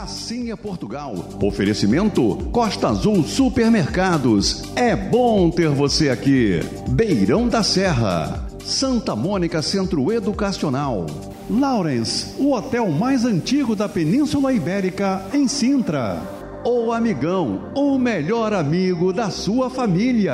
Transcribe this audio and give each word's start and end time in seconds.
Assim 0.00 0.50
é 0.50 0.56
Portugal. 0.56 1.14
Oferecimento 1.42 2.34
Costa 2.50 2.88
Azul 2.88 3.22
Supermercados. 3.22 4.62
É 4.74 4.96
bom 4.96 5.50
ter 5.50 5.68
você 5.68 6.08
aqui. 6.08 6.58
Beirão 6.88 7.46
da 7.46 7.62
Serra. 7.62 8.46
Santa 8.64 9.14
Mônica 9.14 9.60
Centro 9.60 10.10
Educacional. 10.10 11.04
Lawrence, 11.50 12.34
o 12.38 12.54
hotel 12.54 12.88
mais 12.90 13.26
antigo 13.26 13.76
da 13.76 13.90
Península 13.90 14.54
Ibérica, 14.54 15.22
em 15.34 15.46
Sintra. 15.46 16.18
O 16.64 16.92
Amigão, 16.92 17.70
o 17.74 17.98
melhor 17.98 18.54
amigo 18.54 19.12
da 19.12 19.28
sua 19.28 19.68
família. 19.68 20.32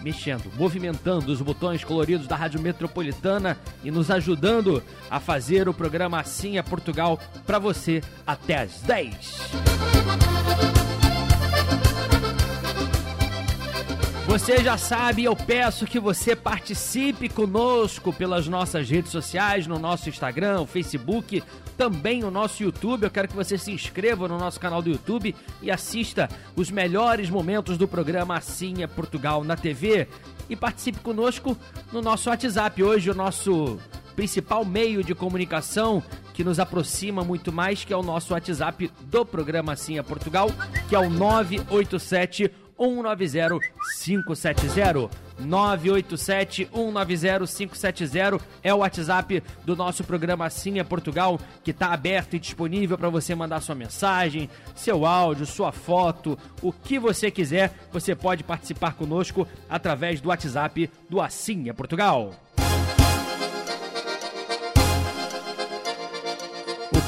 mexendo, 0.03 0.51
movimentando 0.57 1.33
os 1.33 1.41
botões 1.41 1.85
coloridos 1.85 2.27
da 2.27 2.37
Rádio 2.37 2.61
Metropolitana 2.61 3.57
e 3.83 3.91
nos 3.91 4.11
ajudando 4.11 4.83
a 5.11 5.21
fazer 5.21 5.69
o 5.69 5.75
programa 5.75 6.21
Assim 6.21 6.59
é 6.59 6.63
Portugal 6.63 7.19
para 7.47 7.59
você 7.59 8.03
até 8.27 8.59
às 8.59 8.81
10. 8.83 10.88
Você 14.29 14.63
já 14.63 14.77
sabe, 14.77 15.25
eu 15.25 15.35
peço 15.35 15.87
que 15.87 15.99
você 15.99 16.37
participe 16.37 17.31
conosco 17.31 18.13
pelas 18.13 18.47
nossas 18.47 18.91
redes 18.91 19.11
sociais, 19.11 19.67
no 19.67 19.79
nosso 19.79 20.11
Instagram, 20.11 20.67
Facebook, 20.67 21.43
também 21.79 22.21
no 22.21 22.31
nosso 22.31 22.63
YouTube. 22.63 23.05
Eu 23.05 23.11
quero 23.11 23.27
que 23.27 23.35
você 23.35 23.57
se 23.57 23.73
inscreva 23.73 24.29
no 24.29 24.37
nosso 24.37 24.61
canal 24.61 24.83
do 24.83 24.91
YouTube 24.91 25.35
e 25.63 25.71
assista 25.71 26.29
os 26.55 26.71
melhores 26.71 27.31
momentos 27.31 27.79
do 27.79 27.89
programa 27.89 28.37
Assim 28.37 28.83
é 28.83 28.87
Portugal 28.87 29.43
na 29.43 29.57
TV. 29.57 30.07
E 30.51 30.55
participe 30.55 30.99
conosco 30.99 31.57
no 31.91 32.03
nosso 32.03 32.29
WhatsApp. 32.29 32.83
Hoje, 32.83 33.11
o 33.11 33.15
nosso 33.15 33.79
principal 34.15 34.63
meio 34.63 35.03
de 35.03 35.15
comunicação 35.15 36.03
que 36.35 36.45
nos 36.45 36.61
aproxima 36.61 37.25
muito 37.25 37.51
mais, 37.51 37.83
que 37.83 37.95
é 37.95 37.97
o 37.97 38.03
nosso 38.03 38.35
WhatsApp 38.35 38.91
do 39.05 39.25
programa 39.25 39.73
Assim 39.73 39.99
é 39.99 40.03
Portugal, 40.03 40.51
que 40.87 40.95
é 40.95 40.99
o 40.99 41.09
987 41.09 42.68
190 42.79 43.59
570. 44.05 45.11
987 45.39 46.69
190 46.73 47.47
570 47.47 48.41
é 48.63 48.75
o 48.75 48.79
WhatsApp 48.79 49.43
do 49.65 49.77
nosso 49.77 50.03
programa 50.03 50.47
Assim 50.47 50.79
é 50.79 50.85
Portugal, 50.85 51.39
que 51.63 51.71
está 51.71 51.93
aberto 51.93 52.35
e 52.35 52.39
disponível 52.39 52.99
para 52.99 53.09
você 53.09 53.35
mandar 53.35 53.61
sua 53.61 53.75
mensagem, 53.75 54.49
seu 54.75 55.07
áudio, 55.07 55.47
sua 55.47 55.71
foto, 55.71 56.39
o 56.63 56.73
que 56.73 56.99
você 56.99 57.31
quiser, 57.31 57.73
você 57.93 58.15
pode 58.15 58.43
participar 58.43 58.95
conosco 58.95 59.47
através 59.69 60.21
do 60.21 60.29
WhatsApp 60.29 60.91
do 61.09 61.21
Assim 61.21 61.69
é 61.69 61.73
Portugal. 61.73 62.33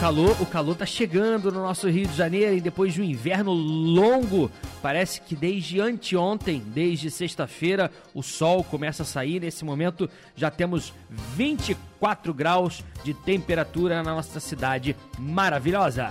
Calor, 0.00 0.34
o 0.40 0.46
calor 0.46 0.74
tá 0.74 0.86
chegando 0.86 1.52
no 1.52 1.60
nosso 1.60 1.86
Rio 1.86 2.06
de 2.06 2.16
Janeiro 2.16 2.56
e 2.56 2.60
depois 2.62 2.94
de 2.94 3.02
um 3.02 3.04
inverno 3.04 3.52
longo, 3.52 4.50
parece 4.80 5.20
que 5.20 5.36
desde 5.36 5.78
anteontem, 5.78 6.58
desde 6.58 7.10
sexta-feira, 7.10 7.92
o 8.14 8.22
sol 8.22 8.64
começa 8.64 9.02
a 9.02 9.06
sair. 9.06 9.40
Nesse 9.40 9.62
momento 9.62 10.08
já 10.34 10.50
temos 10.50 10.94
24 11.36 12.32
graus 12.32 12.82
de 13.04 13.12
temperatura 13.12 14.02
na 14.02 14.14
nossa 14.14 14.40
cidade 14.40 14.96
maravilhosa. 15.18 16.08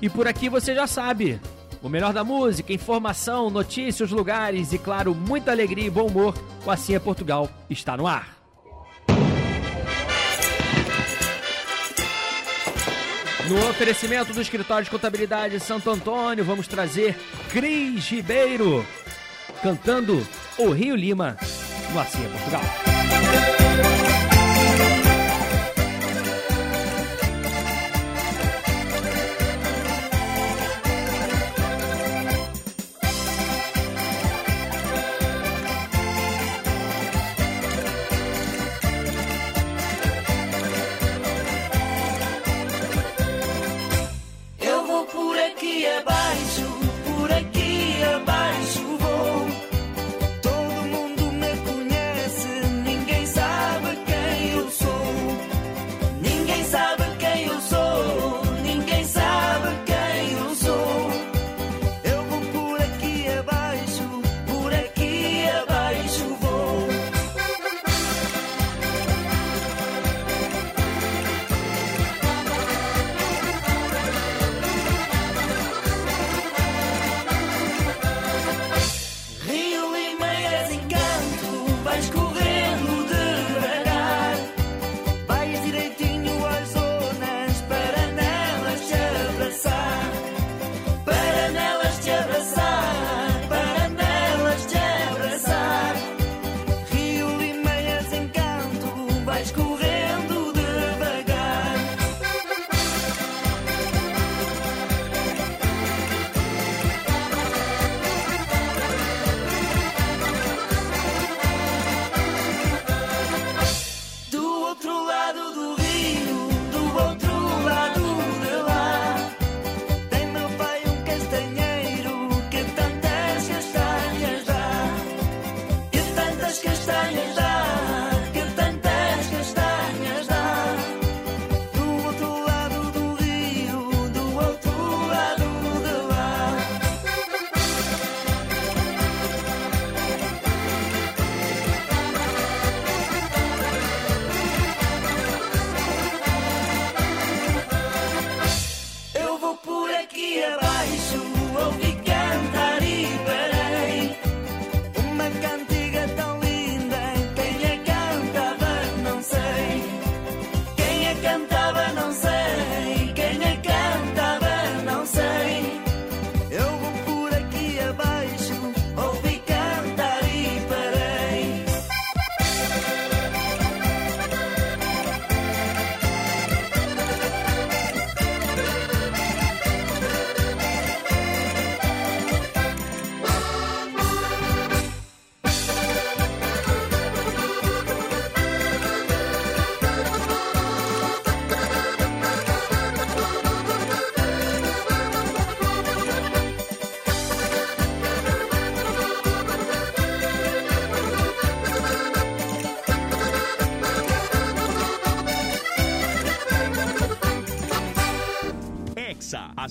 E 0.00 0.10
por 0.10 0.26
aqui 0.26 0.48
você 0.48 0.74
já 0.74 0.88
sabe, 0.88 1.40
o 1.80 1.88
melhor 1.88 2.12
da 2.12 2.24
música, 2.24 2.72
informação, 2.72 3.50
notícias, 3.50 4.10
lugares 4.10 4.72
e, 4.72 4.78
claro, 4.78 5.14
muita 5.14 5.52
alegria 5.52 5.86
e 5.86 5.90
bom 5.90 6.08
humor. 6.08 6.34
O 6.66 6.70
Assim 6.72 6.96
é 6.96 6.98
Portugal 6.98 7.48
está 7.70 7.96
no 7.96 8.08
ar. 8.08 8.41
No 13.52 13.68
oferecimento 13.68 14.32
do 14.32 14.40
Escritório 14.40 14.82
de 14.82 14.90
Contabilidade 14.90 15.60
Santo 15.60 15.90
Antônio, 15.90 16.42
vamos 16.42 16.66
trazer 16.66 17.14
Cris 17.50 18.08
Ribeiro 18.08 18.82
cantando 19.62 20.26
O 20.56 20.70
Rio 20.70 20.96
Lima 20.96 21.36
no 21.92 22.00
Assim 22.00 22.24
é 22.24 22.28
Portugal. 22.28 22.91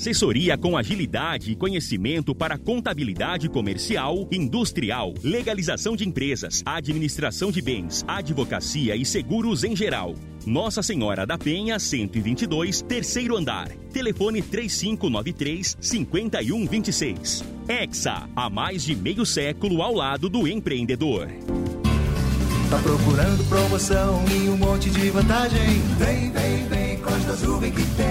Assessoria 0.01 0.57
com 0.57 0.75
agilidade 0.75 1.51
e 1.51 1.55
conhecimento 1.55 2.33
para 2.33 2.57
contabilidade 2.57 3.47
comercial, 3.47 4.27
industrial, 4.31 5.13
legalização 5.23 5.95
de 5.95 6.09
empresas, 6.09 6.63
administração 6.65 7.51
de 7.51 7.61
bens, 7.61 8.03
advocacia 8.07 8.95
e 8.95 9.05
seguros 9.05 9.63
em 9.63 9.75
geral. 9.75 10.15
Nossa 10.43 10.81
Senhora 10.81 11.23
da 11.23 11.37
Penha, 11.37 11.77
122, 11.77 12.81
terceiro 12.81 13.37
andar. 13.37 13.69
Telefone 13.93 14.41
3593 14.41 15.77
5126. 15.79 17.43
Exa, 17.69 18.27
há 18.35 18.49
mais 18.49 18.83
de 18.83 18.95
meio 18.95 19.23
século 19.23 19.83
ao 19.83 19.93
lado 19.93 20.27
do 20.29 20.47
empreendedor. 20.47 21.27
Tá 22.71 22.79
procurando 22.79 23.47
promoção 23.47 24.25
e 24.31 24.49
um 24.49 24.57
monte 24.57 24.89
de 24.89 25.11
vantagem? 25.11 25.79
Vem, 25.99 26.31
vem, 26.31 26.67
vem, 26.67 26.97
Costa 26.97 27.33
Azul 27.33 27.59
vem 27.59 27.71
que 27.71 27.85
tem. 27.95 28.10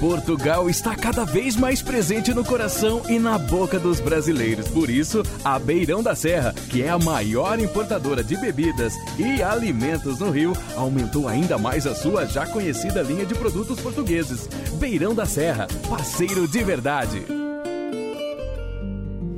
Portugal 0.00 0.70
está 0.70 0.94
cada 0.94 1.24
vez 1.24 1.56
mais 1.56 1.82
presente 1.82 2.32
no 2.32 2.44
coração 2.44 3.02
e 3.08 3.18
na 3.18 3.36
boca 3.36 3.80
dos 3.80 3.98
brasileiros. 3.98 4.68
Por 4.68 4.88
isso, 4.88 5.24
a 5.44 5.58
Beirão 5.58 6.04
da 6.04 6.14
Serra, 6.14 6.54
que 6.70 6.82
é 6.82 6.88
a 6.88 6.98
maior 6.98 7.58
importadora 7.58 8.22
de 8.22 8.36
bebidas 8.36 8.94
e 9.18 9.42
alimentos 9.42 10.20
no 10.20 10.30
Rio, 10.30 10.52
aumentou 10.76 11.26
ainda 11.26 11.58
mais 11.58 11.84
a 11.84 11.96
sua 11.96 12.26
já 12.26 12.46
conhecida 12.46 13.02
linha 13.02 13.26
de 13.26 13.34
produtos 13.34 13.80
portugueses. 13.80 14.48
Beirão 14.78 15.16
da 15.16 15.26
Serra, 15.26 15.66
parceiro 15.88 16.46
de 16.46 16.62
verdade. 16.62 17.24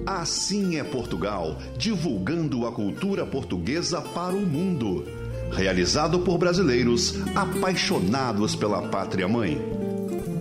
Assim 0.04 0.76
é 0.76 0.84
Portugal, 0.84 1.56
divulgando 1.78 2.66
a 2.66 2.72
cultura 2.72 3.24
portuguesa 3.24 4.02
para 4.02 4.34
o 4.34 4.40
mundo. 4.40 5.06
Realizado 5.52 6.18
por 6.20 6.36
brasileiros 6.36 7.14
apaixonados 7.34 8.54
pela 8.54 8.82
pátria 8.88 9.26
mãe. 9.26 9.79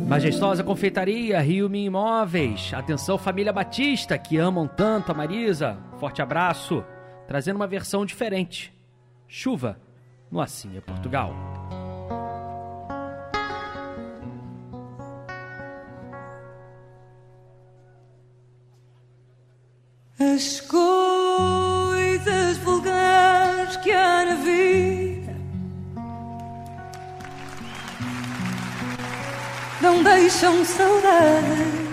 Majestosa 0.09 0.63
Confeitaria, 0.63 1.39
Rio 1.39 1.69
Mi 1.69 1.85
Imóveis. 1.85 2.73
Atenção, 2.73 3.15
família 3.15 3.53
Batista, 3.53 4.17
que 4.17 4.38
amam 4.38 4.67
tanto 4.67 5.11
a 5.11 5.13
Marisa. 5.13 5.77
Forte 6.00 6.19
abraço. 6.19 6.83
Trazendo 7.27 7.57
uma 7.57 7.67
versão 7.67 8.03
diferente. 8.03 8.73
Chuva 9.27 9.79
no 10.31 10.41
Assim 10.41 10.75
é 10.75 10.81
Portugal. 10.81 11.31
As 20.19 20.60
coisas 20.62 22.57
vulgares 22.57 23.77
que 23.77 23.91
há 23.91 24.25
na 24.25 24.36
vida 24.38 25.09
deixam 30.03 30.63
saudade. 30.65 31.89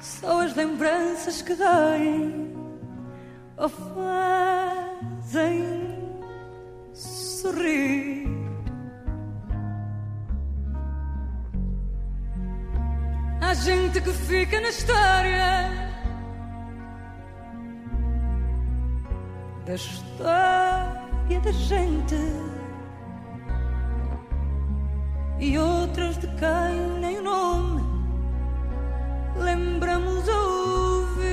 Só 0.00 0.40
as 0.42 0.54
lembranças 0.54 1.42
que 1.42 1.54
doem 1.54 2.54
ou 3.56 3.68
fazem 3.68 5.52
sorrir. 6.92 8.22
Há 13.40 13.54
gente 13.54 14.00
que 14.00 14.12
fica 14.12 14.60
na 14.60 14.68
história 14.68 15.82
da 19.66 19.74
história 19.74 21.40
da 21.42 21.52
gente 21.52 22.16
e 25.42 25.58
outras 25.58 26.16
de 26.18 26.28
quem 26.28 27.00
nem 27.00 27.18
o 27.18 27.22
nome 27.22 27.82
lembramos 29.36 30.28
ouvir. 30.28 31.32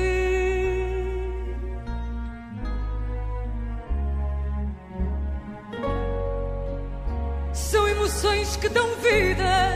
São 7.54 7.88
emoções 7.88 8.56
que 8.56 8.68
dão 8.70 8.88
vida 8.96 9.76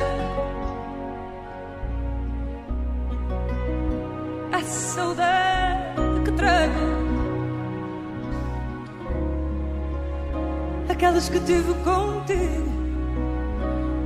à 4.51 4.61
saudade 4.63 6.23
que 6.25 6.31
trago. 6.31 7.03
Aquelas 10.89 11.29
que 11.29 11.39
tive 11.41 11.73
contigo 11.83 12.72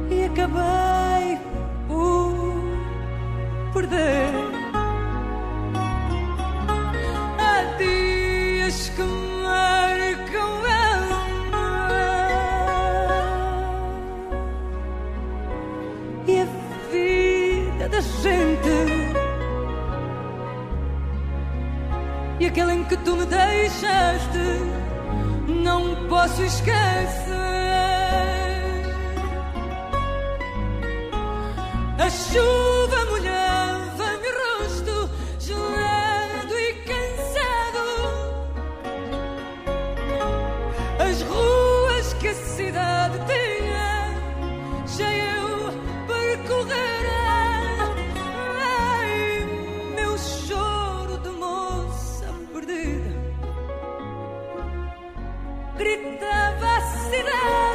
e 0.09 0.23
acabei 0.25 1.37
por 1.87 2.33
perder. 3.73 4.33
Há 7.39 7.63
dias 7.77 8.89
que 8.89 9.01
marcam 9.43 10.51
alma 10.65 11.67
e 16.27 16.39
a 16.39 16.45
vida 16.91 17.89
da 17.89 18.01
gente. 18.01 18.77
E 22.39 22.45
aquele 22.45 22.73
em 22.73 22.83
que 22.83 22.95
tu 22.97 23.15
me 23.15 23.25
deixaste, 23.25 24.37
não 25.47 26.07
posso 26.07 26.43
esquecer. 26.43 27.66
A 31.99 32.09
chuva 32.11 33.05
molhava 33.09 34.17
meu 34.21 34.59
rosto, 34.59 35.09
gelado 35.39 36.53
e 36.57 36.73
cansado. 36.85 37.85
As 40.99 41.21
ruas 41.23 42.13
que 42.13 42.27
a 42.27 42.33
cidade 42.35 43.17
tinha, 43.25 44.13
já 44.85 45.11
eu 45.11 45.73
percorrera. 46.05 47.95
Ai, 48.61 49.47
meu 49.95 50.17
choro 50.19 51.17
de 51.17 51.29
moça 51.29 52.31
perdida. 52.53 53.11
Gritava 55.77 56.77
a 56.77 56.81
cidade 56.81 57.66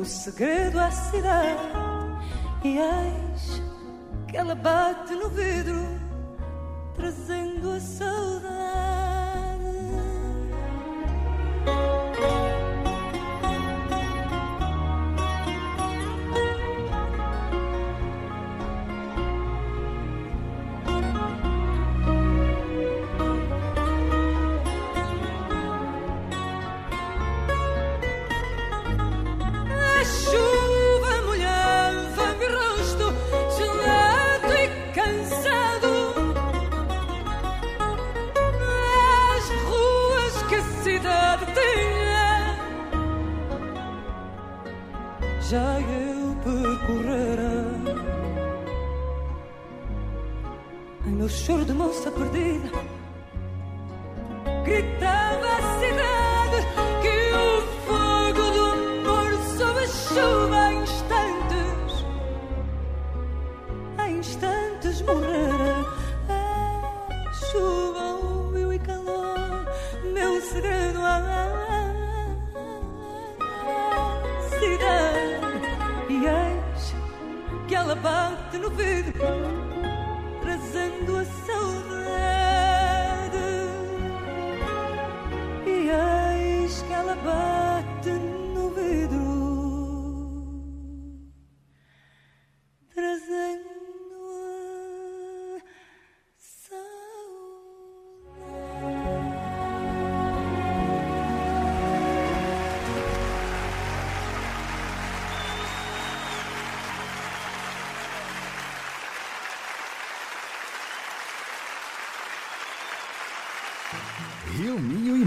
meu 0.00 0.04
segredo 0.06 0.80
à 0.80 0.90
cidade 0.90 1.60
e 2.64 2.78
eis 2.78 3.62
que 4.26 4.34
ela 4.34 4.54
bate 4.54 5.14
no 5.14 5.28
vidro 5.28 5.76
trazendo 6.94 7.72
a 7.72 7.80
saudade. 7.80 8.59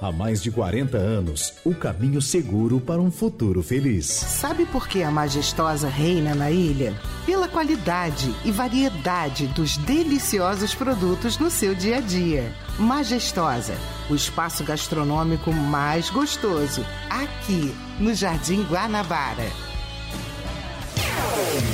Há 0.00 0.12
mais 0.12 0.42
de 0.42 0.50
40 0.50 0.98
anos, 0.98 1.54
o 1.64 1.74
caminho 1.74 2.20
seguro 2.20 2.78
para 2.78 3.00
um 3.00 3.10
futuro 3.10 3.62
feliz. 3.62 4.06
Sabe 4.06 4.66
por 4.66 4.86
que 4.86 5.02
a 5.02 5.10
majestosa 5.10 5.88
reina 5.88 6.34
na 6.34 6.50
ilha? 6.50 6.94
Pela 7.24 7.48
qualidade 7.48 8.30
e 8.44 8.52
variedade 8.52 9.46
dos 9.48 9.78
deliciosos 9.78 10.74
produtos 10.74 11.38
no 11.38 11.50
seu 11.50 11.74
dia 11.74 11.96
a 11.96 12.00
dia. 12.00 12.52
Majestosa, 12.78 13.74
o 14.10 14.14
espaço 14.14 14.62
gastronômico 14.64 15.50
mais 15.50 16.10
gostoso, 16.10 16.84
aqui 17.08 17.74
no 17.98 18.14
Jardim 18.14 18.64
Guanabara. 18.64 19.50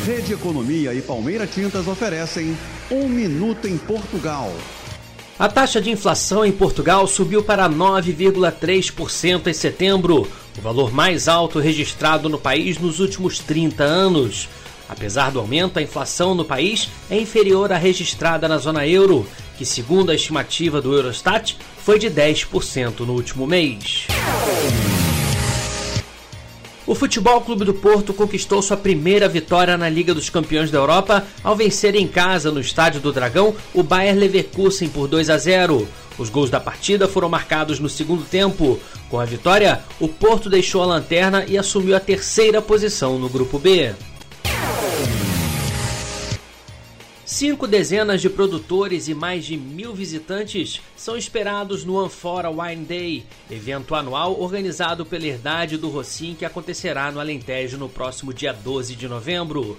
Rede 0.07 0.33
Economia 0.33 0.95
e 0.95 1.03
Palmeira 1.03 1.47
Tintas 1.47 1.89
oferecem 1.89 2.57
Um 2.89 3.09
Minuto 3.09 3.67
em 3.67 3.77
Portugal. 3.77 4.53
A 5.39 5.49
taxa 5.49 5.81
de 5.81 5.91
inflação 5.91 6.45
em 6.45 6.53
Portugal 6.53 7.07
subiu 7.07 7.43
para 7.43 7.69
9,3% 7.69 9.47
em 9.47 9.53
setembro, 9.53 10.29
o 10.59 10.61
valor 10.61 10.93
mais 10.93 11.27
alto 11.27 11.59
registrado 11.59 12.29
no 12.29 12.39
país 12.39 12.79
nos 12.79 13.01
últimos 13.01 13.39
30 13.39 13.83
anos. 13.83 14.49
Apesar 14.89 15.31
do 15.31 15.41
aumento, 15.41 15.79
a 15.79 15.83
inflação 15.83 16.35
no 16.35 16.45
país 16.45 16.89
é 17.11 17.19
inferior 17.19 17.73
à 17.73 17.79
registrada 17.79 18.47
na 18.47 18.59
zona 18.59 18.87
euro, 18.87 19.27
que, 19.57 19.65
segundo 19.65 20.11
a 20.11 20.15
estimativa 20.15 20.83
do 20.83 20.93
Eurostat, 20.95 21.57
foi 21.79 21.99
de 21.99 22.11
10% 22.11 23.01
no 23.01 23.15
último 23.15 23.47
mês. 23.47 24.07
O 26.85 26.97
Futebol 26.97 27.41
Clube 27.41 27.65
do 27.65 27.73
Porto 27.73 28.13
conquistou 28.13 28.61
sua 28.61 28.77
primeira 28.77 29.29
vitória 29.29 29.77
na 29.77 29.89
Liga 29.89 30.13
dos 30.13 30.29
Campeões 30.29 30.69
da 30.71 30.79
Europa 30.79 31.25
ao 31.43 31.55
vencer 31.55 31.95
em 31.95 32.09
casa 32.09 32.51
no 32.51 32.61
Estádio 32.61 33.01
do 33.01 33.13
Dragão 33.13 33.55
o 33.73 33.85
Bayer 33.85 34.17
Leverkusen 34.17 34.89
por 34.89 35.07
2 35.07 35.31
a 35.31 35.39
0. 35.39 35.87
Os 36.19 36.29
gols 36.29 36.51
da 36.51 36.59
partida 36.59 37.07
foram 37.07 37.29
marcados 37.29 37.79
no 37.79 37.89
segundo 37.89 38.25
tempo. 38.25 38.81
Com 39.09 39.21
a 39.21 39.25
vitória, 39.25 39.81
o 40.01 40.09
Porto 40.09 40.51
deixou 40.51 40.83
a 40.83 40.87
lanterna 40.87 41.45
e 41.47 41.57
assumiu 41.57 41.95
a 41.95 42.01
terceira 42.01 42.61
posição 42.61 43.17
no 43.17 43.29
grupo 43.29 43.61
B. 43.61 43.93
Cinco 47.33 47.67
dezenas 47.67 48.21
de 48.21 48.29
produtores 48.29 49.09
e 49.09 49.15
mais 49.15 49.47
de 49.47 49.57
mil 49.57 49.95
visitantes 49.95 50.83
são 50.95 51.17
esperados 51.17 51.83
no 51.83 51.99
Anfora 51.99 52.51
Wine 52.51 52.85
Day, 52.85 53.27
evento 53.51 53.95
anual 53.95 54.39
organizado 54.39 55.07
pela 55.07 55.25
Herdade 55.25 55.79
do 55.79 55.89
Rocim 55.89 56.35
que 56.35 56.45
acontecerá 56.45 57.11
no 57.11 57.19
Alentejo 57.19 57.79
no 57.79 57.89
próximo 57.89 58.35
dia 58.35 58.53
12 58.53 58.95
de 58.95 59.09
novembro. 59.09 59.79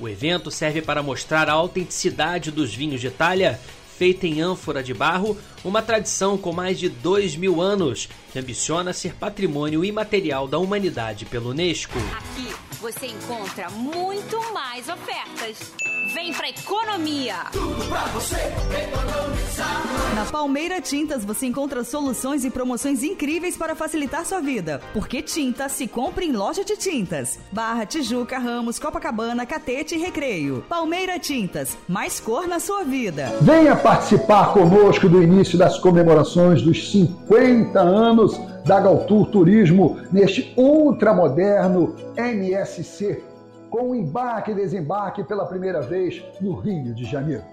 O 0.00 0.08
evento 0.08 0.50
serve 0.50 0.80
para 0.80 1.02
mostrar 1.02 1.50
a 1.50 1.52
autenticidade 1.52 2.50
dos 2.50 2.74
vinhos 2.74 3.02
de 3.02 3.08
Itália, 3.08 3.60
feita 3.98 4.26
em 4.26 4.40
ânfora 4.40 4.82
de 4.82 4.94
barro, 4.94 5.36
uma 5.64 5.82
tradição 5.82 6.36
com 6.36 6.52
mais 6.52 6.78
de 6.78 6.88
dois 6.88 7.36
mil 7.36 7.60
anos, 7.60 8.08
que 8.32 8.38
ambiciona 8.38 8.92
ser 8.92 9.14
patrimônio 9.14 9.84
imaterial 9.84 10.46
da 10.46 10.58
humanidade 10.58 11.24
pela 11.24 11.48
Unesco. 11.48 11.98
Aqui 12.16 12.54
você 12.80 13.06
encontra 13.06 13.70
muito 13.70 14.38
mais 14.52 14.88
ofertas. 14.88 15.72
Vem 16.14 16.32
pra 16.32 16.48
economia! 16.48 17.34
Tudo 17.52 17.84
pra 17.88 18.04
você 18.06 18.36
economizar. 18.36 20.14
Na 20.14 20.24
Palmeira 20.24 20.80
Tintas 20.80 21.24
você 21.24 21.46
encontra 21.46 21.82
soluções 21.84 22.44
e 22.44 22.50
promoções 22.50 23.02
incríveis 23.02 23.56
para 23.56 23.74
facilitar 23.74 24.24
sua 24.24 24.40
vida. 24.40 24.80
Porque 24.92 25.20
tinta 25.20 25.68
se 25.68 25.86
compra 25.86 26.24
em 26.24 26.32
loja 26.32 26.64
de 26.64 26.76
tintas. 26.76 27.38
Barra, 27.50 27.84
Tijuca, 27.84 28.38
Ramos, 28.38 28.78
Copacabana, 28.78 29.44
Catete 29.44 29.96
e 29.96 29.98
Recreio. 29.98 30.64
Palmeira 30.68 31.18
Tintas, 31.18 31.76
mais 31.88 32.20
cor 32.20 32.46
na 32.46 32.60
sua 32.60 32.84
vida. 32.84 33.36
Venha 33.40 33.74
participar 33.74 34.52
conosco 34.52 35.08
do 35.08 35.22
início 35.22 35.45
das 35.54 35.78
comemorações 35.78 36.62
dos 36.62 36.90
50 36.90 37.78
anos 37.78 38.40
da 38.64 38.80
Galtur 38.80 39.30
Turismo 39.30 39.98
neste 40.10 40.52
ultramoderno 40.56 41.94
MSC 42.16 43.22
com 43.70 43.94
embarque 43.94 44.52
e 44.52 44.54
desembarque 44.54 45.22
pela 45.22 45.46
primeira 45.46 45.80
vez 45.82 46.24
no 46.40 46.54
Rio 46.54 46.94
de 46.94 47.04
Janeiro. 47.04 47.44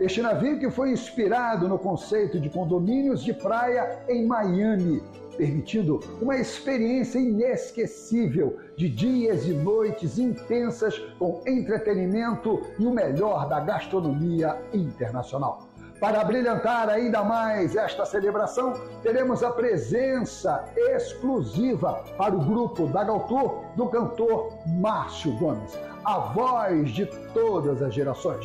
Este 0.00 0.20
navio 0.20 0.58
que 0.58 0.70
foi 0.70 0.90
inspirado 0.90 1.68
no 1.68 1.78
conceito 1.78 2.38
de 2.38 2.50
condomínios 2.50 3.22
de 3.22 3.32
praia 3.32 3.98
em 4.08 4.26
Miami, 4.26 5.02
permitindo 5.36 6.00
uma 6.20 6.36
experiência 6.36 7.18
inesquecível 7.18 8.58
de 8.76 8.88
dias 8.88 9.46
e 9.46 9.52
noites 9.52 10.18
intensas 10.18 10.98
com 11.18 11.40
entretenimento 11.46 12.60
e 12.78 12.86
o 12.86 12.90
melhor 12.90 13.48
da 13.48 13.60
gastronomia 13.60 14.56
internacional. 14.72 15.66
Para 16.00 16.24
brilhantar 16.24 16.88
ainda 16.90 17.22
mais 17.24 17.74
esta 17.74 18.04
celebração, 18.04 18.74
teremos 19.02 19.42
a 19.42 19.50
presença 19.50 20.62
exclusiva 20.76 22.04
para 22.18 22.34
o 22.34 22.38
grupo 22.38 22.86
da 22.88 23.02
Galtur 23.02 23.64
do 23.74 23.86
cantor 23.86 24.52
Márcio 24.66 25.32
Gomes, 25.38 25.72
a 26.04 26.18
voz 26.18 26.90
de 26.90 27.06
todas 27.32 27.80
as 27.80 27.94
gerações. 27.94 28.44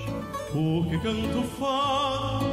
Porque 0.51 0.97
canto 0.99 1.43
fado 1.59 2.45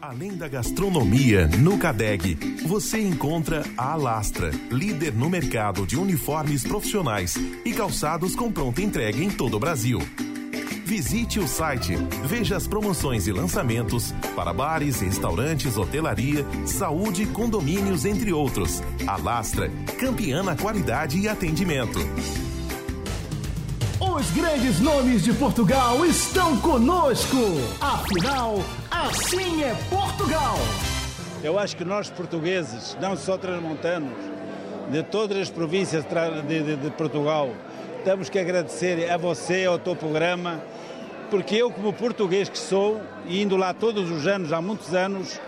Além 0.00 0.36
da 0.36 0.46
gastronomia, 0.46 1.48
no 1.48 1.78
Cadeg, 1.78 2.34
você 2.66 3.00
encontra 3.00 3.64
a 3.78 3.92
Alastra, 3.92 4.50
líder 4.70 5.14
no 5.14 5.30
mercado 5.30 5.86
de 5.86 5.98
uniformes 5.98 6.64
profissionais 6.64 7.34
e 7.64 7.72
calçados 7.72 8.36
com 8.36 8.52
pronta 8.52 8.82
entrega 8.82 9.18
em 9.18 9.30
todo 9.30 9.56
o 9.56 9.60
Brasil. 9.60 9.98
Visite 10.84 11.40
o 11.40 11.48
site, 11.48 11.96
veja 12.26 12.56
as 12.58 12.68
promoções 12.68 13.26
e 13.26 13.32
lançamentos 13.32 14.12
para 14.36 14.52
bares, 14.52 15.00
restaurantes, 15.00 15.78
hotelaria, 15.78 16.44
saúde, 16.66 17.24
condomínios, 17.24 18.04
entre 18.04 18.34
outros. 18.34 18.82
Alastra, 19.06 19.70
campeã 19.98 20.42
na 20.42 20.54
qualidade 20.54 21.18
e 21.18 21.26
atendimento. 21.26 21.98
Os 23.98 24.30
grandes 24.30 24.78
nomes 24.78 25.24
de 25.24 25.32
Portugal 25.32 26.04
estão 26.04 26.60
conosco. 26.60 27.38
Afinal, 27.80 28.56
assim 28.90 29.62
é 29.62 29.74
Portugal. 29.88 30.56
Eu 31.42 31.58
acho 31.58 31.74
que 31.74 31.84
nós 31.84 32.10
portugueses, 32.10 32.94
não 33.00 33.16
só 33.16 33.38
transmontanos, 33.38 34.12
de 34.90 35.02
todas 35.02 35.38
as 35.38 35.50
províncias 35.50 36.04
de, 36.46 36.62
de, 36.62 36.76
de 36.76 36.90
Portugal, 36.90 37.50
temos 38.04 38.28
que 38.28 38.38
agradecer 38.38 39.10
a 39.10 39.16
você, 39.16 39.64
ao 39.64 39.78
teu 39.78 39.96
programa, 39.96 40.62
porque 41.30 41.56
eu, 41.56 41.70
como 41.70 41.90
português 41.90 42.50
que 42.50 42.58
sou, 42.58 43.00
indo 43.26 43.56
lá 43.56 43.72
todos 43.72 44.10
os 44.10 44.26
anos, 44.26 44.52
há 44.52 44.60
muitos 44.60 44.94
anos, 44.94 45.40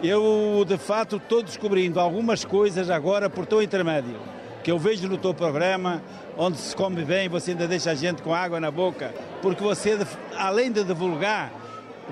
eu 0.00 0.64
de 0.66 0.78
fato 0.78 1.16
estou 1.16 1.42
descobrindo 1.42 1.98
algumas 1.98 2.44
coisas 2.44 2.88
agora 2.88 3.28
por 3.28 3.46
teu 3.46 3.60
intermédio, 3.60 4.16
que 4.62 4.70
eu 4.70 4.78
vejo 4.78 5.08
no 5.08 5.16
teu 5.16 5.32
programa, 5.32 6.02
onde 6.36 6.58
se 6.58 6.74
come 6.74 7.04
bem, 7.04 7.28
você 7.28 7.52
ainda 7.52 7.66
deixa 7.66 7.90
a 7.90 7.94
gente 7.94 8.22
com 8.22 8.34
água 8.34 8.60
na 8.60 8.70
boca, 8.70 9.14
porque 9.42 9.62
você, 9.62 9.98
além 10.36 10.70
de 10.70 10.84
divulgar, 10.84 11.52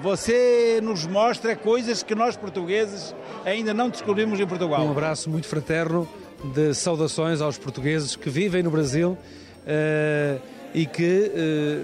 você 0.02 0.80
nos 0.82 1.06
mostra 1.06 1.56
coisas 1.56 2.02
que 2.02 2.14
nós 2.14 2.36
portugueses 2.36 3.14
ainda 3.44 3.74
não 3.74 3.88
descobrimos 3.88 4.38
em 4.38 4.46
Portugal. 4.46 4.84
Um 4.84 4.90
abraço 4.90 5.28
muito 5.28 5.46
fraterno 5.46 6.08
de 6.54 6.72
saudações 6.74 7.40
aos 7.40 7.58
portugueses 7.58 8.14
que 8.14 8.30
vivem 8.30 8.62
no 8.62 8.70
Brasil 8.70 9.18
uh, 9.18 10.40
e 10.72 10.86
que 10.86 11.32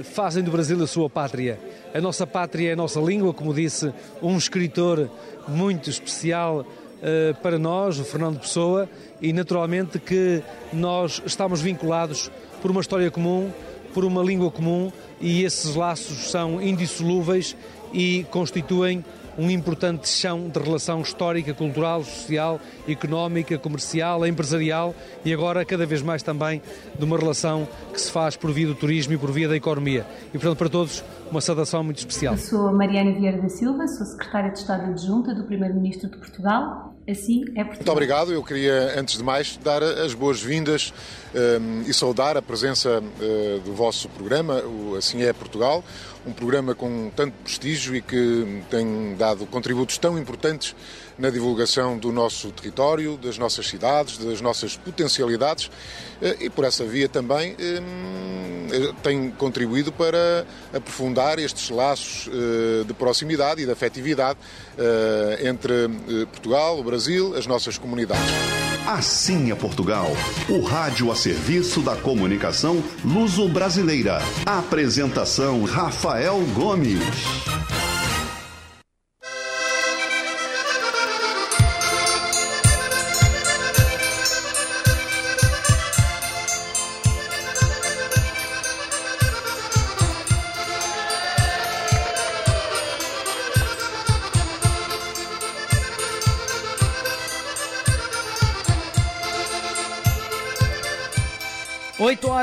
uh, 0.00 0.04
fazem 0.04 0.42
do 0.42 0.50
Brasil 0.50 0.80
a 0.82 0.86
sua 0.86 1.10
pátria. 1.10 1.58
A 1.92 2.00
nossa 2.00 2.26
pátria 2.26 2.70
é 2.70 2.72
a 2.72 2.76
nossa 2.76 3.00
língua, 3.00 3.32
como 3.34 3.52
disse 3.52 3.92
um 4.22 4.36
escritor 4.36 5.10
muito 5.48 5.90
especial 5.90 6.60
uh, 6.60 7.34
para 7.42 7.58
nós, 7.58 7.98
o 7.98 8.04
Fernando 8.04 8.38
Pessoa, 8.38 8.88
e 9.24 9.32
naturalmente 9.32 9.98
que 9.98 10.42
nós 10.70 11.22
estamos 11.24 11.62
vinculados 11.62 12.30
por 12.60 12.70
uma 12.70 12.82
história 12.82 13.10
comum, 13.10 13.50
por 13.94 14.04
uma 14.04 14.22
língua 14.22 14.50
comum, 14.50 14.92
e 15.18 15.44
esses 15.44 15.74
laços 15.74 16.30
são 16.30 16.60
indissolúveis 16.60 17.56
e 17.90 18.26
constituem 18.30 19.02
um 19.38 19.50
importante 19.50 20.08
chão 20.10 20.48
de 20.48 20.60
relação 20.60 21.00
histórica, 21.00 21.54
cultural, 21.54 22.04
social, 22.04 22.60
económica, 22.86 23.58
comercial, 23.58 24.26
empresarial 24.26 24.94
e 25.24 25.32
agora 25.32 25.64
cada 25.64 25.86
vez 25.86 26.02
mais 26.02 26.22
também 26.22 26.60
de 26.96 27.04
uma 27.04 27.16
relação 27.16 27.66
que 27.92 28.00
se 28.00 28.12
faz 28.12 28.36
por 28.36 28.52
via 28.52 28.66
do 28.66 28.74
turismo 28.74 29.14
e 29.14 29.18
por 29.18 29.32
via 29.32 29.48
da 29.48 29.56
economia. 29.56 30.06
E 30.28 30.32
portanto, 30.32 30.58
para 30.58 30.68
todos, 30.68 31.02
uma 31.30 31.40
saudação 31.40 31.82
muito 31.82 31.98
especial. 31.98 32.34
Eu 32.34 32.38
sou 32.38 32.72
Mariana 32.74 33.12
Vieira 33.12 33.40
da 33.40 33.48
Silva, 33.48 33.88
sou 33.88 34.04
secretária 34.04 34.50
de 34.50 34.58
Estado 34.58 34.90
Adjunta 34.90 35.34
do 35.34 35.44
Primeiro-Ministro 35.44 36.10
de 36.10 36.18
Portugal. 36.18 36.93
Assim 37.08 37.42
é 37.54 37.62
Portugal. 37.62 37.74
Muito 37.74 37.92
obrigado. 37.92 38.32
Eu 38.32 38.42
queria, 38.42 38.98
antes 38.98 39.18
de 39.18 39.22
mais, 39.22 39.58
dar 39.62 39.82
as 39.82 40.14
boas-vindas 40.14 40.92
um, 41.34 41.82
e 41.82 41.92
saudar 41.92 42.36
a 42.36 42.42
presença 42.42 43.02
uh, 43.02 43.60
do 43.60 43.74
vosso 43.74 44.08
programa, 44.08 44.62
o 44.62 44.94
Assim 44.96 45.22
é 45.22 45.32
Portugal, 45.32 45.84
um 46.26 46.32
programa 46.32 46.74
com 46.74 47.10
tanto 47.14 47.34
prestígio 47.42 47.94
e 47.94 48.00
que 48.00 48.62
tem 48.70 49.14
dado 49.16 49.44
contributos 49.46 49.98
tão 49.98 50.18
importantes 50.18 50.74
na 51.18 51.30
divulgação 51.30 51.96
do 51.96 52.12
nosso 52.12 52.50
território, 52.50 53.16
das 53.16 53.38
nossas 53.38 53.66
cidades, 53.66 54.18
das 54.18 54.40
nossas 54.40 54.76
potencialidades 54.76 55.70
eh, 56.20 56.36
e 56.40 56.50
por 56.50 56.64
essa 56.64 56.84
via 56.84 57.08
também 57.08 57.56
eh, 57.58 58.92
tem 59.02 59.30
contribuído 59.30 59.92
para 59.92 60.46
aprofundar 60.72 61.38
estes 61.38 61.70
laços 61.70 62.28
eh, 62.28 62.84
de 62.84 62.94
proximidade 62.94 63.62
e 63.62 63.64
de 63.64 63.70
afetividade 63.70 64.38
entre 65.40 65.88
Portugal, 66.26 66.80
o 66.80 66.82
Brasil, 66.82 67.36
as 67.36 67.46
nossas 67.46 67.78
comunidades. 67.78 68.24
Assim 68.86 69.52
é 69.52 69.54
Portugal, 69.54 70.10
o 70.48 70.60
rádio 70.60 71.12
a 71.12 71.16
serviço 71.16 71.80
da 71.80 71.94
comunicação 71.94 72.82
luso-brasileira. 73.04 74.18
Apresentação 74.44 75.64
Rafael 75.64 76.40
Gomes. 76.54 76.98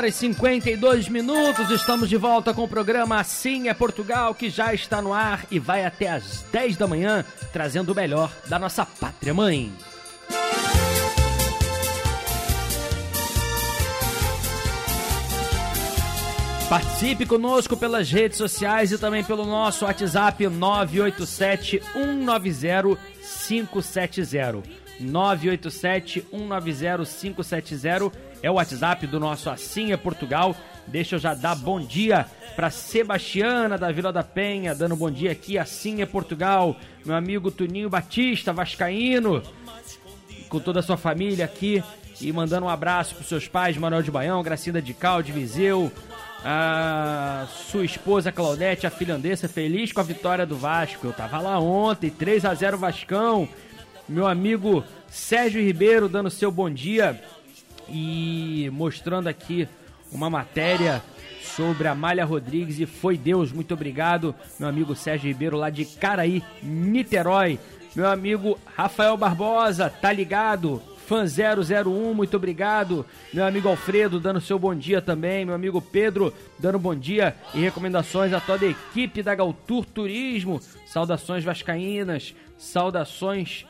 Horas 0.02 0.16
e 0.16 0.18
52 0.18 1.08
minutos, 1.08 1.70
estamos 1.70 2.08
de 2.08 2.16
volta 2.16 2.52
com 2.52 2.64
o 2.64 2.68
programa 2.68 3.20
Assim 3.20 3.68
é 3.68 3.74
Portugal, 3.74 4.34
que 4.34 4.50
já 4.50 4.74
está 4.74 5.00
no 5.00 5.12
ar 5.12 5.46
e 5.50 5.60
vai 5.60 5.84
até 5.84 6.10
às 6.10 6.42
10 6.50 6.76
da 6.76 6.88
manhã, 6.88 7.24
trazendo 7.52 7.92
o 7.92 7.94
melhor 7.94 8.32
da 8.48 8.58
nossa 8.58 8.84
pátria 8.84 9.32
mãe. 9.32 9.72
Participe 16.68 17.26
conosco 17.26 17.76
pelas 17.76 18.10
redes 18.10 18.38
sociais 18.38 18.90
e 18.90 18.98
também 18.98 19.22
pelo 19.22 19.44
nosso 19.44 19.84
WhatsApp 19.84 20.48
987 20.48 21.80
190 21.92 22.98
570. 23.46 24.62
987 24.98 26.26
190 26.30 27.04
570 27.04 28.31
é 28.42 28.50
o 28.50 28.54
WhatsApp 28.54 29.06
do 29.06 29.20
nosso 29.20 29.48
Assim 29.48 29.92
é 29.92 29.96
Portugal. 29.96 30.54
Deixa 30.86 31.14
eu 31.14 31.18
já 31.18 31.32
dar 31.32 31.54
bom 31.54 31.80
dia 31.80 32.26
para 32.56 32.68
Sebastiana 32.70 33.78
da 33.78 33.92
Vila 33.92 34.12
da 34.12 34.24
Penha, 34.24 34.74
dando 34.74 34.96
bom 34.96 35.10
dia 35.10 35.30
aqui, 35.30 35.56
Assim 35.56 36.02
é 36.02 36.06
Portugal. 36.06 36.76
Meu 37.04 37.14
amigo 37.14 37.50
Tuninho 37.50 37.88
Batista, 37.88 38.52
Vascaíno, 38.52 39.42
com 40.48 40.58
toda 40.58 40.80
a 40.80 40.82
sua 40.82 40.96
família 40.96 41.44
aqui. 41.44 41.82
E 42.20 42.32
mandando 42.32 42.66
um 42.66 42.68
abraço 42.68 43.14
para 43.14 43.24
seus 43.24 43.48
pais, 43.48 43.76
Manuel 43.76 44.02
de 44.02 44.10
Baião, 44.10 44.42
Gracinda 44.42 44.82
de 44.82 44.92
Cal, 44.92 45.22
de 45.22 45.32
Viseu, 45.32 45.90
a 46.44 47.46
sua 47.70 47.84
esposa 47.84 48.30
Claudete, 48.30 48.86
a 48.86 48.90
filha 48.90 49.14
Andessa, 49.14 49.48
feliz 49.48 49.92
com 49.92 50.00
a 50.00 50.04
vitória 50.04 50.46
do 50.46 50.56
Vasco. 50.56 51.06
Eu 51.06 51.12
tava 51.12 51.40
lá 51.40 51.58
ontem, 51.58 52.10
3 52.10 52.44
a 52.44 52.54
0 52.54 52.76
Vascão. 52.78 53.48
Meu 54.08 54.26
amigo 54.26 54.84
Sérgio 55.08 55.62
Ribeiro 55.62 56.08
dando 56.08 56.30
seu 56.30 56.50
bom 56.50 56.68
dia 56.68 57.20
e 57.92 58.70
mostrando 58.72 59.28
aqui 59.28 59.68
uma 60.10 60.30
matéria 60.30 61.02
sobre 61.42 61.86
a 61.86 61.94
Malha 61.94 62.24
Rodrigues 62.24 62.80
e 62.80 62.86
foi 62.86 63.16
Deus. 63.16 63.52
Muito 63.52 63.74
obrigado, 63.74 64.34
meu 64.58 64.68
amigo 64.68 64.96
Sérgio 64.96 65.28
Ribeiro 65.28 65.56
lá 65.56 65.70
de 65.70 65.84
Caraí, 65.84 66.42
Niterói. 66.62 67.58
Meu 67.94 68.08
amigo 68.08 68.58
Rafael 68.74 69.16
Barbosa, 69.18 69.90
tá 69.90 70.10
ligado? 70.10 70.82
Fã 71.06 71.24
001, 71.26 72.14
muito 72.14 72.36
obrigado. 72.36 73.04
Meu 73.34 73.44
amigo 73.44 73.68
Alfredo 73.68 74.18
dando 74.18 74.40
seu 74.40 74.58
bom 74.58 74.74
dia 74.74 75.02
também. 75.02 75.44
Meu 75.44 75.54
amigo 75.54 75.82
Pedro 75.82 76.32
dando 76.58 76.78
bom 76.78 76.94
dia 76.94 77.36
e 77.52 77.60
recomendações 77.60 78.32
a 78.32 78.40
toda 78.40 78.64
a 78.64 78.70
equipe 78.70 79.22
da 79.22 79.34
Galtur 79.34 79.84
Turismo. 79.84 80.58
Saudações 80.86 81.44
vascaínas, 81.44 82.34
saudações 82.56 83.66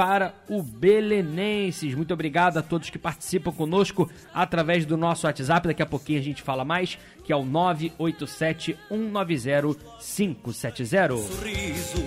para 0.00 0.34
o 0.48 0.62
Belenenses. 0.62 1.94
Muito 1.94 2.14
obrigado 2.14 2.56
a 2.56 2.62
todos 2.62 2.88
que 2.88 2.98
participam 2.98 3.52
conosco 3.52 4.10
através 4.32 4.86
do 4.86 4.96
nosso 4.96 5.26
WhatsApp. 5.26 5.68
Daqui 5.68 5.82
a 5.82 5.86
pouquinho 5.86 6.18
a 6.18 6.22
gente 6.22 6.40
fala 6.40 6.64
mais, 6.64 6.96
que 7.22 7.30
é 7.30 7.36
o 7.36 7.44
987 7.44 8.78
190 8.88 9.78
570. 10.00 11.16
Sorriso, 11.18 12.02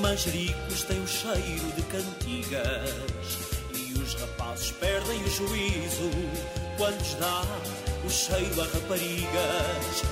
mas 0.00 0.24
ricos 0.24 0.82
têm 0.84 1.02
o 1.02 1.06
cheiro 1.06 1.72
de 1.76 1.82
cantigas 1.82 3.38
e 3.74 3.98
os 3.98 4.14
rapazes 4.14 4.70
perdem 4.72 5.22
o 5.22 5.28
juízo 5.28 6.10
quando 6.78 7.18
dá 7.20 7.42
o 8.02 8.08
cheiro 8.08 8.62
a 8.62 8.64
raparigas. 8.64 10.04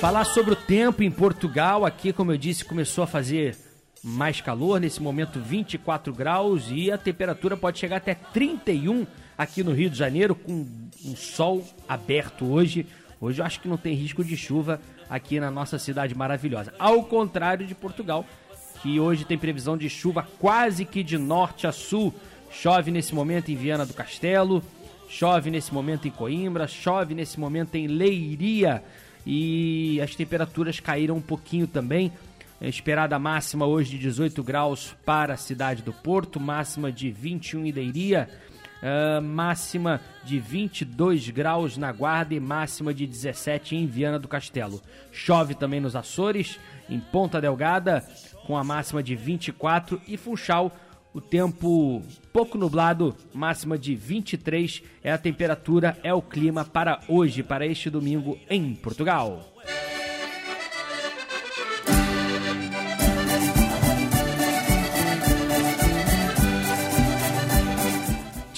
Falar 0.00 0.24
sobre 0.24 0.52
o 0.52 0.56
tempo 0.56 1.02
em 1.02 1.10
Portugal, 1.10 1.84
aqui, 1.84 2.12
como 2.12 2.30
eu 2.30 2.38
disse, 2.38 2.64
começou 2.64 3.02
a 3.02 3.08
fazer 3.08 3.69
mais 4.02 4.40
calor, 4.40 4.80
nesse 4.80 5.02
momento 5.02 5.38
24 5.38 6.12
graus 6.12 6.68
e 6.70 6.90
a 6.90 6.96
temperatura 6.96 7.56
pode 7.56 7.78
chegar 7.78 7.96
até 7.96 8.14
31 8.14 9.06
aqui 9.36 9.62
no 9.62 9.72
Rio 9.72 9.90
de 9.90 9.96
Janeiro 9.96 10.34
com 10.34 10.66
um 11.04 11.16
sol 11.16 11.64
aberto 11.88 12.46
hoje. 12.46 12.86
Hoje 13.20 13.40
eu 13.40 13.44
acho 13.44 13.60
que 13.60 13.68
não 13.68 13.76
tem 13.76 13.94
risco 13.94 14.24
de 14.24 14.36
chuva 14.36 14.80
aqui 15.08 15.38
na 15.38 15.50
nossa 15.50 15.78
cidade 15.78 16.14
maravilhosa. 16.14 16.72
Ao 16.78 17.02
contrário 17.04 17.66
de 17.66 17.74
Portugal, 17.74 18.24
que 18.82 18.98
hoje 18.98 19.24
tem 19.24 19.36
previsão 19.36 19.76
de 19.76 19.90
chuva 19.90 20.26
quase 20.38 20.84
que 20.84 21.02
de 21.02 21.18
norte 21.18 21.66
a 21.66 21.72
sul. 21.72 22.14
Chove 22.50 22.90
nesse 22.90 23.14
momento 23.14 23.50
em 23.50 23.56
Viana 23.56 23.86
do 23.86 23.94
Castelo, 23.94 24.62
chove 25.08 25.50
nesse 25.50 25.72
momento 25.72 26.08
em 26.08 26.10
Coimbra, 26.10 26.66
chove 26.66 27.14
nesse 27.14 27.38
momento 27.38 27.74
em 27.76 27.86
Leiria 27.86 28.82
e 29.26 30.00
as 30.00 30.14
temperaturas 30.14 30.80
caíram 30.80 31.16
um 31.16 31.20
pouquinho 31.20 31.66
também. 31.66 32.10
É 32.60 32.68
esperada 32.68 33.18
máxima 33.18 33.64
hoje 33.64 33.92
de 33.92 33.98
18 33.98 34.42
graus 34.42 34.94
para 35.04 35.32
a 35.32 35.36
cidade 35.38 35.82
do 35.82 35.94
Porto, 35.94 36.38
máxima 36.38 36.92
de 36.92 37.10
21 37.10 37.64
em 37.64 37.72
Leiria, 37.72 38.28
uh, 38.82 39.22
máxima 39.22 39.98
de 40.22 40.38
22 40.38 41.30
graus 41.30 41.78
na 41.78 41.90
Guarda 41.90 42.34
e 42.34 42.40
máxima 42.40 42.92
de 42.92 43.06
17 43.06 43.76
em 43.76 43.86
Viana 43.86 44.18
do 44.18 44.28
Castelo. 44.28 44.82
Chove 45.10 45.54
também 45.54 45.80
nos 45.80 45.96
Açores, 45.96 46.60
em 46.88 47.00
Ponta 47.00 47.40
Delgada, 47.40 48.06
com 48.46 48.58
a 48.58 48.62
máxima 48.62 49.02
de 49.02 49.16
24 49.16 49.98
e 50.06 50.18
Funchal 50.18 50.70
o 51.12 51.20
tempo 51.20 52.02
pouco 52.32 52.56
nublado, 52.56 53.16
máxima 53.34 53.76
de 53.76 53.96
23 53.96 54.82
é 55.02 55.10
a 55.10 55.18
temperatura, 55.18 55.98
é 56.04 56.14
o 56.14 56.22
clima 56.22 56.64
para 56.64 57.00
hoje, 57.08 57.42
para 57.42 57.66
este 57.66 57.90
domingo 57.90 58.38
em 58.48 58.74
Portugal. 58.76 59.50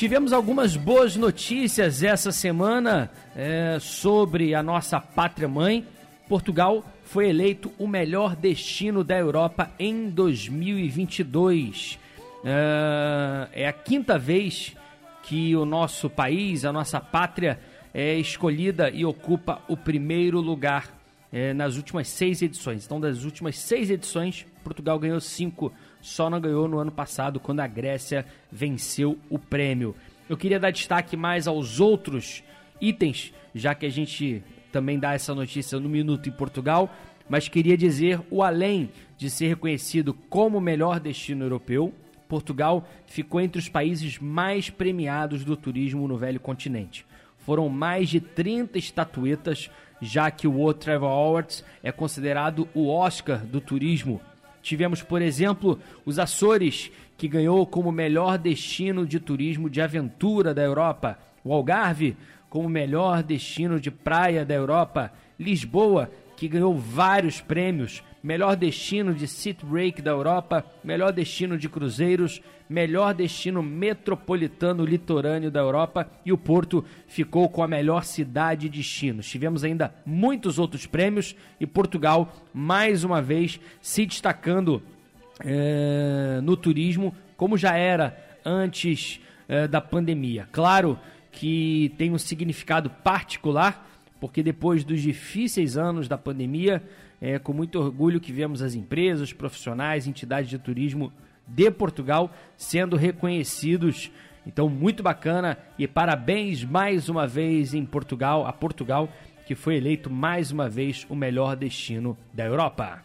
Tivemos 0.02 0.32
algumas 0.32 0.76
boas 0.76 1.14
notícias 1.14 2.02
essa 2.02 2.32
semana 2.32 3.08
é, 3.36 3.78
sobre 3.80 4.52
a 4.52 4.60
nossa 4.60 4.98
pátria 5.00 5.46
mãe. 5.46 5.86
Portugal 6.28 6.84
foi 7.04 7.28
eleito 7.28 7.72
o 7.78 7.86
melhor 7.86 8.34
destino 8.34 9.04
da 9.04 9.16
Europa 9.16 9.70
em 9.78 10.10
2022. 10.10 12.00
É, 12.44 13.62
é 13.62 13.68
a 13.68 13.72
quinta 13.72 14.18
vez 14.18 14.74
que 15.22 15.54
o 15.54 15.64
nosso 15.64 16.10
país, 16.10 16.64
a 16.64 16.72
nossa 16.72 17.00
pátria, 17.00 17.60
é 17.94 18.16
escolhida 18.16 18.90
e 18.90 19.04
ocupa 19.04 19.62
o 19.68 19.76
primeiro 19.76 20.40
lugar 20.40 20.92
é, 21.32 21.54
nas 21.54 21.76
últimas 21.76 22.08
seis 22.08 22.42
edições. 22.42 22.84
Então, 22.84 23.00
das 23.00 23.22
últimas 23.22 23.56
seis 23.56 23.88
edições, 23.88 24.44
Portugal 24.64 24.98
ganhou 24.98 25.20
cinco, 25.20 25.72
só 26.02 26.28
não 26.28 26.40
ganhou 26.40 26.68
no 26.68 26.78
ano 26.78 26.92
passado, 26.92 27.40
quando 27.40 27.60
a 27.60 27.66
Grécia 27.66 28.26
venceu 28.50 29.18
o 29.30 29.38
prêmio. 29.38 29.96
Eu 30.28 30.36
queria 30.36 30.60
dar 30.60 30.70
destaque 30.70 31.16
mais 31.16 31.46
aos 31.46 31.80
outros 31.80 32.42
itens, 32.80 33.32
já 33.54 33.74
que 33.74 33.86
a 33.86 33.90
gente 33.90 34.42
também 34.70 34.98
dá 34.98 35.14
essa 35.14 35.34
notícia 35.34 35.78
no 35.78 35.88
Minuto 35.88 36.28
em 36.28 36.32
Portugal, 36.32 36.90
mas 37.28 37.48
queria 37.48 37.76
dizer 37.76 38.20
o 38.30 38.42
além 38.42 38.90
de 39.16 39.30
ser 39.30 39.46
reconhecido 39.46 40.12
como 40.28 40.58
o 40.58 40.60
melhor 40.60 40.98
destino 40.98 41.44
europeu, 41.44 41.94
Portugal 42.28 42.88
ficou 43.06 43.40
entre 43.40 43.58
os 43.58 43.68
países 43.68 44.18
mais 44.18 44.70
premiados 44.70 45.44
do 45.44 45.56
turismo 45.56 46.08
no 46.08 46.16
velho 46.16 46.40
continente. 46.40 47.06
Foram 47.38 47.68
mais 47.68 48.08
de 48.08 48.20
30 48.20 48.78
estatuetas, 48.78 49.70
já 50.00 50.30
que 50.30 50.48
o 50.48 50.52
World 50.52 50.80
Travel 50.80 51.08
Awards 51.08 51.64
é 51.82 51.92
considerado 51.92 52.66
o 52.74 52.88
Oscar 52.88 53.44
do 53.44 53.60
turismo. 53.60 54.20
Tivemos, 54.62 55.02
por 55.02 55.20
exemplo, 55.20 55.78
os 56.04 56.18
Açores, 56.18 56.90
que 57.18 57.28
ganhou 57.28 57.66
como 57.66 57.90
melhor 57.92 58.38
destino 58.38 59.06
de 59.06 59.18
turismo 59.18 59.68
de 59.68 59.80
aventura 59.80 60.54
da 60.54 60.62
Europa, 60.62 61.18
o 61.44 61.52
Algarve 61.52 62.16
como 62.48 62.68
melhor 62.68 63.22
destino 63.22 63.80
de 63.80 63.90
praia 63.90 64.44
da 64.44 64.54
Europa, 64.54 65.12
Lisboa, 65.38 66.10
que 66.36 66.48
ganhou 66.48 66.76
vários 66.76 67.40
prêmios, 67.40 68.02
melhor 68.22 68.56
destino 68.56 69.14
de 69.14 69.26
city 69.26 69.64
break 69.64 70.02
da 70.02 70.10
Europa, 70.10 70.64
melhor 70.84 71.12
destino 71.12 71.56
de 71.56 71.68
cruzeiros, 71.68 72.40
melhor 72.72 73.12
destino 73.14 73.62
metropolitano 73.62 74.84
litorâneo 74.84 75.50
da 75.50 75.60
Europa 75.60 76.10
e 76.24 76.32
o 76.32 76.38
Porto 76.38 76.84
ficou 77.06 77.48
com 77.48 77.62
a 77.62 77.68
melhor 77.68 78.04
cidade 78.04 78.68
de 78.68 78.78
destinos. 78.78 79.28
Tivemos 79.28 79.62
ainda 79.62 79.94
muitos 80.06 80.58
outros 80.58 80.86
prêmios 80.86 81.36
e 81.60 81.66
Portugal, 81.66 82.32
mais 82.52 83.04
uma 83.04 83.20
vez, 83.20 83.60
se 83.80 84.06
destacando 84.06 84.82
é, 85.44 86.40
no 86.42 86.56
turismo, 86.56 87.14
como 87.36 87.58
já 87.58 87.76
era 87.76 88.16
antes 88.44 89.20
é, 89.48 89.68
da 89.68 89.80
pandemia. 89.80 90.48
Claro 90.50 90.98
que 91.30 91.92
tem 91.98 92.10
um 92.10 92.18
significado 92.18 92.88
particular, 92.88 93.86
porque 94.18 94.42
depois 94.42 94.84
dos 94.84 95.00
difíceis 95.00 95.76
anos 95.76 96.08
da 96.08 96.16
pandemia, 96.16 96.82
é 97.20 97.38
com 97.38 97.52
muito 97.52 97.78
orgulho 97.78 98.20
que 98.20 98.32
vemos 98.32 98.62
as 98.62 98.74
empresas, 98.74 99.32
profissionais, 99.32 100.06
entidades 100.06 100.50
de 100.50 100.58
turismo 100.58 101.12
de 101.46 101.70
Portugal 101.70 102.30
sendo 102.56 102.96
reconhecidos. 102.96 104.10
Então, 104.46 104.68
muito 104.68 105.02
bacana 105.02 105.58
e 105.78 105.86
parabéns 105.86 106.64
mais 106.64 107.08
uma 107.08 107.26
vez 107.26 107.74
em 107.74 107.84
Portugal, 107.84 108.46
a 108.46 108.52
Portugal, 108.52 109.08
que 109.46 109.54
foi 109.54 109.76
eleito 109.76 110.10
mais 110.10 110.50
uma 110.50 110.68
vez 110.68 111.06
o 111.08 111.14
melhor 111.14 111.56
destino 111.56 112.16
da 112.32 112.44
Europa. 112.44 113.02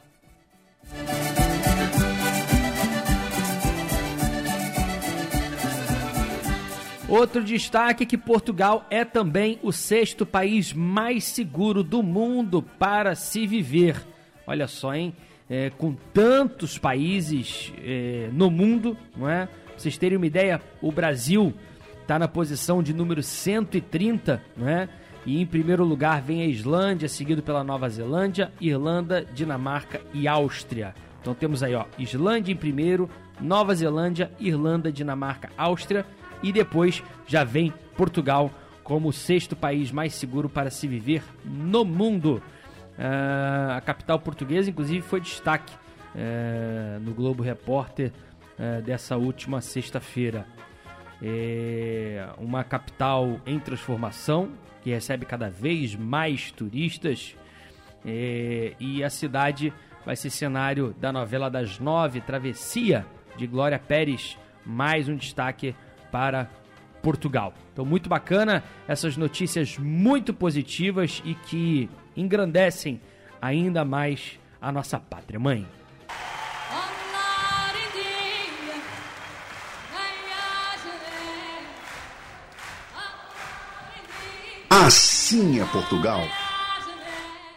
Outro 7.09 7.41
destaque 7.41 8.03
é 8.03 8.05
que 8.05 8.17
Portugal 8.17 8.85
é 8.89 9.05
também 9.05 9.59
o 9.63 9.71
sexto 9.71 10.25
país 10.25 10.73
mais 10.73 11.23
seguro 11.23 11.81
do 11.81 12.03
mundo 12.03 12.61
para 12.61 13.15
se 13.15 13.47
viver. 13.47 14.05
Olha 14.45 14.67
só, 14.67 14.93
hein? 14.93 15.15
É, 15.49 15.69
com 15.69 15.95
tantos 16.13 16.77
países 16.77 17.73
é, 17.81 18.29
no 18.33 18.51
mundo, 18.51 18.97
não 19.15 19.29
é? 19.29 19.45
Pra 19.45 19.77
vocês 19.77 19.97
terem 19.97 20.17
uma 20.17 20.25
ideia, 20.25 20.61
o 20.81 20.91
Brasil 20.91 21.53
está 22.01 22.19
na 22.19 22.27
posição 22.27 22.83
de 22.83 22.93
número 22.93 23.23
130, 23.23 24.41
não 24.55 24.67
é? 24.67 24.89
E 25.25 25.41
em 25.41 25.45
primeiro 25.45 25.83
lugar 25.83 26.21
vem 26.21 26.41
a 26.41 26.45
Islândia, 26.45 27.09
seguido 27.09 27.43
pela 27.43 27.63
Nova 27.63 27.89
Zelândia, 27.89 28.51
Irlanda, 28.61 29.25
Dinamarca 29.33 30.01
e 30.13 30.27
Áustria. 30.27 30.95
Então 31.21 31.33
temos 31.33 31.61
aí, 31.61 31.75
ó, 31.75 31.85
Islândia 31.99 32.53
em 32.53 32.55
primeiro, 32.55 33.09
Nova 33.39 33.75
Zelândia, 33.75 34.31
Irlanda, 34.39 34.91
Dinamarca, 34.91 35.49
Áustria 35.57 36.05
e 36.41 36.51
depois 36.51 37.03
já 37.27 37.43
vem 37.43 37.73
Portugal 37.95 38.51
como 38.83 39.09
o 39.09 39.13
sexto 39.13 39.53
país 39.53 39.91
mais 39.91 40.13
seguro 40.13 40.47
para 40.47 40.69
se 40.69 40.87
viver 40.87 41.21
no 41.43 41.83
mundo. 41.83 42.41
Uh, 42.97 43.73
a 43.77 43.81
capital 43.81 44.19
portuguesa, 44.19 44.69
inclusive, 44.69 45.01
foi 45.01 45.21
destaque 45.21 45.73
uh, 46.15 46.99
no 46.99 47.13
Globo 47.13 47.43
Repórter 47.43 48.11
uh, 48.57 48.81
dessa 48.81 49.17
última 49.17 49.61
sexta-feira. 49.61 50.45
É 51.21 52.27
uma 52.37 52.63
capital 52.63 53.39
em 53.45 53.59
transformação 53.59 54.51
que 54.83 54.91
recebe 54.91 55.25
cada 55.25 55.49
vez 55.49 55.95
mais 55.95 56.51
turistas 56.51 57.35
é, 58.05 58.73
e 58.79 59.03
a 59.03 59.09
cidade 59.09 59.73
vai 60.05 60.15
ser 60.15 60.29
cenário 60.29 60.95
da 60.99 61.11
novela 61.11 61.49
das 61.49 61.79
nove, 61.79 62.21
Travessia, 62.21 63.05
de 63.35 63.45
Glória 63.47 63.79
Pérez. 63.79 64.37
Mais 64.65 65.09
um 65.09 65.15
destaque 65.15 65.75
para 66.11 66.49
Portugal. 67.01 67.53
Então, 67.73 67.85
muito 67.85 68.07
bacana 68.07 68.63
essas 68.87 69.17
notícias 69.17 69.77
muito 69.77 70.33
positivas 70.33 71.21
e 71.25 71.33
que 71.35 71.89
engrandecem 72.17 72.99
ainda 73.39 73.85
mais 73.85 74.39
a 74.59 74.71
nossa 74.71 74.99
pátria 74.99 75.39
mãe. 75.39 75.65
Assim 84.69 85.59
é 85.59 85.65
Portugal. 85.65 86.21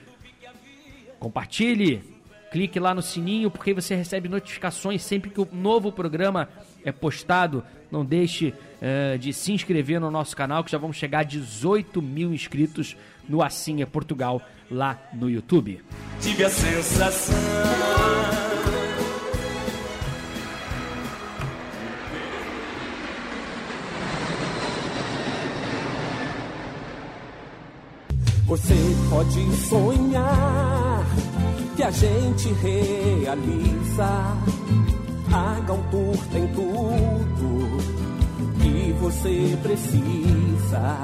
Compartilhe, 1.19 2.01
clique 2.53 2.79
lá 2.79 2.95
no 2.95 3.03
sininho 3.03 3.51
porque 3.51 3.75
você 3.75 3.97
recebe 3.97 4.29
notificações 4.29 5.03
sempre 5.03 5.31
que 5.31 5.41
o 5.41 5.49
novo 5.51 5.91
programa 5.91 6.49
é 6.85 6.93
postado. 6.93 7.65
Não 7.95 8.05
deixe 8.05 8.49
uh, 8.49 9.17
de 9.21 9.33
se 9.33 9.53
inscrever 9.53 10.01
no 10.01 10.11
nosso 10.11 10.37
canal, 10.37 10.65
que 10.65 10.71
já 10.73 10.79
vamos 10.79 10.97
chegar 10.97 11.21
a 11.21 11.23
18 11.23 12.03
mil 12.03 12.35
inscritos 12.35 12.97
no 13.29 13.41
Assim 13.41 13.83
é 13.83 13.87
Portugal 13.87 14.43
lá 14.69 14.99
no 15.13 15.31
YouTube. 15.31 15.81
Tive 16.21 16.43
a 16.43 16.51
sensação. 16.51 17.37
Você 28.45 28.75
pode 29.09 29.57
sonhar 29.69 31.07
que 31.77 31.83
a 31.85 31.91
gente 31.93 32.53
realiza 32.55 34.37
a 35.35 35.59
Galtour 35.67 36.17
tem 36.31 36.47
tudo 36.47 37.79
que 38.63 38.93
você 39.01 39.59
precisa. 39.61 40.97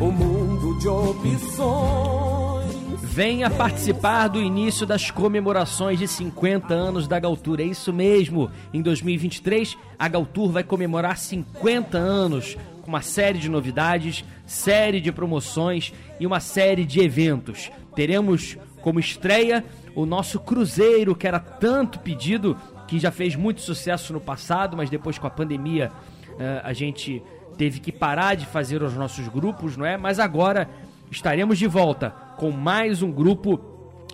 Um 0.00 0.10
mundo 0.10 0.76
de 0.80 0.88
opções. 0.88 2.72
Venha 3.04 3.48
participar 3.48 4.26
do 4.26 4.42
início 4.42 4.84
das 4.84 5.12
comemorações 5.12 6.00
de 6.00 6.08
50 6.08 6.74
anos 6.74 7.06
da 7.06 7.20
Galtour. 7.20 7.60
É 7.60 7.62
isso 7.62 7.92
mesmo. 7.92 8.50
Em 8.74 8.82
2023, 8.82 9.78
a 9.96 10.08
Galtour 10.08 10.50
vai 10.50 10.64
comemorar 10.64 11.16
50 11.16 11.96
anos 11.96 12.56
com 12.80 12.88
uma 12.88 13.02
série 13.02 13.38
de 13.38 13.48
novidades, 13.48 14.24
série 14.44 15.00
de 15.00 15.12
promoções 15.12 15.92
e 16.18 16.26
uma 16.26 16.40
série 16.40 16.84
de 16.84 16.98
eventos. 16.98 17.70
Teremos 17.94 18.58
como 18.80 18.98
estreia 18.98 19.64
o 19.94 20.04
nosso 20.04 20.40
cruzeiro 20.40 21.14
que 21.14 21.26
era 21.26 21.38
tanto 21.38 22.00
pedido, 22.00 22.56
que 22.92 22.98
já 22.98 23.10
fez 23.10 23.34
muito 23.34 23.62
sucesso 23.62 24.12
no 24.12 24.20
passado, 24.20 24.76
mas 24.76 24.90
depois 24.90 25.16
com 25.16 25.26
a 25.26 25.30
pandemia 25.30 25.90
eh, 26.38 26.60
a 26.62 26.74
gente 26.74 27.22
teve 27.56 27.80
que 27.80 27.90
parar 27.90 28.34
de 28.34 28.44
fazer 28.44 28.82
os 28.82 28.92
nossos 28.92 29.28
grupos, 29.28 29.78
não 29.78 29.86
é? 29.86 29.96
Mas 29.96 30.18
agora 30.18 30.68
estaremos 31.10 31.58
de 31.58 31.66
volta 31.66 32.10
com 32.36 32.50
mais 32.50 33.00
um 33.00 33.10
grupo 33.10 33.58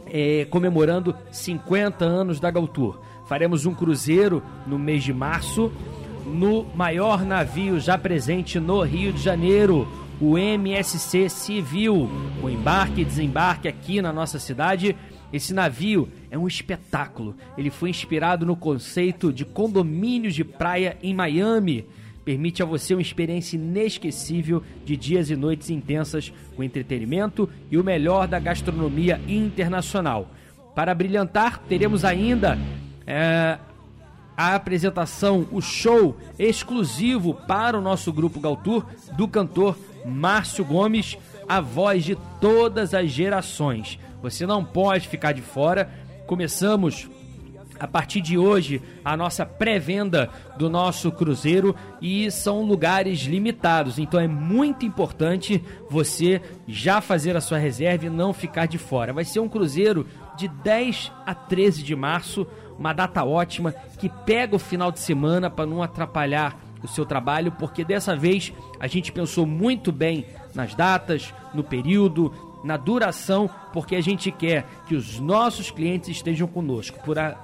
eh, 0.06 0.46
comemorando 0.48 1.12
50 1.32 2.04
anos 2.04 2.38
da 2.38 2.52
Galtour. 2.52 3.00
Faremos 3.26 3.66
um 3.66 3.74
cruzeiro 3.74 4.44
no 4.64 4.78
mês 4.78 5.02
de 5.02 5.12
março 5.12 5.72
no 6.24 6.64
maior 6.72 7.24
navio 7.24 7.80
já 7.80 7.98
presente 7.98 8.60
no 8.60 8.82
Rio 8.82 9.12
de 9.12 9.20
Janeiro, 9.20 9.88
o 10.20 10.38
MSC 10.38 11.28
Civil. 11.28 12.08
O 12.40 12.48
embarque 12.48 13.00
e 13.00 13.04
desembarque 13.04 13.66
aqui 13.66 14.00
na 14.00 14.12
nossa 14.12 14.38
cidade. 14.38 14.94
Esse 15.32 15.52
navio 15.52 16.08
é 16.30 16.38
um 16.38 16.46
espetáculo. 16.46 17.34
Ele 17.56 17.70
foi 17.70 17.90
inspirado 17.90 18.46
no 18.46 18.56
conceito 18.56 19.32
de 19.32 19.44
condomínios 19.44 20.34
de 20.34 20.44
praia 20.44 20.96
em 21.02 21.14
Miami. 21.14 21.86
Permite 22.24 22.62
a 22.62 22.66
você 22.66 22.94
uma 22.94 23.02
experiência 23.02 23.56
inesquecível 23.56 24.62
de 24.84 24.96
dias 24.96 25.30
e 25.30 25.36
noites 25.36 25.70
intensas 25.70 26.32
com 26.54 26.62
entretenimento 26.62 27.48
e 27.70 27.78
o 27.78 27.84
melhor 27.84 28.26
da 28.26 28.38
gastronomia 28.38 29.20
internacional. 29.26 30.30
Para 30.74 30.94
brilhantar, 30.94 31.58
teremos 31.68 32.04
ainda 32.04 32.58
é, 33.06 33.58
a 34.36 34.54
apresentação, 34.54 35.48
o 35.50 35.60
show 35.60 36.16
exclusivo 36.38 37.34
para 37.34 37.76
o 37.76 37.82
nosso 37.82 38.12
grupo 38.12 38.38
Galtour 38.38 38.86
do 39.16 39.26
cantor 39.26 39.76
Márcio 40.06 40.64
Gomes, 40.64 41.18
a 41.48 41.60
voz 41.60 42.04
de 42.04 42.16
todas 42.40 42.94
as 42.94 43.10
gerações. 43.10 43.98
Você 44.22 44.46
não 44.46 44.64
pode 44.64 45.08
ficar 45.08 45.32
de 45.32 45.42
fora. 45.42 45.90
Começamos 46.26 47.08
a 47.78 47.86
partir 47.86 48.20
de 48.20 48.36
hoje 48.36 48.82
a 49.04 49.16
nossa 49.16 49.46
pré-venda 49.46 50.28
do 50.56 50.68
nosso 50.68 51.12
cruzeiro 51.12 51.76
e 52.02 52.30
são 52.30 52.62
lugares 52.62 53.20
limitados. 53.20 53.98
Então 53.98 54.18
é 54.18 54.26
muito 54.26 54.84
importante 54.84 55.62
você 55.88 56.42
já 56.66 57.00
fazer 57.00 57.36
a 57.36 57.40
sua 57.40 57.58
reserva 57.58 58.06
e 58.06 58.10
não 58.10 58.32
ficar 58.32 58.66
de 58.66 58.78
fora. 58.78 59.12
Vai 59.12 59.24
ser 59.24 59.40
um 59.40 59.48
cruzeiro 59.48 60.06
de 60.36 60.48
10 60.48 61.12
a 61.24 61.34
13 61.34 61.82
de 61.82 61.94
março 61.94 62.46
uma 62.78 62.92
data 62.92 63.24
ótima 63.24 63.74
que 63.98 64.08
pega 64.08 64.54
o 64.54 64.58
final 64.58 64.92
de 64.92 65.00
semana 65.00 65.50
para 65.50 65.66
não 65.66 65.82
atrapalhar 65.82 66.56
o 66.80 66.86
seu 66.86 67.04
trabalho, 67.04 67.50
porque 67.50 67.84
dessa 67.84 68.14
vez 68.14 68.52
a 68.78 68.86
gente 68.86 69.10
pensou 69.10 69.44
muito 69.44 69.90
bem 69.90 70.26
nas 70.54 70.76
datas, 70.76 71.34
no 71.52 71.64
período, 71.64 72.32
na 72.62 72.76
duração, 72.76 73.48
porque 73.72 73.96
a 73.96 74.00
gente 74.00 74.30
quer 74.30 74.66
que 74.86 74.94
os 74.94 75.18
nossos 75.20 75.70
clientes 75.70 76.08
estejam 76.08 76.46
conosco, 76.46 76.98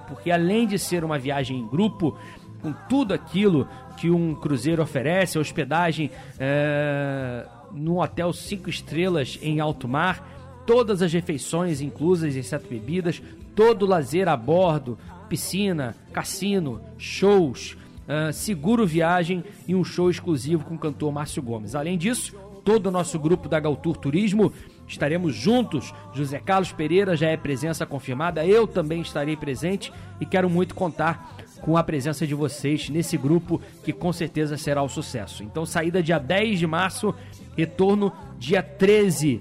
porque 0.08 0.30
além 0.30 0.66
de 0.66 0.78
ser 0.78 1.04
uma 1.04 1.18
viagem 1.18 1.58
em 1.58 1.66
grupo, 1.66 2.16
com 2.60 2.72
tudo 2.88 3.12
aquilo 3.12 3.68
que 3.96 4.10
um 4.10 4.34
cruzeiro 4.34 4.82
oferece, 4.82 5.38
hospedagem 5.38 6.10
é, 6.38 7.46
num 7.72 7.98
hotel 7.98 8.32
cinco 8.32 8.70
estrelas 8.70 9.38
em 9.42 9.60
alto 9.60 9.86
mar, 9.86 10.26
todas 10.66 11.02
as 11.02 11.12
refeições 11.12 11.80
inclusas, 11.80 12.34
exceto 12.34 12.68
bebidas, 12.68 13.22
todo 13.54 13.84
o 13.84 13.88
lazer 13.88 14.28
a 14.28 14.36
bordo, 14.36 14.98
piscina, 15.28 15.94
cassino, 16.12 16.80
shows, 16.98 17.76
uh, 18.08 18.32
seguro 18.32 18.86
viagem 18.86 19.44
e 19.66 19.74
um 19.74 19.84
show 19.84 20.10
exclusivo 20.10 20.64
com 20.64 20.74
o 20.74 20.78
cantor 20.78 21.12
Márcio 21.12 21.42
Gomes. 21.42 21.74
Além 21.74 21.98
disso, 21.98 22.34
todo 22.64 22.86
o 22.86 22.90
nosso 22.90 23.18
grupo 23.18 23.48
da 23.48 23.60
Galtour 23.60 23.96
Turismo 23.96 24.52
estaremos 24.86 25.34
juntos. 25.34 25.92
José 26.12 26.38
Carlos 26.38 26.72
Pereira 26.72 27.16
já 27.16 27.28
é 27.28 27.36
presença 27.36 27.86
confirmada, 27.86 28.46
eu 28.46 28.66
também 28.66 29.00
estarei 29.00 29.36
presente 29.36 29.92
e 30.20 30.26
quero 30.26 30.48
muito 30.48 30.74
contar 30.74 31.36
com 31.60 31.76
a 31.76 31.82
presença 31.82 32.26
de 32.26 32.34
vocês 32.34 32.90
nesse 32.90 33.16
grupo 33.16 33.60
que 33.82 33.92
com 33.92 34.12
certeza 34.12 34.56
será 34.56 34.82
o 34.82 34.86
um 34.86 34.88
sucesso. 34.88 35.42
Então, 35.42 35.64
saída 35.64 36.02
dia 36.02 36.18
10 36.18 36.58
de 36.58 36.66
março, 36.66 37.14
retorno 37.56 38.12
dia 38.38 38.62
13. 38.62 39.40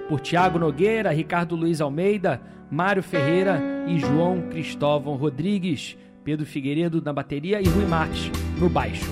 por 0.08 0.18
Tiago 0.18 0.58
Nogueira, 0.58 1.12
Ricardo 1.12 1.54
Luiz 1.54 1.80
Almeida, 1.80 2.40
Mário 2.68 3.04
Ferreira 3.04 3.62
e 3.87 4.00
João 4.00 4.48
Cristóvão 4.50 5.14
Rodrigues, 5.14 5.96
Pedro 6.28 6.44
Figueiredo 6.44 7.00
na 7.00 7.10
bateria 7.10 7.58
e 7.58 7.66
Rui 7.66 7.86
Marques 7.86 8.30
no 8.58 8.68
baixo. 8.68 9.10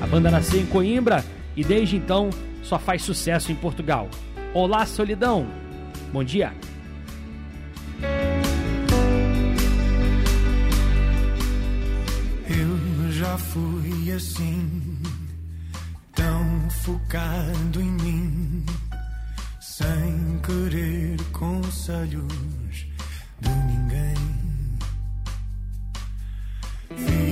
A 0.00 0.06
banda 0.06 0.30
nasceu 0.30 0.60
em 0.60 0.66
Coimbra 0.66 1.24
e 1.56 1.64
desde 1.64 1.96
então 1.96 2.30
só 2.62 2.78
faz 2.78 3.02
sucesso 3.02 3.50
em 3.50 3.56
Portugal. 3.56 4.08
Olá, 4.54 4.86
solidão! 4.86 5.44
Bom 6.12 6.22
dia! 6.22 6.52
já 13.10 13.38
fui 13.38 14.12
assim, 14.12 14.98
tão 16.14 16.70
focado 16.84 17.80
em 17.80 17.90
mim, 17.90 18.66
sem 19.60 20.38
querer 20.46 21.20
conselhos 21.32 22.86
de 23.40 23.48
ninguém. 23.48 23.81
Fiz 26.96 27.31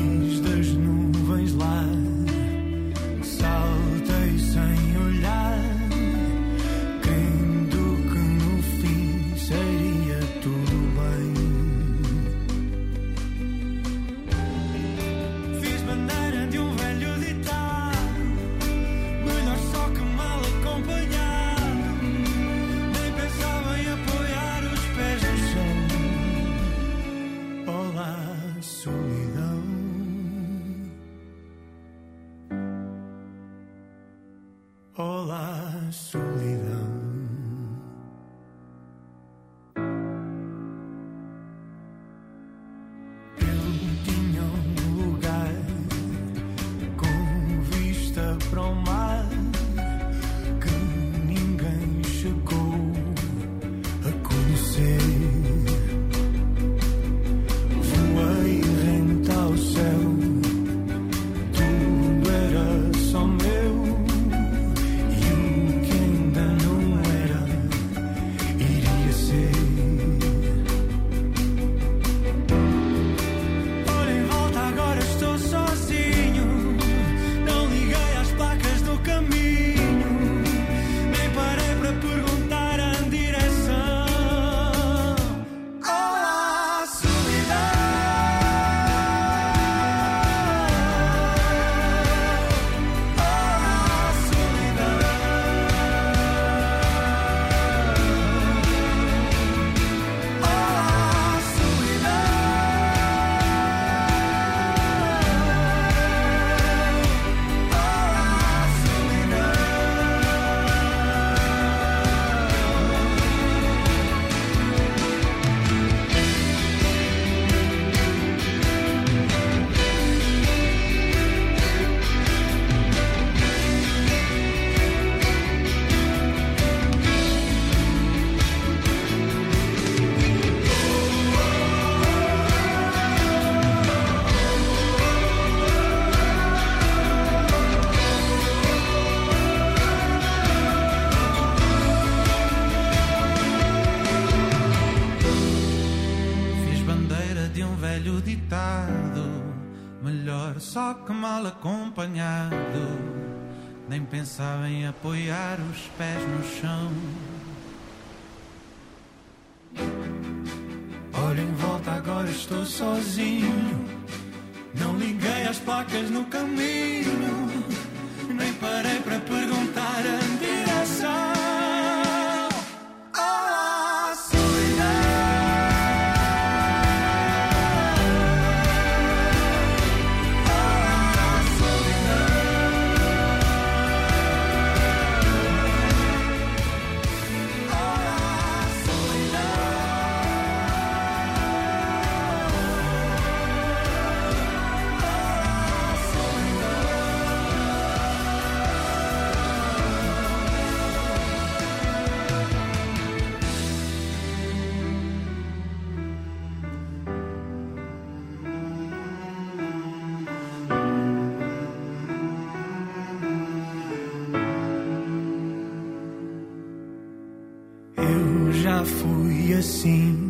fui 219.50 219.54
assim, 219.54 220.29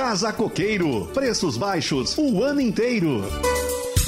Casa 0.00 0.32
Coqueiro. 0.32 1.08
Preços 1.12 1.58
baixos 1.58 2.16
o 2.16 2.42
ano 2.42 2.58
inteiro. 2.58 3.22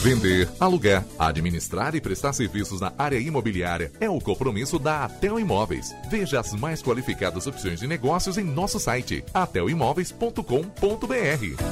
Vender, 0.01 0.49
alugar, 0.59 1.05
administrar 1.18 1.95
e 1.95 2.01
prestar 2.01 2.32
serviços 2.32 2.80
na 2.80 2.95
área 2.97 3.18
imobiliária 3.18 3.93
é 4.01 4.09
o 4.09 4.18
compromisso 4.18 4.78
da 4.78 5.05
Atel 5.05 5.38
Imóveis. 5.38 5.95
Veja 6.09 6.40
as 6.40 6.55
mais 6.55 6.82
qualificadas 6.82 7.47
opções 7.47 7.78
de 7.78 7.86
negócios 7.86 8.38
em 8.38 8.43
nosso 8.43 8.80
site 8.80 9.22
atelimóveis.com.br. 9.34 11.62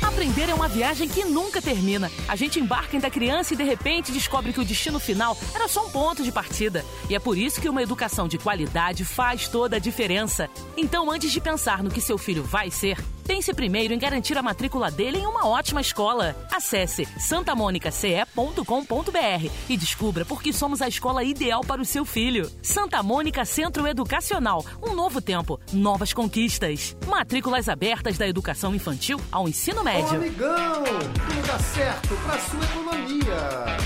Aprender 0.00 0.48
é 0.48 0.54
uma 0.54 0.68
viagem 0.68 1.08
que 1.08 1.24
nunca 1.24 1.60
termina. 1.60 2.12
A 2.28 2.36
gente 2.36 2.60
embarca 2.60 2.96
ainda 2.96 3.10
criança 3.10 3.52
e 3.52 3.56
de 3.56 3.64
repente 3.64 4.12
descobre 4.12 4.52
que 4.52 4.60
o 4.60 4.64
destino 4.64 5.00
final 5.00 5.36
era 5.52 5.66
só 5.66 5.84
um 5.84 5.90
ponto 5.90 6.22
de 6.22 6.30
partida. 6.30 6.84
E 7.10 7.16
é 7.16 7.18
por 7.18 7.36
isso 7.36 7.60
que 7.60 7.68
uma 7.68 7.82
educação 7.82 8.28
de 8.28 8.38
qualidade 8.38 9.04
faz 9.04 9.48
toda 9.48 9.74
a 9.74 9.80
diferença. 9.80 10.48
Então, 10.76 11.10
antes 11.10 11.32
de 11.32 11.40
pensar 11.40 11.82
no 11.82 11.90
que 11.90 12.00
seu 12.00 12.16
filho 12.16 12.44
vai 12.44 12.70
ser, 12.70 12.96
pense 13.26 13.52
primeiro 13.54 13.92
em 13.94 13.98
garantir 13.98 14.36
a 14.38 14.42
matrícula 14.42 14.90
dele 14.90 15.18
em 15.18 15.26
uma 15.26 15.46
ótima 15.48 15.80
escola. 15.80 16.36
Acesse 16.52 17.06
santamonicace.com.br 17.18 19.50
e 19.68 19.76
descubra 19.76 20.24
por 20.24 20.42
que 20.42 20.52
somos 20.52 20.80
a 20.82 20.88
escola 20.88 21.22
ideal 21.24 21.62
para 21.62 21.80
o 21.80 21.84
seu 21.84 22.04
filho. 22.04 22.50
Santa 22.62 23.02
Mônica 23.02 23.44
Centro 23.44 23.86
Educacional. 23.86 24.64
Um 24.82 24.94
novo 24.94 25.20
tempo, 25.20 25.58
novas 25.72 26.12
conquistas. 26.12 26.96
Matrículas 27.06 27.68
abertas 27.68 28.18
da 28.18 28.26
educação 28.28 28.74
infantil 28.74 29.20
ao 29.32 29.48
ensino 29.48 29.80
Ô, 29.80 29.84
médio. 29.84 30.16
amigão, 30.16 30.84
tudo 30.84 31.46
dá 31.46 31.58
certo 31.58 32.14
pra 32.24 32.38
sua 32.38 32.62
economia. 32.64 33.34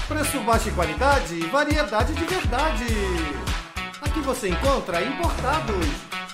Preço 0.08 0.40
baixo 0.40 0.68
e 0.68 0.72
qualidade 0.72 1.34
e 1.34 1.46
variedade 1.46 2.12
de 2.14 2.24
verdade. 2.24 2.84
Aqui 4.00 4.20
você 4.20 4.48
encontra 4.48 5.02
importados, 5.04 5.86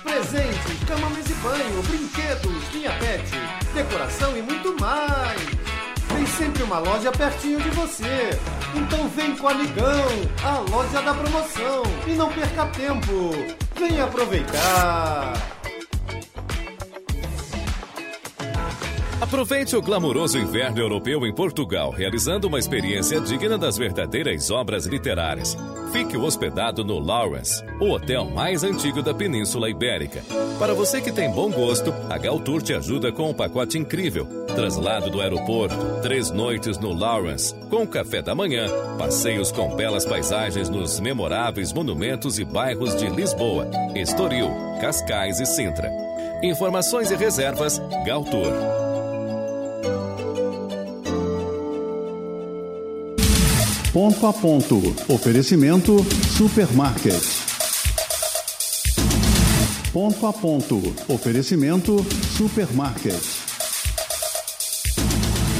presentes, 0.05 0.79
mesa 1.13 1.31
e 1.31 1.35
banho, 1.35 1.83
brinquedos, 1.83 2.73
linha 2.73 2.91
pet, 2.99 3.23
decoração 3.73 4.37
e 4.37 4.41
muito 4.41 4.79
mais. 4.79 5.41
Tem 6.07 6.25
sempre 6.27 6.63
uma 6.63 6.79
loja 6.79 7.11
pertinho 7.11 7.59
de 7.59 7.69
você. 7.71 8.29
Então 8.75 9.09
vem 9.09 9.35
com 9.35 9.47
o 9.47 9.49
Amigão, 9.49 10.05
a 10.43 10.59
loja 10.69 11.01
da 11.01 11.13
promoção. 11.13 11.83
E 12.07 12.11
não 12.11 12.31
perca 12.31 12.67
tempo. 12.67 13.31
Vem 13.77 13.99
aproveitar. 13.99 15.33
Aproveite 19.21 19.77
o 19.77 19.81
glamouroso 19.81 20.37
inverno 20.37 20.79
europeu 20.79 21.25
em 21.25 21.33
Portugal, 21.33 21.89
realizando 21.89 22.47
uma 22.47 22.59
experiência 22.59 23.19
digna 23.21 23.57
das 23.57 23.77
verdadeiras 23.77 24.51
obras 24.51 24.85
literárias. 24.85 25.57
Fique 25.93 26.17
hospedado 26.17 26.83
no 26.83 26.99
Lawrence, 26.99 27.63
o 27.79 27.91
hotel 27.91 28.25
mais 28.25 28.61
antigo 28.63 29.01
da 29.01 29.13
Península 29.13 29.69
Ibérica. 29.69 30.21
Para 30.59 30.73
você 30.73 31.01
que 31.01 31.13
tem 31.13 31.31
bom 31.31 31.49
gosto, 31.49 31.93
a 32.09 32.17
Galtour 32.17 32.61
te 32.61 32.73
ajuda 32.73 33.09
com 33.09 33.29
um 33.29 33.33
pacote 33.33 33.77
incrível. 33.77 34.25
Traslado 34.53 35.09
do 35.09 35.21
aeroporto, 35.21 35.75
três 36.01 36.29
noites 36.29 36.77
no 36.77 36.93
Lawrence, 36.93 37.55
com 37.69 37.87
café 37.87 38.21
da 38.21 38.35
manhã, 38.35 38.67
passeios 38.97 39.49
com 39.49 39.75
belas 39.77 40.05
paisagens 40.05 40.69
nos 40.69 40.99
memoráveis 40.99 41.71
monumentos 41.71 42.37
e 42.37 42.43
bairros 42.43 42.93
de 42.97 43.07
Lisboa, 43.07 43.69
Estoril, 43.95 44.49
Cascais 44.81 45.39
e 45.39 45.45
Sintra. 45.45 45.89
Informações 46.43 47.11
e 47.11 47.15
reservas, 47.15 47.81
Galtour. 48.05 48.84
Ponto 53.95 54.27
a 54.27 54.33
ponto. 54.33 54.75
Oferecimento 55.07 55.95
Supermarket. 56.37 57.23
Ponto 59.93 60.27
a 60.27 60.33
ponto. 60.33 60.81
Oferecimento 61.07 62.03
Supermarket. 62.35 63.15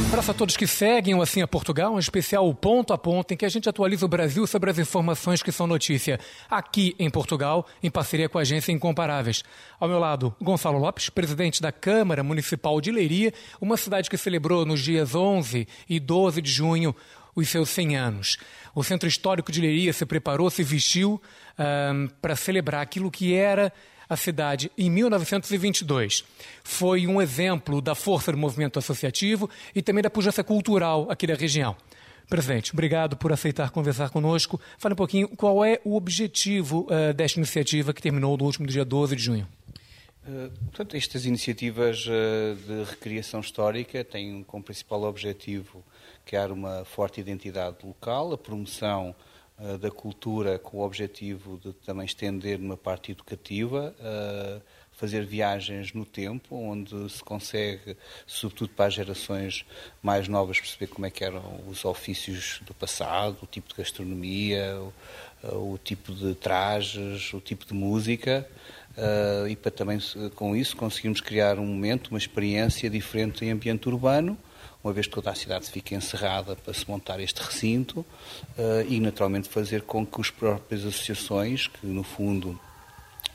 Abraço 0.09 0.31
a 0.31 0.33
todos 0.33 0.57
que 0.57 0.67
seguem 0.67 1.15
o 1.15 1.21
Assim 1.21 1.41
a 1.41 1.47
Portugal, 1.47 1.93
um 1.93 1.99
especial 1.99 2.53
ponto 2.53 2.91
a 2.91 2.97
ponto 2.97 3.33
em 3.33 3.37
que 3.37 3.45
a 3.45 3.49
gente 3.49 3.69
atualiza 3.69 4.05
o 4.05 4.09
Brasil 4.09 4.45
sobre 4.45 4.69
as 4.69 4.79
informações 4.79 5.41
que 5.41 5.51
são 5.51 5.65
notícia 5.65 6.19
aqui 6.49 6.93
em 6.99 7.09
Portugal, 7.09 7.65
em 7.81 7.89
parceria 7.89 8.27
com 8.27 8.37
a 8.37 8.41
agência 8.41 8.73
Incomparáveis. 8.73 9.45
Ao 9.79 9.87
meu 9.87 9.97
lado, 9.97 10.35
Gonçalo 10.41 10.77
Lopes, 10.77 11.09
presidente 11.09 11.61
da 11.61 11.71
Câmara 11.71 12.21
Municipal 12.21 12.81
de 12.81 12.91
Leiria, 12.91 13.33
uma 13.61 13.77
cidade 13.77 14.09
que 14.09 14.17
celebrou 14.17 14.65
nos 14.65 14.81
dias 14.81 15.15
11 15.15 15.65
e 15.87 16.01
12 16.01 16.41
de 16.41 16.51
junho 16.51 16.93
os 17.35 17.49
seus 17.49 17.69
100 17.69 17.97
anos. 17.97 18.37
O 18.73 18.83
Centro 18.83 19.07
Histórico 19.07 19.51
de 19.51 19.61
Leiria 19.61 19.91
se 19.93 20.05
preparou, 20.05 20.49
se 20.49 20.63
vestiu 20.63 21.21
ahm, 21.57 22.07
para 22.21 22.35
celebrar 22.35 22.81
aquilo 22.81 23.11
que 23.11 23.33
era 23.33 23.71
a 24.07 24.15
cidade 24.15 24.71
em 24.77 24.89
1922. 24.89 26.23
Foi 26.63 27.07
um 27.07 27.21
exemplo 27.21 27.81
da 27.81 27.95
força 27.95 28.31
do 28.31 28.37
movimento 28.37 28.79
associativo 28.79 29.49
e 29.73 29.81
também 29.81 30.03
da 30.03 30.09
pujança 30.09 30.43
cultural 30.43 31.07
aqui 31.09 31.27
da 31.27 31.35
região. 31.35 31.75
Presidente, 32.29 32.73
obrigado 32.73 33.15
por 33.15 33.31
aceitar 33.31 33.69
conversar 33.69 34.09
conosco. 34.09 34.59
Fale 34.79 34.93
um 34.93 34.95
pouquinho 34.97 35.27
qual 35.29 35.63
é 35.63 35.79
o 35.83 35.95
objetivo 35.95 36.87
eh, 36.89 37.13
desta 37.13 37.39
iniciativa 37.39 37.93
que 37.93 38.01
terminou 38.01 38.35
no 38.35 38.45
último 38.45 38.65
dia 38.65 38.83
12 38.83 39.15
de 39.15 39.21
junho. 39.21 39.47
Uh, 40.27 40.49
Portanto, 40.65 40.97
estas 40.97 41.25
iniciativas 41.25 42.07
uh, 42.07 42.55
de 42.55 42.83
recriação 42.89 43.41
histórica 43.41 44.03
têm 44.03 44.43
como 44.43 44.63
principal 44.63 45.03
objetivo 45.03 45.85
criar 46.25 46.51
uma 46.51 46.83
forte 46.85 47.21
identidade 47.21 47.77
local, 47.83 48.33
a 48.33 48.37
promoção 48.37 49.15
uh, 49.59 49.77
da 49.77 49.91
cultura 49.91 50.57
com 50.57 50.77
o 50.77 50.85
objetivo 50.85 51.59
de 51.63 51.73
também 51.73 52.05
estender 52.05 52.59
numa 52.59 52.77
parte 52.77 53.11
educativa, 53.11 53.95
uh, 53.99 54.61
fazer 54.91 55.25
viagens 55.25 55.93
no 55.93 56.05
tempo, 56.05 56.55
onde 56.55 57.09
se 57.09 57.21
consegue, 57.21 57.97
sobretudo 58.25 58.69
para 58.69 58.85
as 58.85 58.93
gerações 58.93 59.65
mais 60.01 60.27
novas, 60.27 60.59
perceber 60.59 60.87
como 60.87 61.05
é 61.05 61.11
que 61.11 61.23
eram 61.23 61.61
os 61.67 61.83
ofícios 61.83 62.61
do 62.65 62.73
passado, 62.73 63.37
o 63.43 63.45
tipo 63.45 63.67
de 63.69 63.75
gastronomia, 63.75 64.79
o, 65.43 65.73
o 65.73 65.77
tipo 65.77 66.13
de 66.13 66.33
trajes, 66.35 67.33
o 67.33 67.41
tipo 67.41 67.65
de 67.65 67.73
música. 67.73 68.47
Uh, 68.97 69.49
e 69.49 69.55
para 69.57 69.71
também 69.71 69.99
com 70.35 70.55
isso 70.55 70.77
conseguirmos 70.77 71.19
criar 71.19 71.59
um 71.59 71.65
momento, 71.65 72.07
uma 72.07 72.17
experiência 72.17 72.89
diferente 72.89 73.43
em 73.43 73.51
ambiente 73.51 73.89
urbano, 73.89 74.37
uma 74.85 74.93
vez 74.93 75.07
que 75.07 75.13
toda 75.13 75.31
a 75.31 75.35
cidade 75.35 75.67
fica 75.71 75.95
encerrada 75.95 76.55
para 76.55 76.71
se 76.71 76.87
montar 76.87 77.19
este 77.19 77.41
recinto 77.41 78.01
uh, 78.01 78.87
e 78.87 78.99
naturalmente 78.99 79.49
fazer 79.49 79.81
com 79.81 80.05
que 80.05 80.21
as 80.21 80.29
próprias 80.29 80.85
associações, 80.85 81.65
que 81.65 81.87
no 81.87 82.03
fundo 82.03 82.59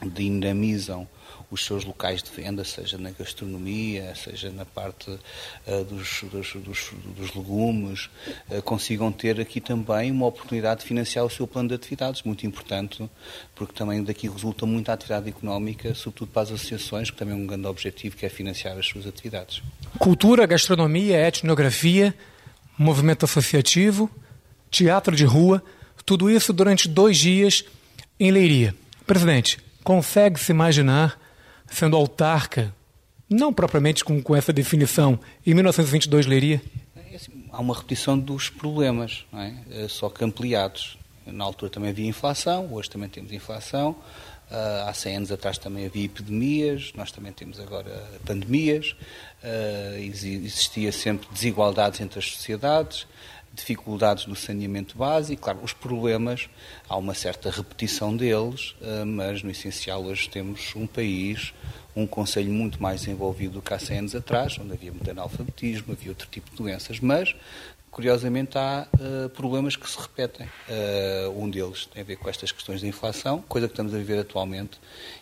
dinamizam 0.00 1.08
os 1.50 1.64
seus 1.64 1.84
locais 1.84 2.22
de 2.22 2.30
venda, 2.30 2.64
seja 2.64 2.96
na 2.96 3.10
gastronomia, 3.10 4.14
seja 4.14 4.50
na 4.50 4.64
parte 4.64 5.10
uh, 5.10 5.84
dos, 5.84 6.22
dos, 6.30 6.52
dos, 6.54 6.90
dos, 7.16 7.34
legumes, 7.34 8.08
uh, 8.48 8.62
consigam 8.62 9.10
ter 9.10 9.40
aqui 9.40 9.60
também 9.60 10.10
uma 10.10 10.26
oportunidade 10.26 10.80
de 10.80 10.86
financiar 10.86 11.24
o 11.24 11.30
seu 11.30 11.46
plano 11.46 11.68
de 11.68 11.74
atividades, 11.74 12.22
muito 12.22 12.46
importante, 12.46 13.08
porque 13.54 13.74
também 13.74 14.02
daqui 14.02 14.28
resulta 14.28 14.64
muita 14.64 14.92
atividade 14.92 15.28
económica, 15.28 15.92
sobretudo 15.94 16.30
para 16.30 16.42
as 16.42 16.52
associações, 16.52 17.10
que 17.10 17.16
também 17.16 17.34
é 17.34 17.36
um 17.36 17.46
grande 17.46 17.66
objetivo, 17.66 18.16
que 18.16 18.24
é 18.24 18.28
financiar 18.28 18.78
as 18.78 18.86
suas 18.86 19.06
atividades. 19.06 19.62
Cultura, 19.98 20.46
gastronomia, 20.46 21.18
etnografia, 21.26 22.14
movimento 22.78 23.24
associativo, 23.24 24.08
teatro 24.70 25.14
de 25.16 25.24
rua, 25.24 25.62
tudo 26.06 26.30
isso 26.30 26.52
durante 26.52 26.88
dois 26.88 27.18
dias 27.18 27.64
em 28.18 28.30
Leiria. 28.30 28.74
Presidente, 29.06 29.58
consegue 29.82 30.38
se 30.38 30.52
imaginar 30.52 31.19
sendo 31.70 31.96
autarca, 31.96 32.74
não 33.28 33.52
propriamente 33.52 34.04
com, 34.04 34.20
com 34.22 34.34
essa 34.34 34.52
definição, 34.52 35.18
em 35.46 35.54
1922 35.54 36.26
Leiria? 36.26 36.62
Há 37.52 37.60
uma 37.60 37.74
repetição 37.74 38.18
dos 38.18 38.48
problemas, 38.48 39.24
é? 39.32 39.88
só 39.88 40.08
que 40.08 40.24
ampliados. 40.24 40.98
Na 41.26 41.44
altura 41.44 41.70
também 41.70 41.90
havia 41.90 42.06
inflação, 42.06 42.72
hoje 42.72 42.90
também 42.90 43.08
temos 43.08 43.32
inflação. 43.32 43.96
Uh, 44.50 44.88
há 44.88 44.92
100 44.92 45.16
anos 45.16 45.32
atrás 45.32 45.58
também 45.58 45.86
havia 45.86 46.04
epidemias, 46.04 46.92
nós 46.96 47.12
também 47.12 47.32
temos 47.32 47.60
agora 47.60 47.90
pandemias. 48.26 48.96
Uh, 49.44 49.96
existia 49.98 50.90
sempre 50.90 51.28
desigualdades 51.32 52.00
entre 52.00 52.18
as 52.18 52.26
sociedades 52.26 53.06
dificuldades 53.60 54.26
no 54.26 54.34
saneamento 54.34 54.96
básico, 54.96 55.42
claro, 55.42 55.60
os 55.62 55.72
problemas, 55.72 56.48
há 56.88 56.96
uma 56.96 57.14
certa 57.14 57.50
repetição 57.50 58.16
deles, 58.16 58.74
eh, 58.82 59.04
mas 59.04 59.42
no 59.42 59.50
essencial 59.50 60.04
hoje 60.04 60.28
temos 60.28 60.74
um 60.74 60.86
país, 60.86 61.52
um 61.94 62.06
Conselho 62.06 62.52
muito 62.52 62.82
mais 62.82 63.00
desenvolvido 63.00 63.54
do 63.54 63.62
que 63.62 63.72
há 63.72 63.78
100 63.78 63.98
anos 63.98 64.14
atrás, 64.14 64.58
onde 64.58 64.72
havia 64.72 64.90
muito 64.90 65.10
analfabetismo, 65.10 65.92
havia 65.92 66.10
outro 66.10 66.28
tipo 66.30 66.50
de 66.50 66.56
doenças, 66.56 67.00
mas 67.00 67.34
curiosamente 67.90 68.56
há 68.56 68.86
uh, 68.94 69.28
problemas 69.30 69.76
que 69.76 69.88
se 69.88 69.98
repetem. 69.98 70.46
Uh, 70.46 71.42
um 71.42 71.50
deles 71.50 71.86
tem 71.86 72.02
a 72.02 72.04
ver 72.04 72.16
com 72.16 72.28
estas 72.28 72.52
questões 72.52 72.80
de 72.80 72.86
inflação, 72.86 73.42
coisa 73.42 73.66
que 73.66 73.72
estamos 73.72 73.92
a 73.92 73.98
viver 73.98 74.20
atualmente 74.20 74.78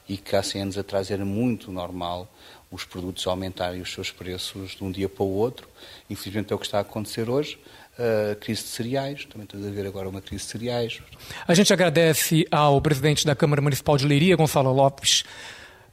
e 0.08 0.16
que 0.16 0.36
há 0.36 0.42
100 0.42 0.62
anos 0.62 0.78
atrás 0.78 1.10
era 1.10 1.24
muito 1.24 1.72
normal 1.72 2.28
os 2.70 2.84
produtos 2.84 3.26
aumentarem 3.26 3.80
os 3.80 3.90
seus 3.90 4.10
preços 4.10 4.72
de 4.72 4.84
um 4.84 4.90
dia 4.90 5.08
para 5.08 5.24
o 5.24 5.30
outro. 5.30 5.66
Infelizmente 6.10 6.52
é 6.52 6.56
o 6.56 6.58
que 6.58 6.66
está 6.66 6.78
a 6.78 6.82
acontecer 6.82 7.30
hoje 7.30 7.58
a 7.98 8.34
crise 8.36 8.62
de 8.62 8.68
cereais, 8.68 9.24
também 9.24 9.44
estamos 9.44 9.66
a 9.66 9.70
ver 9.70 9.86
agora 9.86 10.08
uma 10.08 10.20
crise 10.20 10.44
de 10.44 10.50
cereais. 10.50 11.02
A 11.46 11.54
gente 11.54 11.72
agradece 11.72 12.46
ao 12.50 12.80
presidente 12.80 13.26
da 13.26 13.34
Câmara 13.34 13.60
Municipal 13.60 13.96
de 13.96 14.06
Leiria, 14.06 14.36
Gonçalo 14.36 14.72
Lopes, 14.72 15.24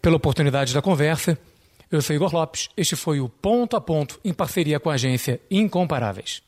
pela 0.02 0.16
oportunidade 0.16 0.74
da 0.74 0.82
conversa. 0.82 1.38
Eu 1.92 2.02
sou 2.02 2.16
Igor 2.16 2.34
Lopes, 2.34 2.70
este 2.78 2.96
foi 2.96 3.20
o 3.20 3.30
Ponto 3.30 3.76
a 3.76 3.82
Ponto, 3.82 4.20
em 4.24 4.34
parceria 4.34 4.80
com 4.80 4.90
a 4.90 4.94
agência 4.94 5.40
Incomparáveis. 5.50 6.42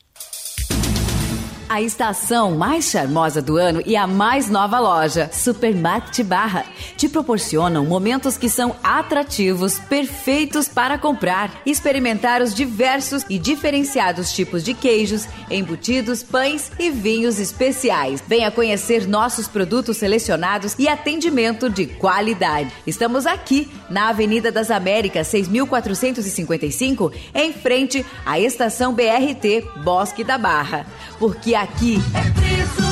A 1.70 1.82
estação 1.82 2.56
mais 2.56 2.86
charmosa 2.86 3.42
do 3.42 3.58
ano 3.58 3.82
e 3.84 3.94
a 3.94 4.06
mais 4.06 4.48
nova 4.48 4.80
loja, 4.80 5.28
Supermarket 5.30 6.24
Barra, 6.24 6.64
te 6.96 7.10
proporcionam 7.10 7.84
momentos 7.84 8.38
que 8.38 8.48
são 8.48 8.74
atrativos, 8.82 9.78
perfeitos 9.78 10.66
para 10.66 10.96
comprar 10.96 11.60
experimentar 11.66 12.40
os 12.40 12.54
diversos 12.54 13.22
e 13.28 13.38
diferenciados 13.38 14.32
tipos 14.32 14.64
de 14.64 14.72
queijos, 14.72 15.28
embutidos, 15.50 16.22
pães 16.22 16.72
e 16.78 16.88
vinhos 16.90 17.38
especiais. 17.38 18.24
Venha 18.26 18.50
conhecer 18.50 19.06
nossos 19.06 19.46
produtos 19.46 19.98
selecionados 19.98 20.74
e 20.78 20.88
atendimento 20.88 21.68
de 21.68 21.86
qualidade. 21.86 22.72
Estamos 22.86 23.26
aqui 23.26 23.70
na 23.90 24.08
Avenida 24.08 24.50
das 24.50 24.70
Américas, 24.70 25.26
6455, 25.26 27.12
em 27.34 27.52
frente 27.52 28.06
à 28.24 28.40
estação 28.40 28.94
BRT 28.94 29.66
Bosque 29.84 30.24
da 30.24 30.38
Barra. 30.38 30.86
Porque 31.18 31.57
aqui 31.62 31.98
é 32.14 32.30
preço, 32.30 32.82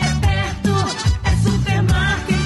é 0.00 0.26
perto, 0.26 0.74
é 1.24 1.36
supermarket. 1.36 2.38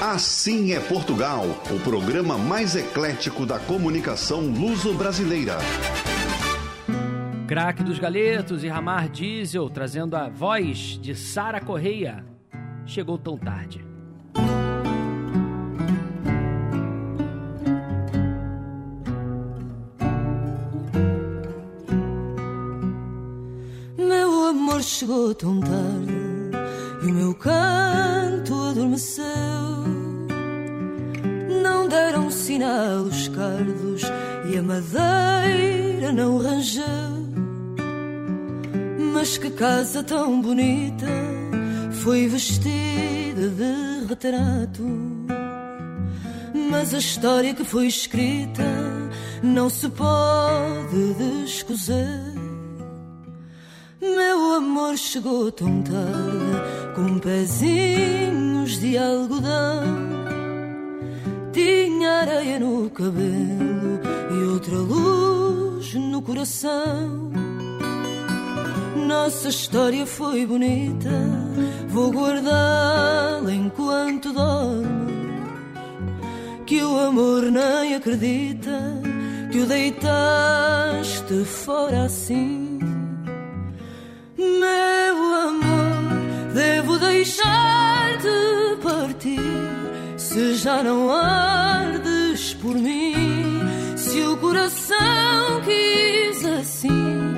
Assim 0.00 0.72
é 0.72 0.80
Portugal, 0.80 1.44
o 1.70 1.80
programa 1.80 2.38
mais 2.38 2.74
eclético 2.74 3.44
da 3.44 3.58
comunicação 3.58 4.40
luso-brasileira. 4.40 5.58
Craque 7.46 7.82
dos 7.82 7.98
Galetos 7.98 8.64
e 8.64 8.68
Ramar 8.68 9.08
Diesel 9.08 9.68
trazendo 9.68 10.16
a 10.16 10.28
voz 10.28 10.98
de 11.00 11.14
Sara 11.14 11.60
Correia. 11.60 12.24
Chegou 12.86 13.18
tão 13.18 13.36
tarde. 13.36 13.84
Chegou 24.96 25.34
tão 25.34 25.60
tarde 25.60 26.14
e 27.02 27.06
o 27.10 27.12
meu 27.12 27.34
canto 27.34 28.54
adormeceu. 28.70 29.26
Não 31.62 31.86
deram 31.86 32.30
sinal 32.30 33.02
os 33.02 33.28
cardos 33.28 34.04
e 34.50 34.56
a 34.56 34.62
madeira 34.62 36.12
não 36.14 36.38
rangeu. 36.38 36.82
Mas 39.12 39.36
que 39.36 39.50
casa 39.50 40.02
tão 40.02 40.40
bonita 40.40 41.06
foi 42.02 42.26
vestida 42.26 43.50
de 43.50 44.06
retrato. 44.08 44.82
Mas 46.70 46.94
a 46.94 46.98
história 46.98 47.52
que 47.52 47.64
foi 47.64 47.86
escrita 47.86 48.64
não 49.42 49.68
se 49.68 49.90
pode 49.90 51.12
descozer. 51.44 52.35
Meu 54.14 54.54
amor 54.54 54.96
chegou 54.96 55.50
tão 55.50 55.82
tarde 55.82 56.94
com 56.94 57.18
pezinhos 57.18 58.78
de 58.78 58.96
algodão. 58.96 59.84
Tinha 61.52 62.10
areia 62.20 62.58
no 62.60 62.88
cabelo 62.90 64.00
e 64.30 64.44
outra 64.52 64.76
luz 64.76 65.94
no 65.94 66.22
coração. 66.22 67.30
Nossa 69.06 69.48
história 69.48 70.04
foi 70.04 70.44
bonita, 70.44 71.10
vou 71.88 72.10
guardá-la 72.10 73.52
enquanto 73.52 74.32
dorme. 74.32 75.06
Que 76.66 76.82
o 76.82 76.98
amor 76.98 77.42
nem 77.44 77.94
acredita 77.94 79.00
que 79.52 79.60
o 79.60 79.66
deitaste 79.66 81.44
fora 81.44 82.04
assim. 82.04 82.65
Meu 84.38 85.34
amor, 85.48 86.52
devo 86.52 86.98
deixar-te 86.98 88.28
partir 88.82 89.40
se 90.18 90.56
já 90.56 90.82
não 90.82 91.10
ardes 91.10 92.52
por 92.54 92.74
mim. 92.74 93.60
Se 93.96 94.20
o 94.20 94.36
coração 94.36 95.62
quis 95.64 96.44
assim, 96.44 97.34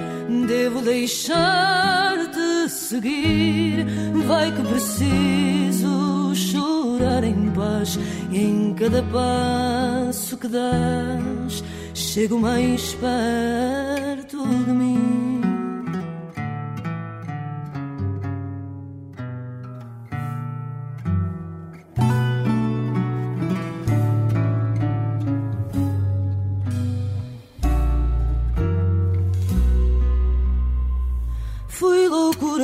devo 0.48 0.80
deixar-te 0.80 2.68
seguir. 2.68 3.86
Vai 4.26 4.50
que 4.50 4.62
preciso 4.62 6.34
chorar 6.34 7.22
em 7.22 7.48
paz 7.50 7.96
em 8.32 8.74
cada 8.74 9.04
passo 9.04 10.36
que 10.36 10.48
dás, 10.48 11.62
chego 11.94 12.40
mais 12.40 12.92
perto 12.94 14.44
de 14.44 14.72
mim. 14.72 15.17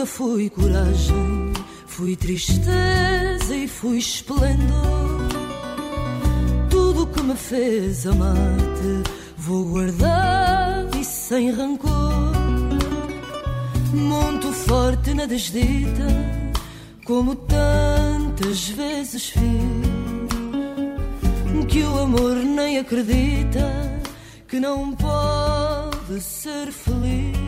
Fui 0.06 0.50
coragem, 0.50 1.52
fui 1.86 2.16
tristeza 2.16 3.54
e 3.54 3.66
fui 3.66 3.98
esplendor. 3.98 5.28
tudo 6.70 7.06
que 7.06 7.22
me 7.22 7.34
fez 7.34 8.06
amar-te 8.06 9.10
vou 9.36 9.64
guardar 9.64 10.88
e 10.98 11.04
sem 11.04 11.50
rancor. 11.50 12.32
Monto 13.92 14.52
forte 14.52 15.14
na 15.14 15.26
desdita, 15.26 16.06
como 17.04 17.36
tantas 17.36 18.68
vezes 18.70 19.30
fiz. 19.30 19.42
Que 21.68 21.82
o 21.82 21.98
amor 21.98 22.36
nem 22.36 22.78
acredita 22.78 23.70
que 24.46 24.60
não 24.60 24.92
pode 24.92 26.20
ser 26.20 26.70
feliz. 26.70 27.43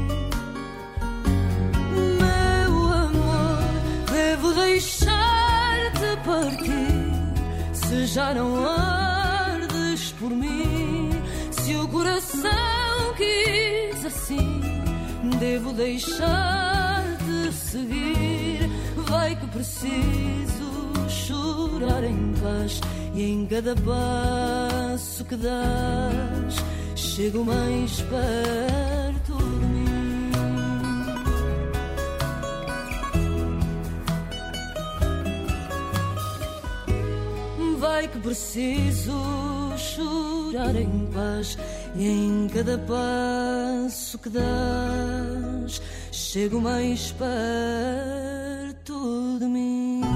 Deixar-te 4.56 6.16
partir 6.24 7.06
se 7.72 8.06
já 8.06 8.34
não 8.34 8.66
ardes 8.66 10.12
por 10.12 10.30
mim. 10.30 11.10
Se 11.50 11.76
o 11.76 11.86
coração 11.88 13.14
quis 13.16 14.04
assim, 14.04 14.60
devo 15.38 15.72
deixar-te 15.72 17.52
seguir. 17.52 18.70
Vai 19.08 19.36
que 19.36 19.46
preciso 19.48 20.92
chorar 21.08 22.02
em 22.02 22.32
paz 22.42 22.80
e 23.14 23.22
em 23.30 23.46
cada 23.46 23.74
passo 23.76 25.24
que 25.24 25.36
dás, 25.36 26.56
chego 26.94 27.44
mais 27.44 28.00
perto 28.00 29.36
de 29.36 29.66
mim. 29.66 29.85
Vai 37.96 38.08
que 38.08 38.18
preciso 38.18 39.14
chorar 39.78 40.76
em 40.76 41.08
paz 41.14 41.56
e 41.94 42.06
em 42.06 42.46
cada 42.52 42.76
passo 42.76 44.18
que 44.18 44.28
dás, 44.28 45.80
chego 46.12 46.60
mais 46.60 47.10
perto 47.12 47.38
de 49.38 49.46
mim. 49.46 50.15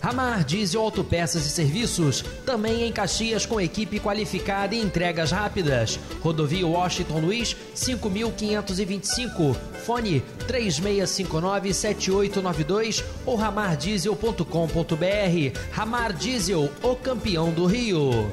Ramar 0.00 0.44
Diesel 0.44 0.80
Autopeças 0.80 1.44
e 1.44 1.50
Serviços, 1.50 2.24
também 2.46 2.84
em 2.84 2.92
Caxias 2.92 3.44
com 3.44 3.60
equipe 3.60 4.00
qualificada 4.00 4.74
e 4.74 4.80
entregas 4.80 5.30
rápidas. 5.30 6.00
Rodovia 6.22 6.66
Washington 6.66 7.20
Luiz, 7.20 7.54
5525. 7.74 9.54
Fone 9.84 10.22
36597892 10.48 13.04
ou 13.26 13.36
ramardiesel.com.br. 13.36 15.58
Ramar 15.70 16.14
Diesel, 16.14 16.70
o 16.82 16.96
campeão 16.96 17.50
do 17.50 17.66
Rio. 17.66 18.30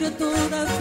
É 0.05 0.09
toda. 0.11 0.72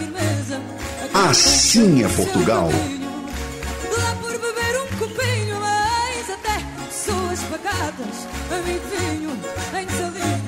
Assim 1.13 2.03
é 2.03 2.07
Portugal. 2.09 2.69
Lá 2.69 4.15
por 4.19 4.31
beber 4.31 4.81
um 4.81 4.97
copinho, 4.97 5.59
mas 5.59 6.29
até 6.31 6.59
suas 6.91 7.39
pacatas, 7.43 8.27
amigo 8.51 8.81
vinho, 8.89 9.29
em 9.79 9.87
saudinho, 9.89 10.41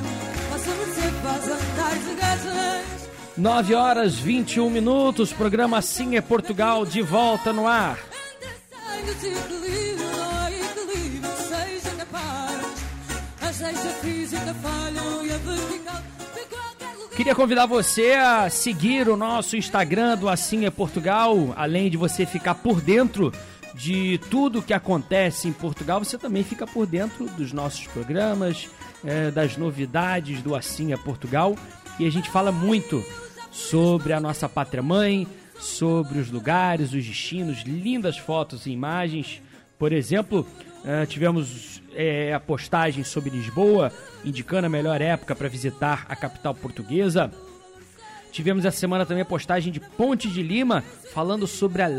faça 0.50 0.72
mercê, 0.72 1.12
faz 1.22 1.44
andar 1.46 1.96
de 2.00 2.16
gajas. 2.16 3.10
9 3.38 3.76
horas 3.76 4.16
21 4.16 4.70
minutos, 4.72 5.32
programa 5.32 5.78
Assim 5.78 6.16
é 6.16 6.22
Portugal 6.22 6.84
de 6.84 7.04
volta 7.04 7.54
no 7.54 7.68
ar. 7.68 8.00
Queria 17.16 17.34
convidar 17.34 17.66
você 17.66 18.12
a 18.12 18.50
seguir 18.50 19.08
o 19.08 19.16
nosso 19.16 19.56
Instagram 19.56 20.18
do 20.18 20.28
Assim 20.28 20.66
é 20.66 20.70
Portugal, 20.70 21.54
além 21.56 21.90
de 21.90 21.96
você 21.96 22.26
ficar 22.26 22.56
por 22.56 22.82
dentro 22.82 23.32
de 23.74 24.18
tudo 24.30 24.62
que 24.62 24.74
acontece 24.74 25.48
em 25.48 25.54
Portugal, 25.54 26.04
você 26.04 26.18
também 26.18 26.44
fica 26.44 26.68
por 26.68 26.86
dentro 26.86 27.26
dos 27.30 27.54
nossos 27.54 27.88
programas, 27.88 28.68
eh, 29.06 29.32
das 29.32 29.56
novidades 29.56 30.42
do 30.42 30.54
Assim 30.54 30.92
é 30.92 30.98
Portugal. 30.98 31.56
E 31.98 32.06
a 32.06 32.12
gente 32.12 32.30
fala 32.30 32.52
muito 32.52 33.02
sobre 33.50 34.12
a 34.12 34.20
nossa 34.20 34.50
pátria 34.50 34.84
mãe, 34.84 35.26
sobre 35.58 36.20
os 36.20 36.30
lugares, 36.30 36.92
os 36.92 37.06
destinos, 37.06 37.62
lindas 37.62 38.18
fotos 38.18 38.66
e 38.66 38.72
imagens. 38.72 39.42
Por 39.80 39.94
exemplo, 39.94 40.46
eh, 40.86 41.06
tivemos 41.08 41.82
eh, 41.96 42.32
a 42.32 42.40
postagem 42.40 43.04
sobre 43.04 43.32
Lisboa, 43.32 43.92
indicando 44.24 44.68
a 44.68 44.70
melhor 44.70 45.02
época 45.02 45.36
para 45.36 45.50
visitar 45.50 46.06
a 46.08 46.16
capital 46.16 46.54
portuguesa. 46.54 47.32
Tivemos 48.32 48.66
essa 48.66 48.78
semana 48.78 49.06
também 49.06 49.24
a 49.24 49.26
postagem 49.26 49.72
de 49.72 49.80
Ponte 49.80 50.30
de 50.30 50.44
Lima, 50.44 50.84
falando 51.12 51.48
sobre 51.48 51.82
a, 51.82 51.90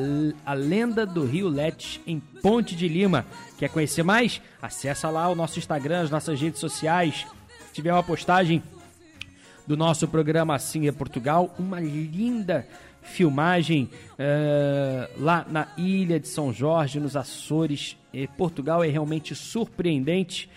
a 0.45 0.53
lenda 0.53 1.05
do 1.05 1.25
Rio 1.25 1.49
Lete 1.49 2.01
em 2.07 2.21
Ponte 2.21 2.77
de 2.77 2.87
Lima. 2.87 3.27
Quer 3.59 3.71
conhecer 3.71 4.05
mais? 4.05 4.41
Acessa 4.63 5.11
lá 5.11 5.29
o 5.29 5.35
nosso 5.35 5.59
Instagram, 5.59 6.03
as 6.03 6.11
nossas 6.11 6.41
redes 6.41 6.61
sociais. 6.61 7.27
Tivemos 7.73 7.97
uma 7.97 8.05
postagem 8.05 8.63
do 9.67 9.77
nosso 9.77 10.07
programa 10.07 10.55
Assim 10.55 10.87
é 10.87 10.93
Portugal. 10.93 11.53
Uma 11.59 11.81
linda 11.81 12.69
filmagem 13.07 13.89
uh, 14.13 15.23
lá 15.23 15.47
na 15.49 15.69
ilha 15.77 16.19
de 16.21 16.29
São 16.29 16.53
Jorge, 16.53 17.01
nos 17.01 17.17
Açores. 17.17 17.97
E 18.13 18.27
Portugal 18.27 18.83
é 18.83 18.89
realmente 18.89 19.35
surpreendente. 19.35 20.49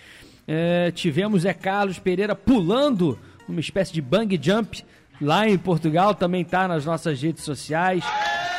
Uh, 0.48 0.92
tivemos 0.92 1.44
Zé 1.44 1.54
Carlos 1.54 2.00
Pereira 2.00 2.36
pulando 2.36 3.20
uma 3.48 3.60
espécie 3.60 3.94
de 3.94 4.02
bang 4.02 4.40
jump 4.42 4.84
lá 5.22 5.48
em 5.48 5.58
Portugal, 5.58 6.14
também 6.16 6.42
está 6.42 6.68
nas 6.68 6.86
nossas 6.86 7.22
redes 7.22 7.44
sociais. 7.44 8.04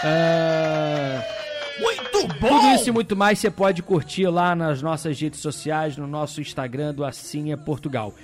Uh, 0.05 1.83
muito 1.83 2.29
bom! 2.41 2.49
Tudo 2.49 2.75
isso 2.75 2.89
e 2.89 2.93
muito 2.93 3.17
mais 3.17 3.39
você 3.39 3.51
pode 3.51 3.83
curtir 3.83 4.27
lá 4.27 4.55
nas 4.55 4.83
nossas 4.83 5.21
redes 5.21 5.41
sociais, 5.41 5.97
no 5.97 6.07
nosso 6.07 6.41
Instagram 6.41 6.95
do 6.95 7.05
Assim 7.05 7.53
é 7.53 7.57
Portugal. 7.57 8.15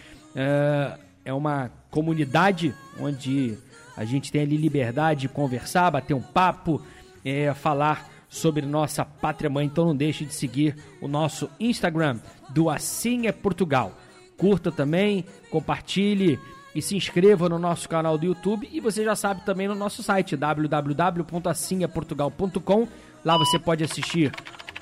É 1.25 1.33
uma 1.33 1.73
comunidade 1.91 2.75
onde 3.01 3.59
a 3.97 4.05
gente 4.05 4.31
tem 4.31 4.43
ali 4.43 4.57
liberdade 4.57 5.23
de 5.23 5.29
conversar, 5.29 5.91
bater 5.91 6.15
um 6.15 6.21
papo, 6.21 6.81
é, 7.25 7.53
falar 7.55 8.09
sobre 8.29 8.67
nossa 8.67 9.05
pátria 9.05 9.49
mãe. 9.49 9.67
Então 9.67 9.87
não 9.87 9.97
deixe 9.97 10.25
de 10.25 10.35
seguir 10.35 10.77
o 11.01 11.07
nosso 11.09 11.49
Instagram 11.59 12.19
do 12.51 12.69
Assim 12.69 13.27
é 13.27 13.33
Portugal. 13.33 13.93
Curta 14.37 14.71
também, 14.71 15.25
compartilhe 15.51 16.39
e 16.75 16.83
se 16.83 16.95
inscreva 16.95 17.49
no 17.49 17.59
nosso 17.59 17.89
canal 17.89 18.19
do 18.19 18.27
YouTube 18.27 18.69
e 18.71 18.81
você 18.81 19.03
já 19.03 19.17
sabe 19.17 19.47
também 19.47 19.67
no 19.67 19.75
nosso 19.75 20.03
site 20.03 20.37
www.assimeportugal.com. 20.37 22.87
Lá 23.25 23.39
você 23.39 23.59
pode 23.59 23.83
assistir 23.83 24.31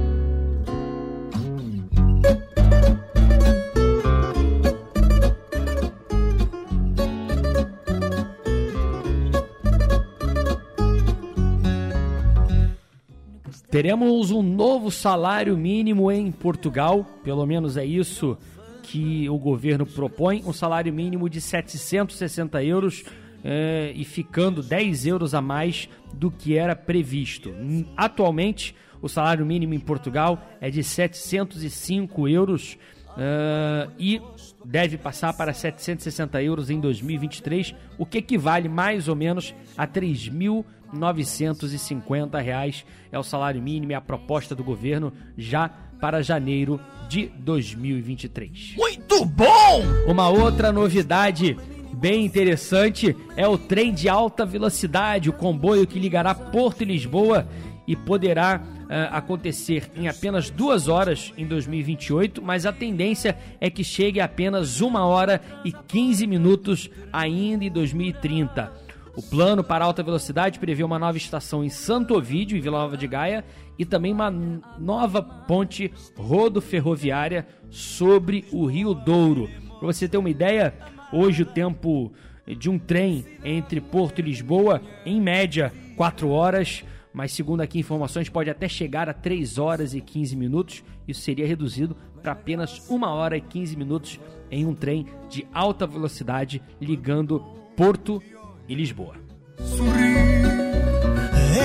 Teremos 13.71 14.31
um 14.31 14.43
novo 14.43 14.91
salário 14.91 15.55
mínimo 15.55 16.11
em 16.11 16.33
Portugal, 16.33 17.05
pelo 17.23 17.45
menos 17.45 17.77
é 17.77 17.85
isso 17.85 18.39
que 18.83 19.29
o 19.29 19.37
governo 19.37 19.85
propõe, 19.85 20.43
um 20.47 20.55
salário 20.55 20.91
mínimo 20.91 21.29
de 21.29 21.39
760 21.39 22.65
euros 22.65 23.05
é, 23.45 23.93
e 23.95 24.07
ficando 24.07 24.63
10 24.63 25.07
euros 25.07 25.35
a 25.35 25.43
mais 25.43 25.87
do 26.15 26.31
que 26.31 26.57
era 26.57 26.75
previsto. 26.75 27.53
Atualmente, 27.95 28.75
o 29.03 29.09
salário 29.09 29.45
mínimo 29.45 29.75
em 29.75 29.81
Portugal 29.81 30.43
é 30.63 30.71
de 30.71 30.83
705 30.83 32.27
euros 32.27 32.79
uh, 33.09 33.93
e 33.99 34.23
deve 34.65 34.97
passar 34.97 35.37
para 35.37 35.53
760 35.53 36.43
euros 36.43 36.71
em 36.71 36.81
2023, 36.81 37.75
o 37.99 38.07
que 38.07 38.19
equivale 38.19 38.69
mais 38.69 39.09
ou 39.09 39.15
menos 39.15 39.55
a 39.77 39.87
3 39.87 40.29
mil 40.31 40.65
950 40.93 42.39
reais 42.41 42.85
é 43.11 43.19
o 43.19 43.23
salário 43.23 43.63
mínimo 43.63 43.93
e 43.93 43.95
a 43.95 44.01
proposta 44.01 44.55
do 44.55 44.65
governo 44.65 45.13
já 45.37 45.71
para 46.01 46.23
janeiro 46.23 46.81
de 47.09 47.27
2023. 47.39 48.75
Muito 48.77 49.25
bom! 49.25 49.83
Uma 50.07 50.29
outra 50.29 50.71
novidade 50.73 51.57
bem 51.93 52.25
interessante 52.25 53.17
é 53.37 53.47
o 53.49 53.59
trem 53.59 53.93
de 53.93 54.09
alta 54.09 54.47
velocidade, 54.47 55.29
o 55.29 55.33
comboio 55.33 55.87
que 55.87 55.99
ligará 55.99 56.35
Porto 56.35 56.83
e 56.83 56.85
Lisboa 56.85 57.49
e 57.87 57.97
poderá 57.97 58.61
uh, 58.61 59.17
acontecer 59.17 59.91
em 59.97 60.09
apenas 60.09 60.51
duas 60.51 60.89
horas 60.89 61.33
em 61.37 61.47
2028, 61.47 62.43
mas 62.43 62.67
a 62.67 62.73
tendência 62.73 63.37
é 63.59 63.71
que 63.71 63.83
chegue 63.83 64.21
a 64.21 64.27
apenas 64.27 64.81
uma 64.81 65.07
hora 65.07 65.41
e 65.65 65.73
15 65.73 66.27
minutos 66.27 66.91
ainda 67.11 67.65
em 67.65 67.71
2030. 67.71 68.88
O 69.19 69.23
plano 69.23 69.65
para 69.65 69.85
alta 69.85 70.01
velocidade 70.01 70.61
prevê 70.61 70.85
uma 70.85 70.97
nova 70.97 71.19
estação 71.19 71.65
em 71.65 71.69
Santo 71.69 72.15
Ovídio, 72.15 72.57
em 72.57 72.61
Vila 72.61 72.79
Nova 72.79 72.97
de 72.97 73.09
Gaia, 73.09 73.45
e 73.77 73.85
também 73.85 74.13
uma 74.13 74.31
nova 74.31 75.21
ponte 75.21 75.93
rodo-ferroviária 76.17 77.45
sobre 77.69 78.45
o 78.53 78.65
Rio 78.65 78.95
Douro. 78.95 79.51
Para 79.81 79.89
você 79.89 80.09
ter 80.09 80.19
uma 80.19 80.31
ideia, 80.31 80.73
hoje 81.13 81.43
o 81.43 81.47
tempo 81.47 82.13
de 82.47 82.71
um 82.71 82.79
trem 82.79 83.27
entre 83.43 83.81
Porto 83.81 84.21
e 84.21 84.23
Lisboa, 84.23 84.81
em 85.05 85.21
média, 85.21 85.73
4 85.97 86.31
horas, 86.31 86.85
mas 87.13 87.33
segundo 87.33 87.61
aqui 87.61 87.81
informações, 87.81 88.29
pode 88.29 88.49
até 88.49 88.69
chegar 88.69 89.09
a 89.09 89.13
3 89.13 89.59
horas 89.59 89.95
e 89.95 90.01
15 90.01 90.37
minutos. 90.37 90.85
Isso 91.09 91.23
seria 91.23 91.45
reduzido 91.45 91.97
para 92.23 92.31
apenas 92.31 92.89
1 92.89 93.03
hora 93.03 93.37
e 93.37 93.41
15 93.41 93.77
minutos 93.77 94.21
em 94.49 94.65
um 94.65 94.77
trem 94.77 95.07
de 95.29 95.45
alta 95.53 95.89
velocidade 95.89 96.63
ligando 96.81 97.41
Porto 97.77 98.23
e 98.69 98.75
Lisboa. 98.75 99.15
Sorri, 99.59 100.15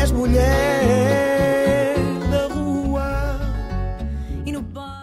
és 0.01 0.11
mulher 0.11 1.95
da 2.31 2.47
rua. 2.47 3.39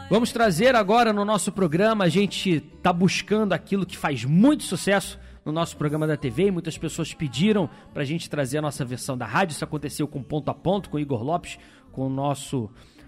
Vamos 0.09 0.33
trazer 0.33 0.75
agora 0.75 1.13
no 1.13 1.25
nosso 1.25 1.53
programa, 1.53 2.05
a 2.05 2.09
gente 2.09 2.65
está 2.77 2.93
buscando 2.93 3.53
aquilo 3.53 3.87
que 3.87 3.97
faz 3.97 4.25
muito 4.25 4.65
sucesso 4.65 5.19
no 5.45 5.53
nosso 5.53 5.77
programa 5.77 6.07
da 6.07 6.17
TV 6.17 6.47
e 6.47 6.51
muitas 6.51 6.77
pessoas 6.77 7.15
pediram 7.15 7.69
para 7.93 8.03
a 8.03 8.07
gente 8.07 8.29
trazer 8.29 8.59
a 8.59 8.63
nossa 8.63 8.85
versão 8.85 9.17
da 9.17 9.27
rádio. 9.27 9.55
Isso 9.55 9.65
aconteceu 9.65 10.09
com 10.09 10.23
Ponto 10.23 10.51
a 10.51 10.55
Ponto, 10.55 10.91
com 10.91 10.99
Igor 10.99 11.23
Lopes, 11.23 11.59
com 11.93 12.07
o 12.07 12.11
nosso, 12.11 12.65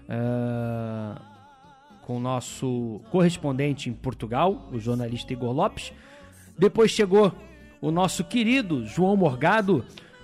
uh, 0.07 1.19
com 2.03 2.17
o 2.17 2.19
nosso 2.19 3.01
correspondente 3.11 3.89
em 3.89 3.93
Portugal, 3.93 4.69
o 4.71 4.79
jornalista 4.79 5.33
Igor 5.33 5.51
Lopes. 5.51 5.91
Depois 6.57 6.91
chegou 6.91 7.33
o 7.83 7.91
nosso 7.91 8.23
querido 8.23 8.85
João 8.85 9.17
Morgado 9.17 9.83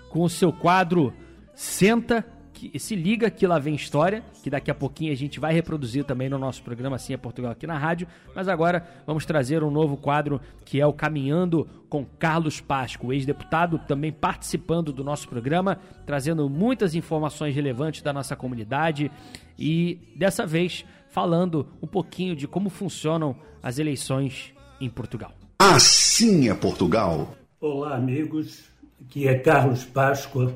com 0.10 0.22
o 0.22 0.30
seu 0.30 0.54
quadro 0.54 1.14
Senta, 1.54 2.26
que 2.54 2.80
se 2.80 2.96
liga 2.96 3.30
que 3.30 3.46
lá 3.46 3.60
vem 3.60 3.76
história, 3.76 4.24
que 4.42 4.50
daqui 4.50 4.72
a 4.72 4.74
pouquinho 4.74 5.12
a 5.12 5.16
gente 5.16 5.42
vai 5.42 5.54
reproduzir 5.54 6.06
também 6.06 6.30
no 6.30 6.40
nosso 6.40 6.64
programa 6.64 6.96
Assim 6.96 7.12
é 7.14 7.18
Portugal 7.18 7.52
aqui 7.52 7.68
na 7.68 7.78
rádio, 7.78 8.08
mas 8.34 8.48
agora 8.48 8.88
vamos 9.06 9.26
trazer 9.26 9.62
um 9.62 9.70
novo 9.70 9.98
quadro 9.98 10.40
que 10.64 10.80
é 10.80 10.86
o 10.86 10.94
Caminhando 10.94 11.68
com 11.90 12.06
Carlos 12.06 12.62
Pasco, 12.62 13.12
ex-deputado, 13.12 13.78
também 13.80 14.14
participando 14.14 14.94
do 14.94 15.04
nosso 15.04 15.28
programa, 15.28 15.78
trazendo 16.06 16.50
muitas 16.50 16.96
informações 16.96 17.54
relevantes 17.54 18.02
da 18.02 18.14
nossa 18.14 18.38
comunidade 18.38 19.12
e 19.58 20.00
dessa 20.16 20.46
vez 20.46 20.86
falando 21.10 21.68
um 21.82 21.88
pouquinho 21.88 22.38
de 22.38 22.48
como 22.48 22.70
funcionam 22.70 23.36
as 23.62 23.80
eleições 23.80 24.54
em 24.80 24.90
Portugal. 24.90 25.34
Assim 25.60 26.48
é 26.48 26.54
Portugal. 26.54 27.36
Olá, 27.62 27.94
amigos. 27.94 28.70
Aqui 29.02 29.28
é 29.28 29.38
Carlos 29.38 29.84
Páscoa, 29.84 30.56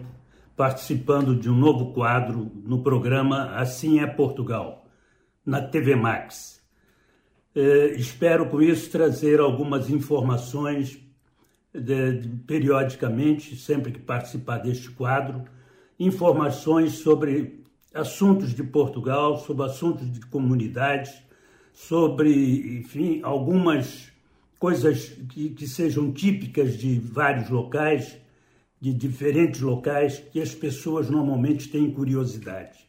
participando 0.56 1.36
de 1.36 1.49
um 1.49 1.54
novo 1.54 1.91
quadro 1.91 2.49
no 2.64 2.82
programa 2.82 3.58
Assim 3.58 3.99
é 3.99 4.08
Portugal, 4.08 4.86
na 5.45 5.62
TV 5.62 5.97
Max. 5.97 6.64
Eh, 7.54 7.95
espero 7.97 8.49
com 8.49 8.62
isso 8.62 8.89
trazer 8.89 9.41
algumas 9.41 9.89
informações 9.89 10.97
de, 11.74 12.20
de, 12.20 12.30
periodicamente, 12.47 13.58
sempre 13.58 13.91
que 13.91 13.99
participar 13.99 14.60
deste 14.60 14.89
quadro, 14.89 15.43
informações 15.99 16.93
sobre 16.93 17.66
assuntos 17.93 18.54
de 18.54 18.64
Portugal, 18.64 19.39
sobre 19.39 19.66
assuntos 19.66 20.10
de 20.10 20.22
comunidades, 20.28 21.22
sobre, 21.74 22.80
enfim, 22.80 23.20
algumas 23.24 24.12
coisas 24.64 25.09
que, 25.28 25.49
que 25.49 25.68
sejam 25.68 26.09
típicas 26.14 26.78
de 26.78 26.97
vários 26.97 27.49
locais, 27.49 28.16
de 28.80 28.93
diferentes 28.93 29.59
locais, 29.59 30.24
que 30.32 30.39
as 30.39 30.55
pessoas 30.55 31.09
normalmente 31.09 31.68
têm 31.68 31.91
curiosidade. 31.91 32.80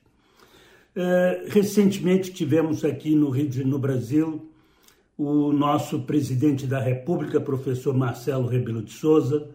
Uh, 0.95 1.51
recentemente 1.51 2.33
tivemos 2.33 2.85
aqui 2.85 3.17
no 3.17 3.29
Rio 3.29 3.49
de 3.49 3.65
no 3.65 3.77
Brasil 3.77 4.49
o 5.19 5.53
nosso 5.53 6.03
presidente 6.03 6.65
da 6.65 6.79
República, 6.79 7.41
professor 7.41 7.93
Marcelo 7.93 8.47
Rebelo 8.47 8.81
de 8.81 8.93
Souza, 8.93 9.51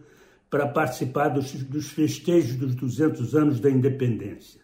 para 0.50 0.68
participar 0.68 1.28
dos, 1.28 1.54
dos 1.54 1.88
festejos 1.88 2.54
dos 2.54 2.74
200 2.74 3.34
anos 3.34 3.60
da 3.60 3.70
independência. 3.70 4.60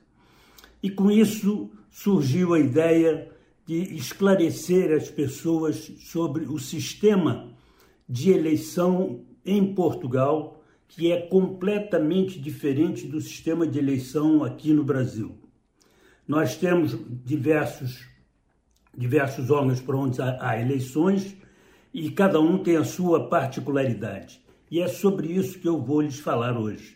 E 0.83 0.91
com 0.91 1.11
isso 1.11 1.71
surgiu 1.91 2.53
a 2.53 2.61
ideia 2.61 3.31
de 3.67 3.97
esclarecer 3.97 4.97
as 4.97 5.11
pessoas 5.11 5.93
sobre 5.99 6.45
o 6.45 6.59
sistema 6.59 7.53
de 8.09 8.31
eleição 8.31 9.25
em 9.45 9.75
Portugal 9.75 10.63
que 10.89 11.11
é 11.11 11.21
completamente 11.21 12.39
diferente 12.39 13.07
do 13.07 13.21
sistema 13.21 13.67
de 13.67 13.79
eleição 13.79 14.45
aqui 14.45 14.73
no 14.73 14.85
Brasil. 14.85 15.37
Nós 16.27 16.57
temos 16.57 16.97
diversos, 17.25 18.07
diversos 18.97 19.51
órgãos 19.51 19.81
para 19.81 19.97
onde 19.97 20.21
há, 20.23 20.61
eleições 20.61 21.37
e 21.93 22.11
cada 22.11 22.41
um 22.41 22.59
tem 22.59 22.77
a 22.77 22.85
sua 22.85 23.29
particularidade. 23.29 24.41
E 24.71 24.81
é 24.81 24.89
sobre 24.89 25.29
isso 25.29 25.59
que 25.59 25.69
eu 25.69 25.81
vou 25.81 26.01
lhes 26.01 26.19
falar 26.19 26.57
hoje. 26.57 26.96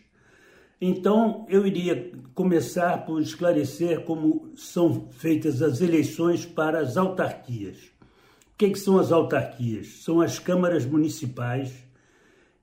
Então, 0.83 1.45
eu 1.47 1.67
iria 1.67 2.11
começar 2.33 3.05
por 3.05 3.21
esclarecer 3.21 4.01
como 4.01 4.51
são 4.55 5.07
feitas 5.11 5.61
as 5.61 5.79
eleições 5.79 6.43
para 6.43 6.79
as 6.79 6.97
autarquias. 6.97 7.77
O 7.77 8.57
que, 8.57 8.65
é 8.65 8.69
que 8.71 8.79
são 8.79 8.97
as 8.97 9.11
autarquias? 9.11 10.01
São 10.03 10.19
as 10.19 10.39
câmaras 10.39 10.83
municipais 10.83 11.71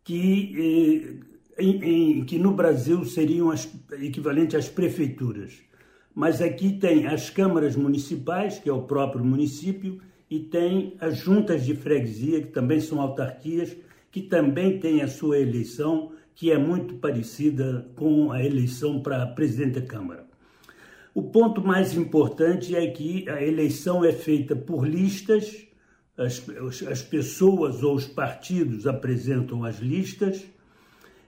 que, 0.03 1.23
eh, 1.57 1.62
em, 1.62 2.19
em, 2.19 2.25
que 2.25 2.41
no 2.41 2.53
Brasil 2.55 3.05
seriam 3.05 3.53
as, 3.53 3.73
equivalentes 4.01 4.57
às 4.57 4.69
prefeituras. 4.69 5.53
Mas 6.12 6.43
aqui 6.43 6.73
tem 6.73 7.07
as 7.07 7.31
câmaras 7.31 7.77
municipais, 7.77 8.59
que 8.59 8.69
é 8.69 8.73
o 8.73 8.83
próprio 8.83 9.25
município, 9.25 10.01
e 10.29 10.41
tem 10.41 10.97
as 11.01 11.19
juntas 11.19 11.64
de 11.64 11.77
freguesia, 11.77 12.43
que 12.43 12.49
também 12.49 12.81
são 12.81 13.01
autarquias, 13.01 13.77
que 14.11 14.23
também 14.23 14.81
têm 14.81 15.03
a 15.03 15.09
sua 15.09 15.39
eleição, 15.39 16.12
que 16.39 16.53
é 16.53 16.57
muito 16.57 16.95
parecida 16.95 17.91
com 17.97 18.30
a 18.30 18.41
eleição 18.41 19.03
para 19.03 19.26
presidente 19.26 19.80
da 19.80 19.86
Câmara. 19.86 20.24
O 21.12 21.24
ponto 21.24 21.61
mais 21.61 21.95
importante 21.95 22.76
é 22.76 22.86
que 22.86 23.28
a 23.28 23.43
eleição 23.43 24.05
é 24.05 24.12
feita 24.12 24.55
por 24.55 24.86
listas 24.86 25.66
as, 26.16 26.45
as 26.89 27.03
pessoas 27.03 27.82
ou 27.82 27.97
os 27.97 28.07
partidos 28.07 28.86
apresentam 28.86 29.64
as 29.64 29.78
listas, 29.78 30.45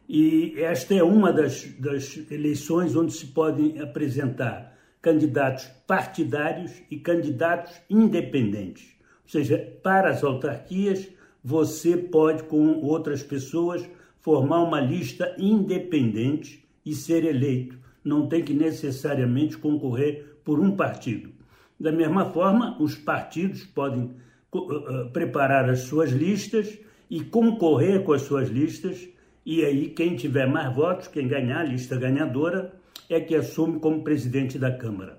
e 0.08 0.54
esta 0.58 0.94
é 0.94 1.02
uma 1.02 1.32
das, 1.32 1.64
das 1.78 2.16
eleições 2.30 2.96
onde 2.96 3.12
se 3.12 3.26
podem 3.26 3.80
apresentar 3.80 4.76
candidatos 5.02 5.64
partidários 5.88 6.72
e 6.88 6.98
candidatos 6.98 7.72
independentes. 7.88 8.84
Ou 9.24 9.28
seja, 9.28 9.58
para 9.82 10.11
as 10.11 10.22
autarquias, 10.22 11.08
você 11.42 11.96
pode, 11.96 12.42
com 12.44 12.80
outras 12.80 13.22
pessoas, 13.22 13.88
formar 14.20 14.62
uma 14.62 14.80
lista 14.80 15.34
independente 15.38 16.64
e 16.84 16.94
ser 16.94 17.24
eleito. 17.24 17.78
Não 18.04 18.26
tem 18.26 18.42
que 18.42 18.54
necessariamente 18.54 19.58
concorrer 19.58 20.38
por 20.44 20.58
um 20.58 20.72
partido. 20.72 21.30
Da 21.78 21.90
mesma 21.90 22.26
forma, 22.26 22.76
os 22.80 22.94
partidos 22.94 23.64
podem 23.64 24.10
eh, 24.54 24.58
eh, 24.58 25.04
preparar 25.12 25.68
as 25.68 25.80
suas 25.80 26.10
listas 26.10 26.78
e 27.10 27.22
concorrer 27.22 28.02
com 28.04 28.12
as 28.12 28.22
suas 28.22 28.48
listas, 28.48 29.08
e 29.44 29.64
aí 29.64 29.88
quem 29.88 30.14
tiver 30.14 30.46
mais 30.46 30.74
votos, 30.74 31.08
quem 31.08 31.26
ganhar 31.26 31.60
a 31.60 31.64
lista 31.64 31.96
ganhadora, 31.96 32.72
é 33.08 33.18
que 33.18 33.34
assume 33.34 33.80
como 33.80 34.04
presidente 34.04 34.58
da 34.58 34.70
Câmara. 34.70 35.18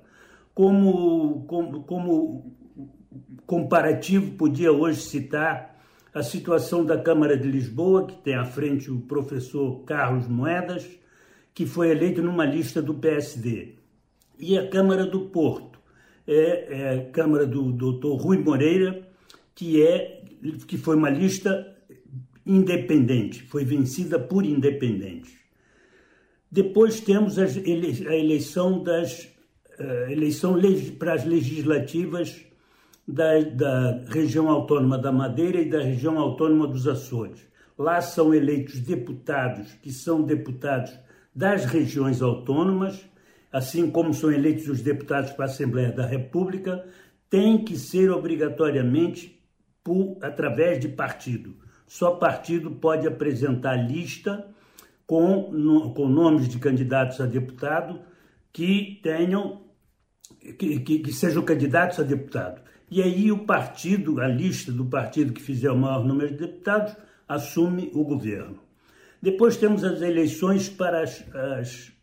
Como, 0.54 1.44
como, 1.48 1.84
como 1.84 2.56
comparativo, 3.46 4.32
podia 4.38 4.72
hoje 4.72 5.02
citar 5.02 5.71
a 6.14 6.24
situação 6.24 6.86
da 6.86 6.98
Câmara 6.98 7.38
de 7.38 7.48
Lisboa, 7.48 8.06
que 8.06 8.16
tem 8.16 8.36
à 8.36 8.46
frente 8.46 8.92
o 8.92 9.00
professor 9.02 9.84
Carlos 9.84 10.28
Moedas, 10.28 10.88
que 11.54 11.66
foi 11.66 11.90
eleito 11.90 12.22
numa 12.22 12.46
lista 12.46 12.82
do 12.82 12.94
PSD, 12.94 13.76
e 14.40 14.58
a 14.58 14.68
Câmara 14.68 15.06
do 15.06 15.22
Porto, 15.28 15.80
é, 16.28 16.68
é 16.70 17.00
a 17.00 17.12
Câmara 17.12 17.46
do 17.46 17.72
doutor 17.72 18.16
Rui 18.16 18.38
Moreira, 18.38 19.08
que 19.56 19.82
é 19.82 20.24
que 20.68 20.78
foi 20.78 20.96
uma 20.96 21.10
lista 21.10 21.76
independente, 22.46 23.44
foi 23.44 23.64
vencida 23.64 24.20
por 24.20 24.46
independentes. 24.46 25.34
Depois 26.52 27.00
temos 27.00 27.38
a 27.38 27.46
eleição 27.46 28.84
das 28.84 29.30
a 29.80 30.12
eleição 30.12 30.60
para 31.00 31.14
as 31.14 31.26
legislativas 31.26 32.46
da, 33.08 33.40
da 33.40 34.04
região 34.10 34.50
autônoma 34.50 34.98
da 34.98 35.12
Madeira 35.12 35.60
e 35.60 35.70
da 35.70 35.82
região 35.82 36.18
autônoma 36.18 36.68
dos 36.68 36.88
Açores. 36.88 37.40
Lá 37.78 38.02
são 38.02 38.34
eleitos 38.34 38.80
deputados 38.80 39.74
que 39.82 39.92
são 39.92 40.22
deputados 40.22 40.98
das 41.34 41.66
regiões 41.66 42.22
autônomas, 42.22 43.06
assim 43.52 43.90
como 43.90 44.14
são 44.14 44.32
eleitos 44.32 44.68
os 44.68 44.82
deputados 44.82 45.32
para 45.32 45.46
a 45.46 45.50
Assembleia 45.50 45.92
da 45.92 46.06
República, 46.06 46.86
tem 47.30 47.64
que 47.64 47.78
ser 47.78 48.12
obrigatoriamente 48.12 49.42
por, 49.84 50.18
através 50.22 50.80
de 50.80 50.90
partido. 50.90 51.56
Só 51.88 52.12
partido 52.12 52.72
pode 52.72 53.08
apresentar 53.08 53.76
lista 53.76 54.48
com, 55.06 55.52
no, 55.52 55.94
com 55.94 56.08
nomes 56.08 56.48
de 56.48 56.60
candidatos 56.60 57.20
a 57.20 57.26
deputado 57.26 58.02
que 58.54 59.00
tenham 59.02 59.62
que, 60.58 60.80
que, 60.80 61.00
que, 61.00 61.14
sejam 61.14 61.44
candidatos 61.44 62.00
a 62.00 62.04
deputado. 62.04 62.62
E 62.92 63.02
aí 63.02 63.32
o 63.32 63.46
partido, 63.46 64.20
a 64.20 64.28
lista 64.28 64.70
do 64.70 64.84
partido 64.84 65.32
que 65.32 65.42
fizer 65.42 65.72
o 65.72 65.78
maior 65.78 66.04
número 66.04 66.30
de 66.30 66.40
deputados, 66.40 66.94
assume 67.26 67.90
o 67.94 68.04
governo. 68.04 68.60
Depois 69.22 69.56
temos 69.56 69.86
as 69.86 70.02
eleições 70.02 70.68
para 70.68 71.02
as, 71.02 71.24
as 71.34 71.94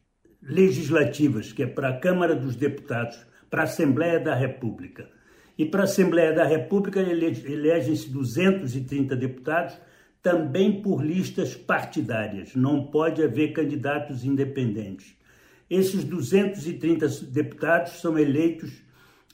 legislativas, 0.43 1.53
que 1.53 1.64
é 1.64 1.66
para 1.66 1.91
a 1.91 1.99
Câmara 1.99 2.34
dos 2.34 2.57
Deputados, 2.57 3.18
para 3.51 3.61
a 3.61 3.64
Assembleia 3.64 4.18
da 4.18 4.34
República. 4.34 5.11
E 5.59 5.66
para 5.66 5.82
a 5.82 5.84
Assembleia 5.84 6.32
da 6.32 6.45
República 6.45 7.01
elegem-se 7.01 8.09
230 8.09 9.14
deputados, 9.14 9.76
também 10.22 10.80
por 10.80 11.05
listas 11.05 11.55
partidárias, 11.55 12.55
não 12.55 12.86
pode 12.86 13.22
haver 13.22 13.53
candidatos 13.53 14.24
independentes. 14.24 15.14
Esses 15.68 16.03
230 16.03 17.09
deputados 17.30 18.01
são 18.01 18.18
eleitos 18.18 18.88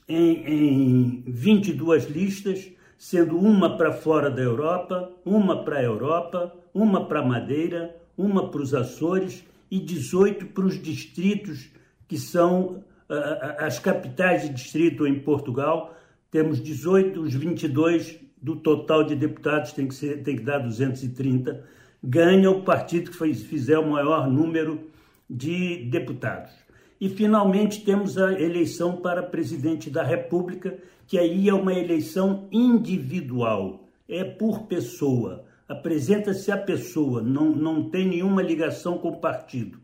em, 0.07 0.43
em 0.45 1.23
22 1.27 2.09
listas, 2.09 2.71
sendo 2.97 3.37
uma 3.37 3.77
para 3.77 3.91
fora 3.91 4.29
da 4.29 4.41
Europa, 4.41 5.11
uma 5.25 5.63
para 5.63 5.77
a 5.77 5.83
Europa, 5.83 6.55
uma 6.73 7.05
para 7.05 7.23
Madeira, 7.23 7.95
uma 8.17 8.49
para 8.49 8.61
os 8.61 8.73
Açores 8.73 9.43
e 9.69 9.79
18 9.79 10.47
para 10.47 10.65
os 10.65 10.81
distritos 10.81 11.69
que 12.07 12.17
são 12.17 12.83
uh, 13.09 13.55
as 13.59 13.79
capitais 13.79 14.43
de 14.43 14.49
distrito 14.49 15.07
em 15.07 15.19
Portugal, 15.19 15.95
temos 16.29 16.61
18, 16.61 17.21
os 17.21 17.33
22 17.33 18.19
do 18.41 18.55
total 18.55 19.03
de 19.03 19.15
deputados 19.15 19.71
tem 19.71 19.87
que, 19.87 19.95
ser, 19.95 20.21
tem 20.21 20.35
que 20.35 20.43
dar 20.43 20.59
230. 20.59 21.63
Ganha 22.03 22.51
o 22.51 22.61
partido 22.61 23.09
que 23.09 23.33
fizer 23.33 23.79
o 23.79 23.89
maior 23.89 24.29
número 24.29 24.91
de 25.29 25.85
deputados. 25.85 26.51
E 27.05 27.09
finalmente 27.09 27.85
temos 27.85 28.17
a 28.17 28.33
eleição 28.33 28.95
para 28.95 29.21
presidente 29.21 29.91
da 29.91 30.01
República, 30.01 30.75
que 31.05 31.19
aí 31.19 31.47
é 31.47 31.53
uma 31.53 31.71
eleição 31.71 32.47
individual, 32.51 33.87
é 34.09 34.23
por 34.23 34.63
pessoa. 34.63 35.45
Apresenta-se 35.69 36.51
a 36.51 36.57
pessoa, 36.57 37.21
não, 37.21 37.51
não 37.51 37.91
tem 37.91 38.07
nenhuma 38.07 38.41
ligação 38.41 38.97
com 38.97 39.09
o 39.09 39.17
partido. 39.17 39.77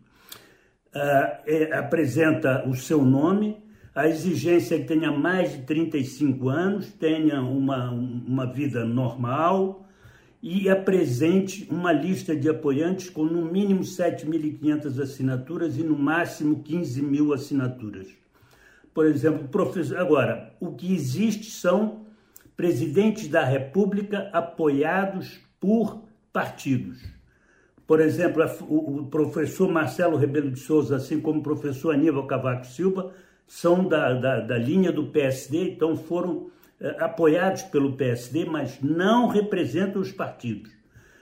Uh, 0.95 1.29
é, 1.45 1.77
apresenta 1.77 2.67
o 2.67 2.75
seu 2.75 3.05
nome, 3.05 3.55
a 3.93 4.07
exigência 4.07 4.73
é 4.73 4.79
que 4.79 4.85
tenha 4.85 5.11
mais 5.11 5.51
de 5.51 5.61
35 5.61 6.49
anos, 6.49 6.91
tenha 6.91 7.39
uma, 7.39 7.91
uma 7.91 8.51
vida 8.51 8.83
normal 8.83 9.80
e 10.41 10.69
apresente 10.69 11.67
uma 11.69 11.91
lista 11.91 12.35
de 12.35 12.49
apoiantes 12.49 13.09
com 13.09 13.23
no 13.23 13.45
mínimo 13.45 13.81
7.500 13.81 14.99
assinaturas 15.01 15.77
e 15.77 15.83
no 15.83 15.97
máximo 15.97 16.63
15 16.63 17.01
mil 17.01 17.33
assinaturas. 17.33 18.07
Por 18.93 19.05
exemplo, 19.05 19.47
professor. 19.47 19.97
Agora, 19.97 20.53
o 20.59 20.71
que 20.71 20.93
existe 20.93 21.51
são 21.51 22.05
presidentes 22.57 23.27
da 23.27 23.43
República 23.43 24.29
apoiados 24.33 25.39
por 25.59 26.03
partidos. 26.33 26.99
Por 27.85 27.99
exemplo, 27.99 28.43
o 28.69 29.05
professor 29.07 29.69
Marcelo 29.69 30.17
Rebelo 30.17 30.49
de 30.49 30.59
Souza, 30.59 30.95
assim 30.95 31.19
como 31.19 31.39
o 31.39 31.43
professor 31.43 31.93
Aníbal 31.93 32.25
Cavaco 32.25 32.65
Silva, 32.65 33.13
são 33.45 33.85
da, 33.87 34.13
da, 34.13 34.39
da 34.39 34.57
linha 34.57 34.91
do 34.91 35.07
PSD, 35.07 35.71
então 35.71 35.97
foram 35.97 36.49
apoiados 36.99 37.63
pelo 37.63 37.95
PSD, 37.95 38.45
mas 38.45 38.81
não 38.81 39.27
representam 39.27 40.01
os 40.01 40.11
partidos. 40.11 40.71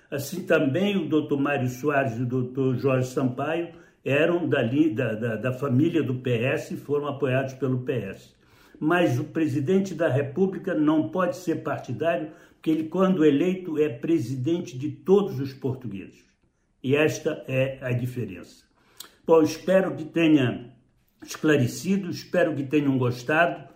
Assim 0.10 0.44
também 0.44 0.98
o 0.98 1.08
doutor 1.08 1.40
Mário 1.40 1.70
Soares 1.70 2.18
e 2.18 2.24
o 2.24 2.26
doutor 2.26 2.76
Jorge 2.78 3.10
Sampaio 3.10 3.70
eram 4.04 4.48
da, 4.48 4.64
da, 4.64 5.36
da 5.36 5.54
família 5.54 6.02
do 6.02 6.16
PS 6.16 6.72
e 6.72 6.78
foram 6.78 7.08
apoiados 7.08 7.54
pelo 7.54 7.84
PS. 7.84 8.36
Mas 8.80 9.20
o 9.20 9.26
presidente 9.26 9.94
da 9.94 10.08
República 10.08 10.74
não 10.74 11.10
pode 11.10 11.36
ser 11.38 11.64
partidário, 11.64 12.32
porque 12.54 12.72
ele, 12.72 12.86
quando 12.86 13.26
eleito, 13.26 13.78
é 13.78 13.90
presidente 13.90 14.78
de 14.78 14.90
todos 14.90 15.40
os 15.40 15.54
portugueses. 15.54 16.26
E 16.82 16.96
esta 16.96 17.44
é 17.48 17.78
a 17.82 17.92
diferença. 17.92 18.64
Bom, 19.28 19.44
espero 19.44 19.96
que 19.96 20.06
tenha 20.06 20.74
esclarecido, 21.22 22.10
espero 22.10 22.56
que 22.56 22.64
tenham 22.64 22.98
gostado. 22.98 23.69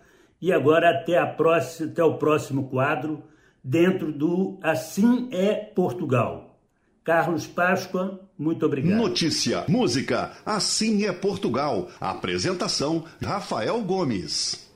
E 0.44 0.52
agora 0.52 0.90
até, 0.90 1.16
a 1.16 1.26
próxima, 1.26 1.90
até 1.90 2.04
o 2.04 2.18
próximo 2.18 2.68
quadro, 2.68 3.24
dentro 3.64 4.12
do 4.12 4.58
Assim 4.60 5.26
é 5.32 5.54
Portugal. 5.54 6.60
Carlos 7.02 7.46
Páscoa, 7.46 8.20
muito 8.38 8.66
obrigado. 8.66 8.94
Notícia, 8.94 9.64
música, 9.66 10.32
assim 10.44 11.06
é 11.06 11.14
Portugal. 11.14 11.88
Apresentação, 11.98 13.06
Rafael 13.22 13.80
Gomes. 13.84 14.70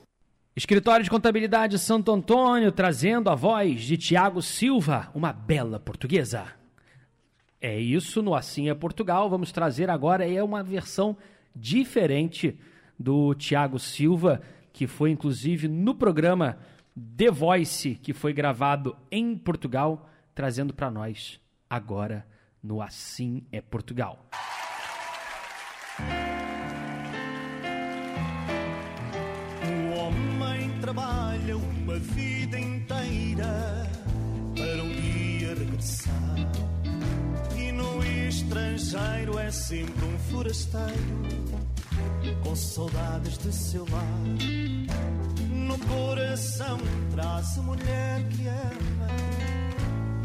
Escritório 0.55 1.03
de 1.03 1.09
Contabilidade 1.11 1.77
Santo 1.77 2.11
Antônio 2.11 2.71
trazendo 2.71 3.29
a 3.29 3.35
voz 3.35 3.81
de 3.83 3.95
Tiago 3.95 4.41
Silva, 4.41 5.11
uma 5.13 5.31
bela 5.31 5.79
portuguesa. 5.79 6.47
É 7.61 7.79
isso 7.79 8.23
no 8.23 8.33
Assim 8.33 8.69
é 8.69 8.73
Portugal. 8.73 9.29
Vamos 9.29 9.51
trazer 9.51 9.87
agora 9.87 10.27
é 10.27 10.41
uma 10.41 10.63
versão 10.63 11.15
diferente 11.55 12.57
do 12.97 13.35
Tiago 13.35 13.77
Silva, 13.77 14.41
que 14.71 14.87
foi 14.87 15.11
inclusive 15.11 15.67
no 15.67 15.95
programa 15.95 16.57
The 17.17 17.31
Voice, 17.31 17.95
que 17.95 18.13
foi 18.13 18.33
gravado 18.33 18.95
em 19.11 19.37
Portugal, 19.37 20.09
trazendo 20.33 20.73
para 20.73 20.91
nós 20.91 21.39
agora 21.69 22.25
no 22.61 22.81
Assim 22.81 23.43
é 23.51 23.61
Portugal. 23.61 24.25
O 29.63 29.99
homem 29.99 30.79
trabalha 30.81 31.57
uma 31.57 31.97
vida 31.99 32.59
inteira 32.59 33.89
para 34.55 34.83
um 34.83 34.89
dia 34.89 35.55
regressar. 35.55 36.35
E 37.57 37.71
no 37.71 38.03
estrangeiro 38.27 39.37
é 39.39 39.51
sempre 39.51 40.05
um 40.05 40.17
forasteiro 40.19 41.48
com 42.43 42.55
saudades 42.55 43.37
de 43.37 43.53
seu 43.53 43.85
lar. 43.91 44.03
No 45.49 45.77
coração 45.79 46.77
traz 47.11 47.57
a 47.57 47.61
mulher 47.61 48.23
que 48.29 48.47
ama 48.47 49.07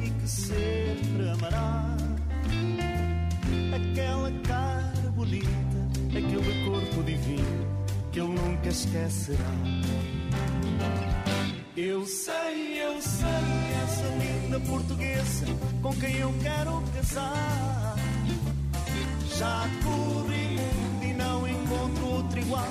e 0.05 0.11
que 0.11 0.29
sempre 0.29 1.29
amará. 1.31 1.97
Aquela 3.75 4.31
cara 4.43 5.11
bonita, 5.11 5.49
aquele 6.09 6.65
corpo 6.65 7.03
divino 7.03 7.85
que 8.13 8.21
ele 8.21 8.29
nunca 8.29 8.69
esquecerá. 8.69 9.39
Eu 11.77 12.07
sei, 12.07 12.81
eu 12.81 13.03
sei, 13.03 13.29
essa 13.83 14.07
linda 14.23 14.61
portuguesa 14.61 15.47
com 15.83 15.93
quem 15.95 16.17
eu 16.19 16.33
quero 16.41 16.83
casar. 16.95 17.97
Já 19.37 19.69
corri 19.83 20.54
encontro 21.75 22.07
outro 22.09 22.39
igual 22.39 22.69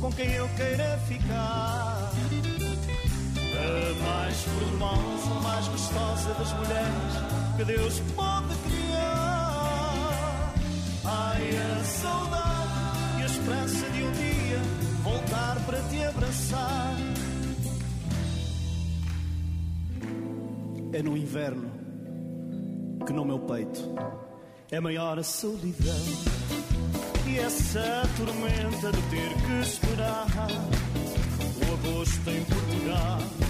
com 0.00 0.10
quem 0.12 0.30
eu 0.32 0.48
queira 0.56 0.98
ficar. 1.06 2.10
A 3.52 4.04
mais 4.04 4.42
formosa, 4.42 5.40
mais 5.42 5.68
gostosa 5.68 6.34
das 6.34 6.52
mulheres 6.54 7.56
que 7.56 7.64
Deus 7.64 8.00
pode 8.16 8.54
criar. 8.56 10.54
Ai, 11.04 11.50
a 11.50 11.84
saudade 11.84 13.18
e 13.18 13.22
a 13.22 13.26
esperança 13.26 13.90
de 13.90 14.02
um 14.02 14.12
dia 14.12 14.58
voltar 15.02 15.56
para 15.66 15.80
te 15.82 16.02
abraçar. 16.04 16.96
É 20.92 21.02
no 21.02 21.16
inverno 21.16 21.70
que 23.06 23.12
no 23.12 23.24
meu 23.24 23.38
peito 23.40 23.80
é 24.70 24.80
maior 24.80 25.18
a 25.18 25.22
solidão 25.22 26.40
e 27.30 27.38
essa 27.38 28.02
tormenta 28.16 28.90
de 28.90 29.02
ter 29.02 29.34
que 29.34 29.60
esperar 29.62 30.26
o 31.56 31.74
agosto 31.74 32.30
em 32.30 32.44
Portugal. 32.44 33.49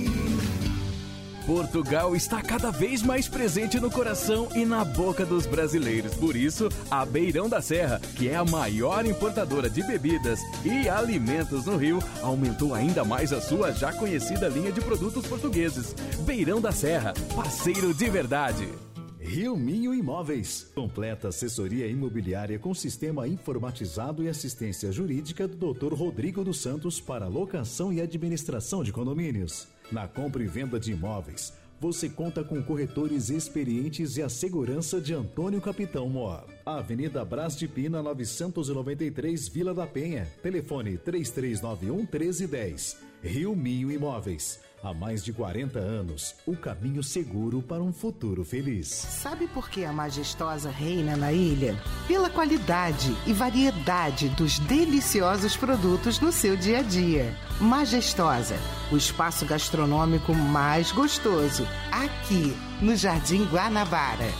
Portugal 1.45 2.15
está 2.15 2.41
cada 2.41 2.71
vez 2.71 3.01
mais 3.01 3.27
presente 3.27 3.79
no 3.79 3.89
coração 3.89 4.47
e 4.55 4.65
na 4.65 4.85
boca 4.85 5.25
dos 5.25 5.45
brasileiros. 5.45 6.13
Por 6.15 6.35
isso, 6.35 6.69
a 6.89 7.05
Beirão 7.05 7.49
da 7.49 7.61
Serra, 7.61 7.99
que 8.15 8.29
é 8.29 8.35
a 8.35 8.45
maior 8.45 9.05
importadora 9.05 9.69
de 9.69 9.83
bebidas 9.83 10.39
e 10.63 10.87
alimentos 10.87 11.65
no 11.65 11.77
Rio, 11.77 11.99
aumentou 12.21 12.73
ainda 12.73 13.03
mais 13.03 13.33
a 13.33 13.41
sua 13.41 13.71
já 13.71 13.91
conhecida 13.91 14.47
linha 14.47 14.71
de 14.71 14.81
produtos 14.81 15.25
portugueses. 15.25 15.93
Beirão 16.25 16.61
da 16.61 16.71
Serra, 16.71 17.13
parceiro 17.35 17.93
de 17.93 18.09
verdade. 18.09 18.67
Rio 19.19 19.55
Minho 19.55 19.93
Imóveis. 19.93 20.71
Completa 20.75 21.29
assessoria 21.29 21.87
imobiliária 21.87 22.59
com 22.59 22.73
sistema 22.73 23.27
informatizado 23.27 24.23
e 24.23 24.27
assistência 24.27 24.91
jurídica 24.91 25.47
do 25.47 25.73
Dr. 25.73 25.93
Rodrigo 25.93 26.43
dos 26.43 26.59
Santos 26.59 26.99
para 26.99 27.27
locação 27.27 27.93
e 27.93 28.01
administração 28.01 28.83
de 28.83 28.91
condomínios. 28.91 29.67
Na 29.91 30.07
compra 30.07 30.41
e 30.41 30.47
venda 30.47 30.79
de 30.79 30.93
imóveis, 30.93 31.51
você 31.77 32.07
conta 32.07 32.43
com 32.45 32.63
corretores 32.63 33.29
experientes 33.29 34.15
e 34.15 34.21
a 34.21 34.29
segurança 34.29 35.01
de 35.01 35.13
Antônio 35.13 35.59
Capitão 35.59 36.07
Mor. 36.07 36.45
Avenida 36.65 37.25
Brás 37.25 37.57
de 37.57 37.67
Pina, 37.67 38.01
993, 38.01 39.49
Vila 39.49 39.73
da 39.73 39.85
Penha. 39.85 40.25
Telefone 40.41 40.97
3391 40.97 41.97
1310. 41.97 42.97
Rio 43.21 43.53
Minho 43.53 43.91
Imóveis. 43.91 44.61
Há 44.83 44.95
mais 44.95 45.23
de 45.23 45.31
40 45.31 45.77
anos, 45.77 46.35
o 46.43 46.57
caminho 46.57 47.03
seguro 47.03 47.61
para 47.61 47.83
um 47.83 47.93
futuro 47.93 48.43
feliz. 48.43 48.87
Sabe 48.87 49.47
por 49.47 49.69
que 49.69 49.85
a 49.85 49.93
majestosa 49.93 50.71
reina 50.71 51.15
na 51.15 51.31
ilha? 51.31 51.77
Pela 52.07 52.31
qualidade 52.31 53.15
e 53.27 53.31
variedade 53.31 54.29
dos 54.29 54.57
deliciosos 54.57 55.55
produtos 55.55 56.19
no 56.19 56.31
seu 56.31 56.57
dia 56.57 56.79
a 56.79 56.81
dia. 56.81 57.31
Majestosa, 57.59 58.55
o 58.91 58.97
espaço 58.97 59.45
gastronômico 59.45 60.33
mais 60.33 60.91
gostoso, 60.91 61.63
aqui 61.91 62.51
no 62.81 62.95
Jardim 62.95 63.45
Guanabara. 63.45 64.31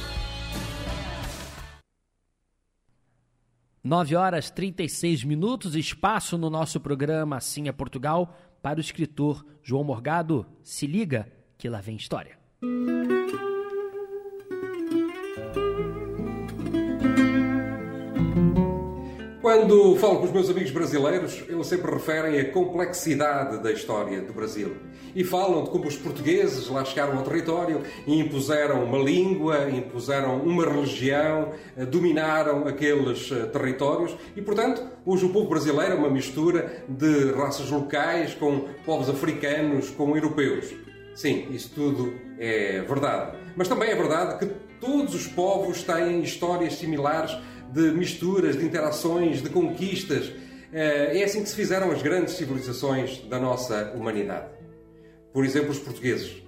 9 3.84 4.16
horas 4.16 4.50
36 4.50 5.24
minutos, 5.24 5.76
espaço 5.76 6.38
no 6.38 6.52
nosso 6.52 6.80
programa 6.80 7.38
Assim 7.38 7.68
é 7.68 7.72
Portugal 7.72 8.36
para 8.62 8.78
o 8.78 8.82
escritor 8.82 9.46
João 9.64 9.84
Morgado. 9.84 10.46
Se 10.64 10.86
liga 10.86 11.32
que 11.58 11.70
lá 11.70 11.82
vem 11.82 11.96
história. 11.96 12.38
Quando 19.42 19.96
falo 19.98 20.20
com 20.20 20.26
os 20.26 20.32
meus 20.32 20.50
amigos 20.50 20.72
brasileiros, 20.72 21.44
eles 21.50 21.68
sempre 21.68 21.92
referem 21.92 22.40
a 22.40 22.52
complexidade 22.52 23.62
da 23.62 23.72
história 23.72 24.22
do 24.22 24.32
Brasil. 24.34 24.78
E 25.16 25.24
falam 25.24 25.64
de 25.64 25.70
como 25.70 25.88
os 25.88 25.98
portugueses 25.98 26.68
lá 26.70 26.84
chegaram 26.86 27.18
ao 27.18 27.24
território 27.24 27.82
e 28.08 28.20
impuseram 28.20 28.84
uma 28.84 28.98
língua, 28.98 29.70
impuseram 29.70 30.38
uma 30.42 30.66
religião, 30.66 31.54
eh, 31.76 31.86
dominaram 31.86 32.68
aqueles 32.68 33.32
eh, 33.32 33.46
territórios 33.48 34.16
e, 34.36 34.42
portanto, 34.42 34.84
hoje 35.06 35.26
o 35.26 35.30
povo 35.30 35.50
brasileiro 35.50 35.94
é 35.94 35.98
uma 35.98 36.10
mistura 36.10 36.84
de 36.88 37.32
raças 37.32 37.70
locais 37.70 38.34
com 38.34 38.68
povos 38.86 39.10
africanos, 39.10 39.90
com 39.90 40.16
europeus. 40.16 40.74
Sim, 41.14 41.48
isso 41.52 41.72
tudo 41.76 42.14
é 42.40 42.82
verdade. 42.82 43.38
Mas 43.56 43.68
também 43.68 43.90
é 43.90 43.96
verdade 43.96 44.40
que 44.40 44.54
todos 44.80 45.14
os 45.14 45.28
povos 45.28 45.84
têm 45.84 46.22
histórias 46.24 46.76
similares 46.76 47.38
de 47.72 47.92
misturas, 47.92 48.58
de 48.58 48.66
interações, 48.66 49.42
de 49.42 49.50
conquistas. 49.50 50.32
Eh, 50.74 51.20
é 51.20 51.24
assim 51.24 51.44
que 51.44 51.50
se 51.50 51.56
fizeram 51.56 51.92
as 51.92 52.02
grandes 52.02 52.34
civilizações 52.36 53.20
da 53.30 53.40
nossa 53.40 53.92
humanidade. 53.96 54.61
Por 55.34 55.46
exemplo, 55.46 55.72
os 55.72 55.80
portugueses. 55.80 56.42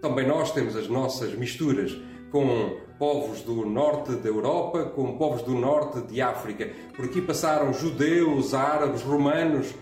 Também 0.00 0.26
nós 0.26 0.52
temos 0.52 0.76
as 0.76 0.88
nossas 0.88 1.34
misturas 1.34 1.96
com 2.30 2.76
povos 2.98 3.40
do 3.42 3.64
norte 3.64 4.12
da 4.12 4.28
Europa, 4.28 4.84
com 4.84 5.16
povos 5.16 5.42
do 5.42 5.54
norte 5.54 6.00
de 6.02 6.20
África. 6.20 6.70
Por 6.94 7.04
aqui 7.04 7.20
passaram 7.20 7.72
judeus, 7.72 8.54
árabes, 8.54 9.02
romanos. 9.02 9.74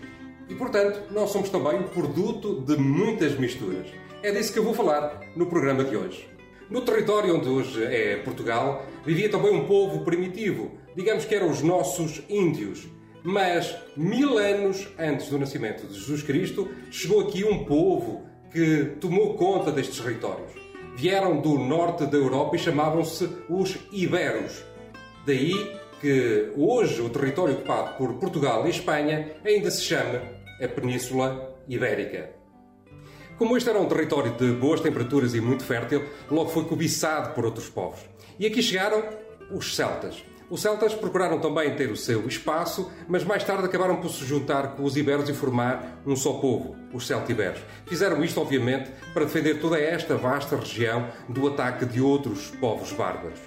E, 0.49 0.55
portanto, 0.55 1.01
nós 1.11 1.29
somos 1.29 1.49
também 1.49 1.79
o 1.79 1.89
produto 1.89 2.61
de 2.61 2.77
muitas 2.77 3.37
misturas. 3.37 3.87
É 4.23 4.31
disso 4.31 4.53
que 4.53 4.59
eu 4.59 4.63
vou 4.63 4.73
falar 4.73 5.19
no 5.35 5.45
programa 5.45 5.83
de 5.83 5.95
hoje. 5.95 6.27
No 6.69 6.81
território 6.81 7.35
onde 7.35 7.47
hoje 7.47 7.83
é 7.83 8.17
Portugal, 8.17 8.85
vivia 9.05 9.29
também 9.29 9.53
um 9.53 9.65
povo 9.65 10.03
primitivo, 10.03 10.71
digamos 10.95 11.25
que 11.25 11.35
eram 11.35 11.49
os 11.49 11.61
nossos 11.61 12.21
índios. 12.27 12.87
Mas 13.23 13.75
mil 13.95 14.37
anos 14.37 14.87
antes 14.97 15.29
do 15.29 15.37
nascimento 15.37 15.87
de 15.87 15.93
Jesus 15.93 16.23
Cristo, 16.23 16.69
chegou 16.89 17.21
aqui 17.21 17.43
um 17.43 17.65
povo 17.65 18.25
que 18.51 18.95
tomou 18.99 19.35
conta 19.35 19.71
destes 19.71 19.99
territórios. 19.99 20.51
Vieram 20.95 21.39
do 21.39 21.57
norte 21.59 22.05
da 22.05 22.17
Europa 22.17 22.55
e 22.55 22.59
chamavam-se 22.59 23.29
os 23.49 23.77
Iberos. 23.91 24.63
Daí 25.25 25.77
que 26.01 26.51
hoje 26.55 27.01
o 27.01 27.09
território 27.09 27.55
ocupado 27.55 27.97
por 27.97 28.13
Portugal 28.15 28.65
e 28.65 28.69
Espanha 28.69 29.35
ainda 29.45 29.69
se 29.71 29.83
chama 29.83 30.21
a 30.61 30.67
Península 30.67 31.55
Ibérica. 31.67 32.31
Como 33.37 33.55
este 33.55 33.69
era 33.69 33.79
um 33.79 33.87
território 33.87 34.31
de 34.31 34.51
boas 34.53 34.81
temperaturas 34.81 35.35
e 35.35 35.41
muito 35.41 35.63
fértil, 35.63 36.03
logo 36.29 36.49
foi 36.49 36.65
cobiçado 36.65 37.35
por 37.35 37.45
outros 37.45 37.69
povos. 37.69 37.99
E 38.39 38.47
aqui 38.47 38.63
chegaram 38.63 39.03
os 39.51 39.75
celtas. 39.75 40.23
Os 40.49 40.61
celtas 40.61 40.93
procuraram 40.93 41.39
também 41.39 41.75
ter 41.75 41.91
o 41.91 41.97
seu 41.97 42.25
espaço, 42.25 42.89
mas 43.05 43.25
mais 43.25 43.43
tarde 43.43 43.65
acabaram 43.65 43.97
por 43.97 44.09
se 44.09 44.23
juntar 44.23 44.77
com 44.77 44.83
os 44.83 44.95
iberos 44.95 45.27
e 45.27 45.33
formar 45.33 45.99
um 46.05 46.15
só 46.15 46.33
povo, 46.33 46.73
os 46.93 47.05
celtiberos. 47.05 47.59
Fizeram 47.85 48.23
isto, 48.23 48.39
obviamente, 48.39 48.89
para 49.13 49.25
defender 49.25 49.59
toda 49.59 49.77
esta 49.77 50.15
vasta 50.15 50.55
região 50.55 51.09
do 51.27 51.47
ataque 51.47 51.85
de 51.85 51.99
outros 51.99 52.49
povos 52.61 52.93
bárbaros. 52.93 53.39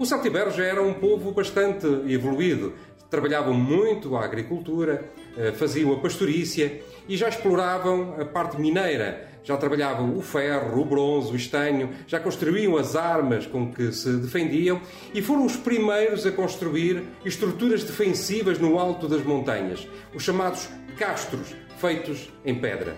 Os 0.00 0.08
celtiberos 0.08 0.56
já 0.56 0.64
eram 0.64 0.88
um 0.88 0.94
povo 0.94 1.30
bastante 1.30 1.86
evoluído, 2.12 2.72
trabalhavam 3.08 3.54
muito 3.54 4.16
a 4.16 4.24
agricultura, 4.24 5.12
eh, 5.36 5.52
faziam 5.52 5.92
a 5.92 6.00
pastorícia 6.00 6.82
e 7.08 7.16
já 7.16 7.28
exploravam 7.28 8.16
a 8.20 8.24
parte 8.24 8.60
mineira. 8.60 9.28
Já 9.44 9.56
trabalhavam 9.56 10.16
o 10.16 10.22
ferro, 10.22 10.80
o 10.80 10.84
bronze, 10.84 11.32
o 11.32 11.36
estanho, 11.36 11.90
já 12.06 12.20
construíam 12.20 12.76
as 12.76 12.94
armas 12.94 13.46
com 13.46 13.72
que 13.72 13.92
se 13.92 14.12
defendiam 14.18 14.80
e 15.12 15.20
foram 15.20 15.44
os 15.44 15.56
primeiros 15.56 16.24
a 16.24 16.30
construir 16.30 17.02
estruturas 17.24 17.82
defensivas 17.82 18.58
no 18.58 18.78
alto 18.78 19.08
das 19.08 19.24
montanhas, 19.24 19.88
os 20.14 20.22
chamados 20.22 20.68
castros, 20.96 21.54
feitos 21.78 22.32
em 22.44 22.54
pedra. 22.54 22.96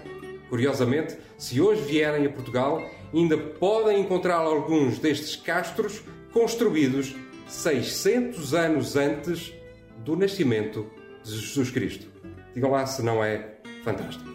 Curiosamente, 0.51 1.17
se 1.39 1.61
hoje 1.61 1.83
vierem 1.83 2.27
a 2.27 2.31
Portugal, 2.31 2.83
ainda 3.13 3.37
podem 3.37 4.01
encontrar 4.01 4.37
alguns 4.37 4.99
destes 4.99 5.37
castros 5.37 6.03
construídos 6.33 7.15
600 7.49 8.55
anos 8.55 8.97
antes 8.97 9.53
do 10.05 10.17
nascimento 10.17 10.87
de 11.23 11.31
Jesus 11.31 11.71
Cristo. 11.71 12.07
Digam 12.53 12.71
lá 12.71 12.85
se 12.87 13.03
não 13.03 13.25
é 13.25 13.55
fantástico. 13.83 14.34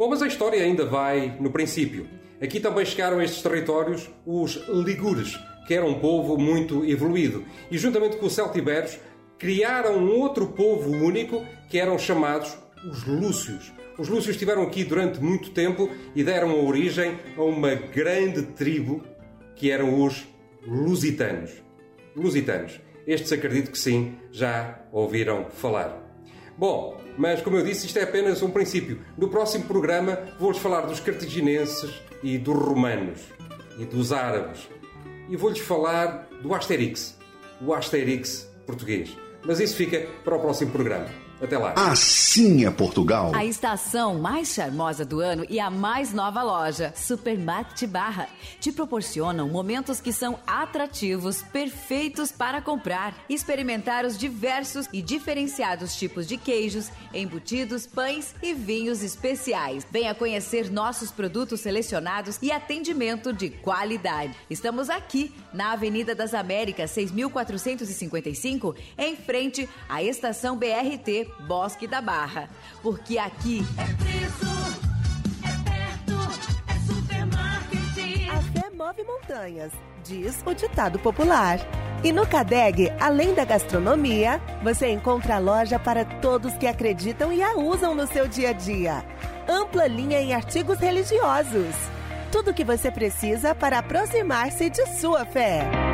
Bom, 0.00 0.08
mas 0.08 0.22
a 0.22 0.26
história 0.26 0.62
ainda 0.62 0.86
vai 0.86 1.36
no 1.38 1.50
princípio. 1.50 2.08
Aqui 2.40 2.58
também 2.58 2.86
chegaram 2.86 3.18
a 3.18 3.22
estes 3.22 3.42
territórios 3.42 4.08
os 4.24 4.54
Ligures, 4.66 5.38
que 5.66 5.74
era 5.74 5.84
um 5.84 6.00
povo 6.00 6.38
muito 6.38 6.86
evoluído, 6.86 7.44
e 7.70 7.76
juntamente 7.76 8.16
com 8.16 8.24
os 8.24 8.32
celtiberos 8.32 8.98
criaram 9.38 9.98
um 9.98 10.18
outro 10.18 10.46
povo 10.46 10.88
único 10.90 11.44
que 11.68 11.78
eram 11.78 11.98
chamados 11.98 12.56
os 12.82 13.04
Lúcios. 13.04 13.74
Os 13.98 14.08
Lúcios 14.08 14.36
estiveram 14.36 14.62
aqui 14.62 14.84
durante 14.84 15.20
muito 15.20 15.50
tempo 15.50 15.90
e 16.16 16.24
deram 16.24 16.66
origem 16.66 17.18
a 17.36 17.42
uma 17.42 17.74
grande 17.74 18.40
tribo 18.40 19.04
que 19.54 19.70
eram 19.70 20.02
os 20.02 20.26
Lusitanos. 20.66 21.50
Lusitanos. 22.16 22.80
Estes 23.06 23.32
acredito 23.32 23.70
que 23.70 23.78
sim, 23.78 24.14
já 24.32 24.80
ouviram 24.92 25.50
falar. 25.50 25.94
Bom, 26.56 26.99
mas 27.16 27.42
como 27.42 27.56
eu 27.56 27.64
disse, 27.64 27.86
isto 27.86 27.98
é 27.98 28.02
apenas 28.02 28.42
um 28.42 28.50
princípio. 28.50 29.00
No 29.16 29.28
próximo 29.28 29.64
programa 29.64 30.18
vou-lhes 30.38 30.58
falar 30.58 30.82
dos 30.82 31.00
cartagineses 31.00 32.02
e 32.22 32.38
dos 32.38 32.56
romanos 32.56 33.20
e 33.78 33.84
dos 33.84 34.12
árabes. 34.12 34.68
E 35.28 35.36
vou-lhes 35.36 35.60
falar 35.60 36.28
do 36.42 36.54
Asterix, 36.54 37.16
o 37.60 37.72
Asterix 37.72 38.50
português. 38.66 39.16
Mas 39.44 39.60
isso 39.60 39.76
fica 39.76 40.06
para 40.24 40.36
o 40.36 40.40
próximo 40.40 40.70
programa. 40.70 41.08
Até 41.42 41.56
lá. 41.56 41.72
Assim 41.74 42.66
é 42.66 42.70
Portugal. 42.70 43.32
A 43.34 43.46
estação 43.46 44.18
mais 44.18 44.48
charmosa 44.48 45.06
do 45.06 45.20
ano 45.20 45.46
e 45.48 45.58
a 45.58 45.70
mais 45.70 46.12
nova 46.12 46.42
loja, 46.42 46.92
Supermarket 46.94 47.88
Barra, 47.88 48.28
te 48.60 48.70
proporcionam 48.70 49.48
momentos 49.48 50.02
que 50.02 50.12
são 50.12 50.38
atrativos, 50.46 51.42
perfeitos 51.42 52.30
para 52.30 52.60
comprar, 52.60 53.14
experimentar 53.26 54.04
os 54.04 54.18
diversos 54.18 54.86
e 54.92 55.00
diferenciados 55.00 55.96
tipos 55.96 56.26
de 56.26 56.36
queijos, 56.36 56.90
embutidos, 57.14 57.86
pães 57.86 58.34
e 58.42 58.52
vinhos 58.52 59.02
especiais. 59.02 59.86
Venha 59.90 60.14
conhecer 60.14 60.70
nossos 60.70 61.10
produtos 61.10 61.60
selecionados 61.60 62.38
e 62.42 62.52
atendimento 62.52 63.32
de 63.32 63.48
qualidade. 63.48 64.36
Estamos 64.50 64.90
aqui 64.90 65.34
na 65.54 65.72
Avenida 65.72 66.14
das 66.14 66.34
Américas, 66.34 66.90
6455, 66.90 68.74
em 68.98 69.16
frente 69.16 69.66
à 69.88 70.02
estação 70.02 70.58
BRT 70.58 71.29
Bosque 71.40 71.86
da 71.86 72.00
Barra. 72.00 72.48
Porque 72.82 73.18
aqui 73.18 73.64
é 73.76 73.84
preço, 74.02 74.46
é 75.44 75.70
perto, 75.70 76.18
é 76.68 76.92
supermarket. 76.92 78.30
A 78.30 78.60
fé 78.60 78.70
move 78.70 79.04
montanhas, 79.04 79.72
diz 80.04 80.42
o 80.44 80.54
ditado 80.54 80.98
popular. 80.98 81.58
E 82.02 82.12
no 82.12 82.26
Cadeg, 82.26 82.90
além 82.98 83.34
da 83.34 83.44
gastronomia, 83.44 84.40
você 84.62 84.90
encontra 84.90 85.36
a 85.36 85.38
loja 85.38 85.78
para 85.78 86.04
todos 86.04 86.54
que 86.54 86.66
acreditam 86.66 87.30
e 87.30 87.42
a 87.42 87.56
usam 87.56 87.94
no 87.94 88.06
seu 88.06 88.26
dia 88.26 88.50
a 88.50 88.52
dia. 88.52 89.04
Ampla 89.46 89.86
linha 89.86 90.20
em 90.20 90.32
artigos 90.32 90.78
religiosos. 90.78 91.74
Tudo 92.32 92.52
o 92.52 92.54
que 92.54 92.64
você 92.64 92.90
precisa 92.90 93.54
para 93.54 93.80
aproximar-se 93.80 94.70
de 94.70 94.86
sua 94.86 95.26
fé. 95.26 95.89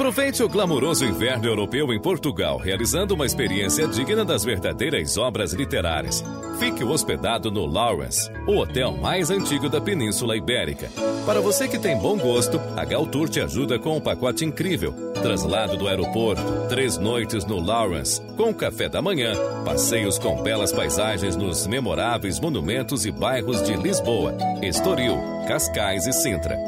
Aproveite 0.00 0.42
o 0.42 0.48
glamouroso 0.48 1.04
inverno 1.04 1.46
europeu 1.46 1.92
em 1.92 2.00
Portugal, 2.00 2.56
realizando 2.56 3.14
uma 3.14 3.26
experiência 3.26 3.86
digna 3.86 4.24
das 4.24 4.42
verdadeiras 4.42 5.18
obras 5.18 5.52
literárias. 5.52 6.24
Fique 6.58 6.82
hospedado 6.82 7.50
no 7.50 7.66
Lawrence, 7.66 8.30
o 8.46 8.56
hotel 8.56 8.92
mais 8.92 9.30
antigo 9.30 9.68
da 9.68 9.78
Península 9.78 10.38
Ibérica. 10.38 10.88
Para 11.26 11.42
você 11.42 11.68
que 11.68 11.78
tem 11.78 11.98
bom 11.98 12.16
gosto, 12.16 12.58
a 12.78 12.84
Galtour 12.86 13.28
te 13.28 13.42
ajuda 13.42 13.78
com 13.78 13.98
um 13.98 14.00
pacote 14.00 14.42
incrível. 14.42 14.94
Traslado 15.20 15.76
do 15.76 15.86
aeroporto, 15.86 16.42
três 16.70 16.96
noites 16.96 17.44
no 17.44 17.60
Lawrence, 17.60 18.22
com 18.38 18.54
café 18.54 18.88
da 18.88 19.02
manhã, 19.02 19.34
passeios 19.66 20.18
com 20.18 20.42
belas 20.42 20.72
paisagens 20.72 21.36
nos 21.36 21.66
memoráveis 21.66 22.40
monumentos 22.40 23.04
e 23.04 23.10
bairros 23.10 23.62
de 23.62 23.74
Lisboa, 23.74 24.34
Estoril, 24.62 25.18
Cascais 25.46 26.06
e 26.06 26.12
Sintra. 26.14 26.58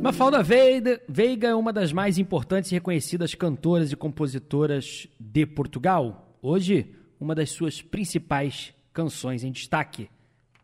Mafalda 0.00 0.42
Veiga, 0.42 1.02
Veiga 1.06 1.48
é 1.48 1.54
uma 1.54 1.70
das 1.70 1.92
mais 1.92 2.16
importantes 2.16 2.72
e 2.72 2.76
reconhecidas 2.76 3.34
cantoras 3.34 3.92
e 3.92 3.96
compositoras 3.96 5.06
de 5.20 5.44
Portugal. 5.44 6.34
Hoje, 6.40 6.94
uma 7.20 7.34
das 7.34 7.50
suas 7.50 7.82
principais 7.82 8.72
canções 8.90 9.44
em 9.44 9.52
destaque, 9.52 10.08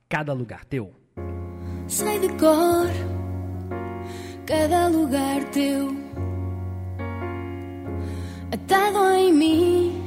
Cada 0.08 0.32
Lugar 0.32 0.64
Teu. 0.64 0.98
Sei 1.90 2.20
de 2.20 2.28
cor 2.38 2.88
cada 4.46 4.86
lugar 4.86 5.42
teu, 5.50 5.92
atado 8.52 9.10
em 9.16 9.32
mim 9.32 10.02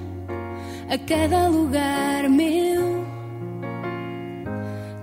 a 0.90 0.98
cada 0.98 1.50
lugar 1.50 2.30
meu. 2.30 3.04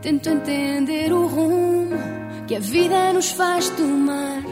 Tento 0.01 0.31
entender 0.31 1.13
o 1.13 1.27
rumo 1.27 1.99
que 2.47 2.57
a 2.57 2.61
vida 2.61 3.13
nos 3.13 3.31
faz 3.33 3.69
tomar. 3.69 4.43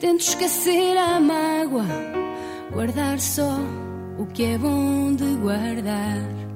Tento 0.00 0.20
esquecer 0.20 0.96
a 0.96 1.20
mágoa, 1.20 1.84
guardar 2.72 3.20
só 3.20 3.58
o 4.18 4.24
que 4.24 4.54
é 4.54 4.56
bom 4.56 5.14
de 5.14 5.34
guardar. 5.34 6.47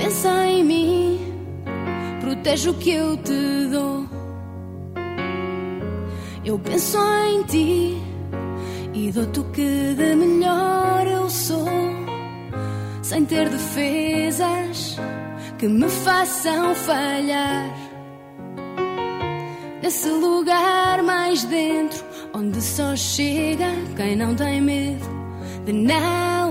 Pensa 0.00 0.46
em 0.46 0.64
mim, 0.64 1.20
protege 2.20 2.70
o 2.70 2.74
que 2.74 2.90
eu 2.90 3.18
te 3.18 3.68
dou. 3.70 4.06
Eu 6.42 6.58
penso 6.58 6.96
em 7.26 7.42
ti 7.42 8.02
e 8.94 9.12
dou-te 9.12 9.40
o 9.40 9.44
que 9.50 9.94
de 9.94 10.16
melhor 10.16 11.06
eu 11.06 11.28
sou, 11.28 11.68
sem 13.02 13.26
ter 13.26 13.50
defesas 13.50 14.96
que 15.58 15.68
me 15.68 15.90
façam 15.90 16.74
falhar. 16.74 17.68
Nesse 19.82 20.08
lugar 20.08 21.02
mais 21.02 21.44
dentro, 21.44 22.02
onde 22.32 22.62
só 22.62 22.96
chega 22.96 23.70
quem 23.96 24.16
não 24.16 24.34
tem 24.34 24.62
medo 24.62 25.06
de 25.66 25.74
naufragar. 25.74 26.50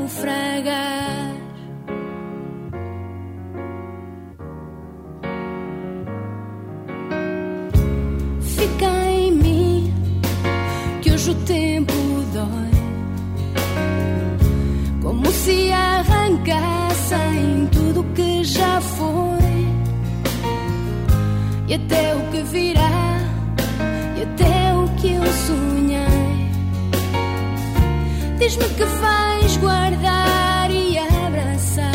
Diz-me 28.50 28.68
que 28.70 28.84
vais 28.84 29.58
guardar 29.58 30.72
e 30.72 30.98
abraçar 30.98 31.94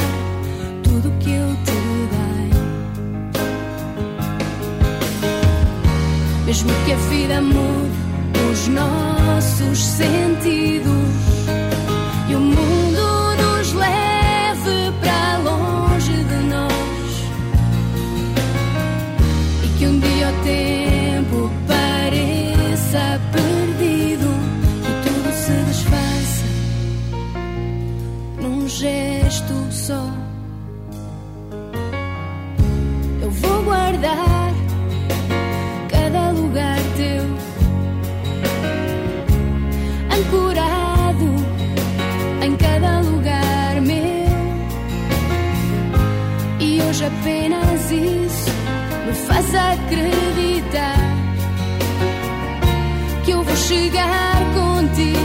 tudo 0.85 1.11
que 1.19 1.33
eu 1.33 1.49
te 1.65 1.73
dei. 2.13 2.51
Mesmo 6.47 6.71
que 6.85 6.93
a 6.93 6.97
vida 7.11 7.41
mude 7.41 7.99
os 8.53 8.69
nossos 8.69 9.85
sentidos 9.85 11.04
acreditar 49.85 50.97
que 53.25 53.31
eu 53.31 53.43
vou 53.43 53.57
chegar 53.57 54.37
contigo, 54.55 55.19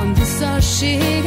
onde 0.00 0.26
só 0.26 0.60
chega 0.60 1.21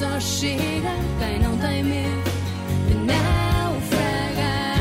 só 0.00 0.18
chega 0.18 0.94
quem 1.18 1.38
não 1.40 1.58
tem 1.58 1.84
medo 1.84 2.30
naufragar. 3.04 4.78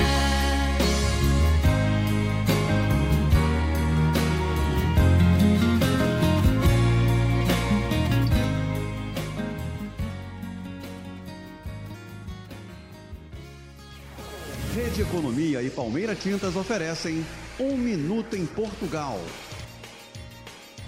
Rede 14.74 15.02
Economia 15.02 15.62
e 15.62 15.70
Palmeira 15.70 16.16
Tintas 16.16 16.56
oferecem 16.56 17.26
Um 17.60 17.76
Minuto 17.76 18.38
em 18.38 18.46
Portugal. 18.46 19.20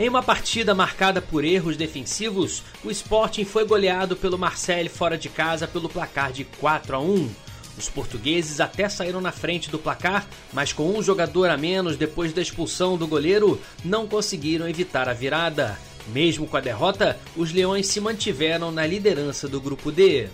Em 0.01 0.09
uma 0.09 0.23
partida 0.23 0.73
marcada 0.73 1.21
por 1.21 1.45
erros 1.45 1.77
defensivos, 1.77 2.63
o 2.83 2.89
Sporting 2.89 3.45
foi 3.45 3.67
goleado 3.67 4.15
pelo 4.15 4.35
Marseille 4.35 4.89
fora 4.89 5.15
de 5.15 5.29
casa 5.29 5.67
pelo 5.67 5.87
placar 5.87 6.31
de 6.31 6.43
4 6.43 6.95
a 6.95 6.99
1. 6.99 7.29
Os 7.77 7.87
portugueses 7.87 8.59
até 8.59 8.89
saíram 8.89 9.21
na 9.21 9.31
frente 9.31 9.69
do 9.69 9.77
placar, 9.77 10.25
mas 10.51 10.73
com 10.73 10.89
um 10.89 11.03
jogador 11.03 11.51
a 11.51 11.55
menos 11.55 11.97
depois 11.97 12.33
da 12.33 12.41
expulsão 12.41 12.97
do 12.97 13.05
goleiro, 13.05 13.61
não 13.85 14.07
conseguiram 14.07 14.67
evitar 14.67 15.07
a 15.07 15.13
virada. 15.13 15.77
Mesmo 16.07 16.47
com 16.47 16.57
a 16.57 16.61
derrota, 16.61 17.19
os 17.37 17.53
Leões 17.53 17.85
se 17.85 18.01
mantiveram 18.01 18.71
na 18.71 18.87
liderança 18.87 19.47
do 19.47 19.61
grupo 19.61 19.91
D. 19.91 20.29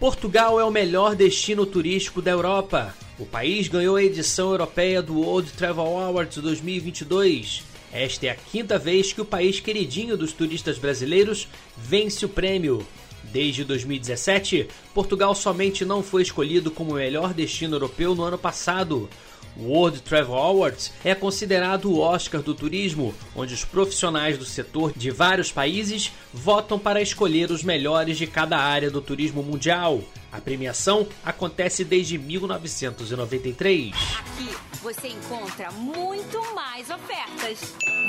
Portugal 0.00 0.58
é 0.58 0.64
o 0.64 0.70
melhor 0.72 1.14
destino 1.14 1.64
turístico 1.64 2.20
da 2.20 2.32
Europa. 2.32 2.92
O 3.16 3.24
país 3.24 3.68
ganhou 3.68 3.94
a 3.94 4.02
edição 4.02 4.50
europeia 4.50 5.00
do 5.00 5.20
World 5.20 5.52
Travel 5.52 5.84
Awards 5.84 6.36
2022. 6.38 7.62
Esta 7.92 8.26
é 8.26 8.30
a 8.30 8.34
quinta 8.34 8.76
vez 8.76 9.12
que 9.12 9.20
o 9.20 9.24
país 9.24 9.60
queridinho 9.60 10.16
dos 10.16 10.32
turistas 10.32 10.78
brasileiros 10.78 11.46
vence 11.76 12.26
o 12.26 12.28
prêmio. 12.28 12.84
Desde 13.22 13.62
2017, 13.62 14.68
Portugal 14.92 15.32
somente 15.32 15.84
não 15.84 16.02
foi 16.02 16.22
escolhido 16.22 16.72
como 16.72 16.90
o 16.90 16.94
melhor 16.94 17.32
destino 17.32 17.76
europeu 17.76 18.16
no 18.16 18.24
ano 18.24 18.36
passado. 18.36 19.08
O 19.56 19.68
World 19.68 20.00
Travel 20.02 20.34
Awards 20.34 20.92
é 21.04 21.14
considerado 21.14 21.90
o 21.90 22.00
Oscar 22.00 22.42
do 22.42 22.54
turismo, 22.54 23.14
onde 23.36 23.54
os 23.54 23.64
profissionais 23.64 24.36
do 24.36 24.44
setor 24.44 24.92
de 24.96 25.10
vários 25.10 25.52
países 25.52 26.12
votam 26.32 26.78
para 26.78 27.00
escolher 27.00 27.50
os 27.50 27.62
melhores 27.62 28.18
de 28.18 28.26
cada 28.26 28.58
área 28.58 28.90
do 28.90 29.00
turismo 29.00 29.42
mundial. 29.42 30.02
A 30.32 30.40
premiação 30.40 31.06
acontece 31.24 31.84
desde 31.84 32.18
1993. 32.18 33.94
Aqui 34.18 34.73
você 34.84 35.08
encontra 35.08 35.70
muito 35.72 36.38
mais 36.54 36.90
ofertas. 36.90 37.58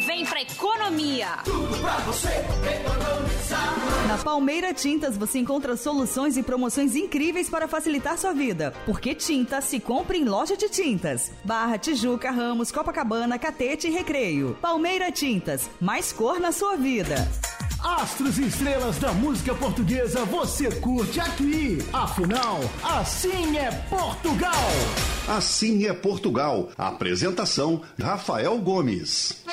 Vem 0.06 0.26
pra 0.26 0.42
economia! 0.42 1.38
Tudo 1.46 1.80
pra 1.80 1.94
você 2.00 2.28
economizar. 2.28 4.08
Na 4.10 4.18
Palmeira 4.18 4.74
Tintas 4.74 5.18
você 5.18 5.40
encontra 5.40 5.78
soluções 5.78 6.36
e 6.36 6.44
promoções 6.44 6.94
incríveis 6.94 7.50
para 7.50 7.66
facilitar 7.66 8.18
sua 8.18 8.34
vida. 8.34 8.74
Porque 8.86 9.16
tinta 9.16 9.62
se 9.62 9.80
compra 9.80 10.18
em 10.18 10.26
loja 10.26 10.58
de 10.58 10.68
tintas. 10.68 11.32
Barra, 11.46 11.78
Tijuca, 11.78 12.30
Ramos, 12.30 12.74
Copacabana, 12.74 13.40
Catete 13.40 13.88
e 13.88 13.92
Recreio. 13.92 14.58
Palmeira 14.62 15.10
Tintas, 15.14 15.70
mais 15.80 16.12
cor 16.12 16.42
na 16.42 16.52
sua 16.52 16.76
vida. 16.76 17.16
Astros 17.86 18.40
e 18.40 18.48
estrelas 18.48 18.98
da 18.98 19.14
música 19.14 19.54
portuguesa 19.54 20.26
você 20.26 20.72
curte 20.72 21.20
aqui. 21.20 21.78
Afinal, 21.94 22.60
assim 22.82 23.60
é 23.60 23.70
Portugal. 23.88 24.52
Assim 25.28 25.86
é 25.86 25.94
Portugal. 25.94 26.70
Apresentação 26.76 27.84
Rafael 28.02 28.58
Gomes. 28.58 29.46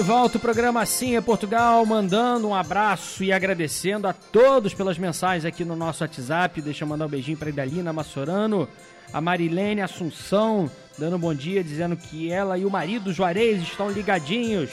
De 0.00 0.06
volta 0.06 0.38
o 0.38 0.40
programa 0.40 0.80
Assim 0.80 1.14
é 1.14 1.20
Portugal, 1.20 1.84
mandando 1.84 2.48
um 2.48 2.54
abraço 2.54 3.22
e 3.22 3.34
agradecendo 3.34 4.08
a 4.08 4.14
todos 4.14 4.72
pelas 4.72 4.96
mensagens 4.96 5.44
aqui 5.44 5.62
no 5.62 5.76
nosso 5.76 6.02
WhatsApp. 6.02 6.62
Deixa 6.62 6.84
eu 6.84 6.88
mandar 6.88 7.04
um 7.04 7.08
beijinho 7.10 7.36
para 7.36 7.50
Idalina 7.50 7.92
Massorano, 7.92 8.66
a 9.12 9.20
Marilene 9.20 9.82
Assunção, 9.82 10.70
dando 10.96 11.16
um 11.16 11.18
bom 11.18 11.34
dia, 11.34 11.62
dizendo 11.62 11.98
que 11.98 12.32
ela 12.32 12.56
e 12.56 12.64
o 12.64 12.70
marido 12.70 13.12
Juarez 13.12 13.60
estão 13.60 13.90
ligadinhos 13.90 14.70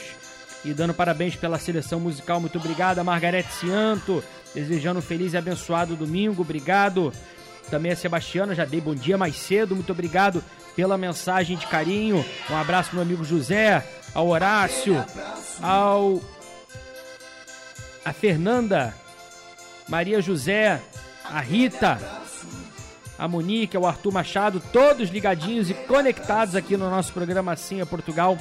e 0.64 0.72
dando 0.72 0.94
parabéns 0.94 1.36
pela 1.36 1.58
seleção 1.58 2.00
musical. 2.00 2.40
Muito 2.40 2.56
obrigado, 2.56 2.98
a 2.98 3.04
Margarete 3.04 3.52
Cianto, 3.52 4.24
desejando 4.54 5.00
um 5.00 5.02
feliz 5.02 5.34
e 5.34 5.36
abençoado 5.36 5.94
domingo. 5.94 6.40
Obrigado. 6.40 7.12
Também 7.70 7.92
a 7.92 7.96
Sebastiana, 7.96 8.54
já 8.54 8.64
dei 8.64 8.80
bom 8.80 8.94
dia 8.94 9.18
mais 9.18 9.36
cedo. 9.36 9.74
Muito 9.74 9.92
obrigado 9.92 10.42
pela 10.74 10.96
mensagem 10.96 11.54
de 11.54 11.66
carinho. 11.66 12.24
Um 12.48 12.56
abraço 12.56 12.94
meu 12.94 13.02
amigo 13.02 13.24
José, 13.24 13.84
ao 14.18 14.26
Horácio, 14.26 14.96
ao 15.62 16.20
a 18.04 18.12
Fernanda, 18.12 18.92
Maria 19.88 20.20
José, 20.20 20.82
a 21.24 21.38
Rita, 21.38 22.00
a 23.16 23.28
Monique, 23.28 23.78
o 23.78 23.86
Arthur 23.86 24.12
Machado, 24.12 24.60
todos 24.72 25.10
ligadinhos 25.10 25.70
e 25.70 25.74
conectados 25.74 26.56
aqui 26.56 26.76
no 26.76 26.90
nosso 26.90 27.12
programa 27.12 27.52
Assim 27.52 27.80
é 27.80 27.84
Portugal. 27.84 28.36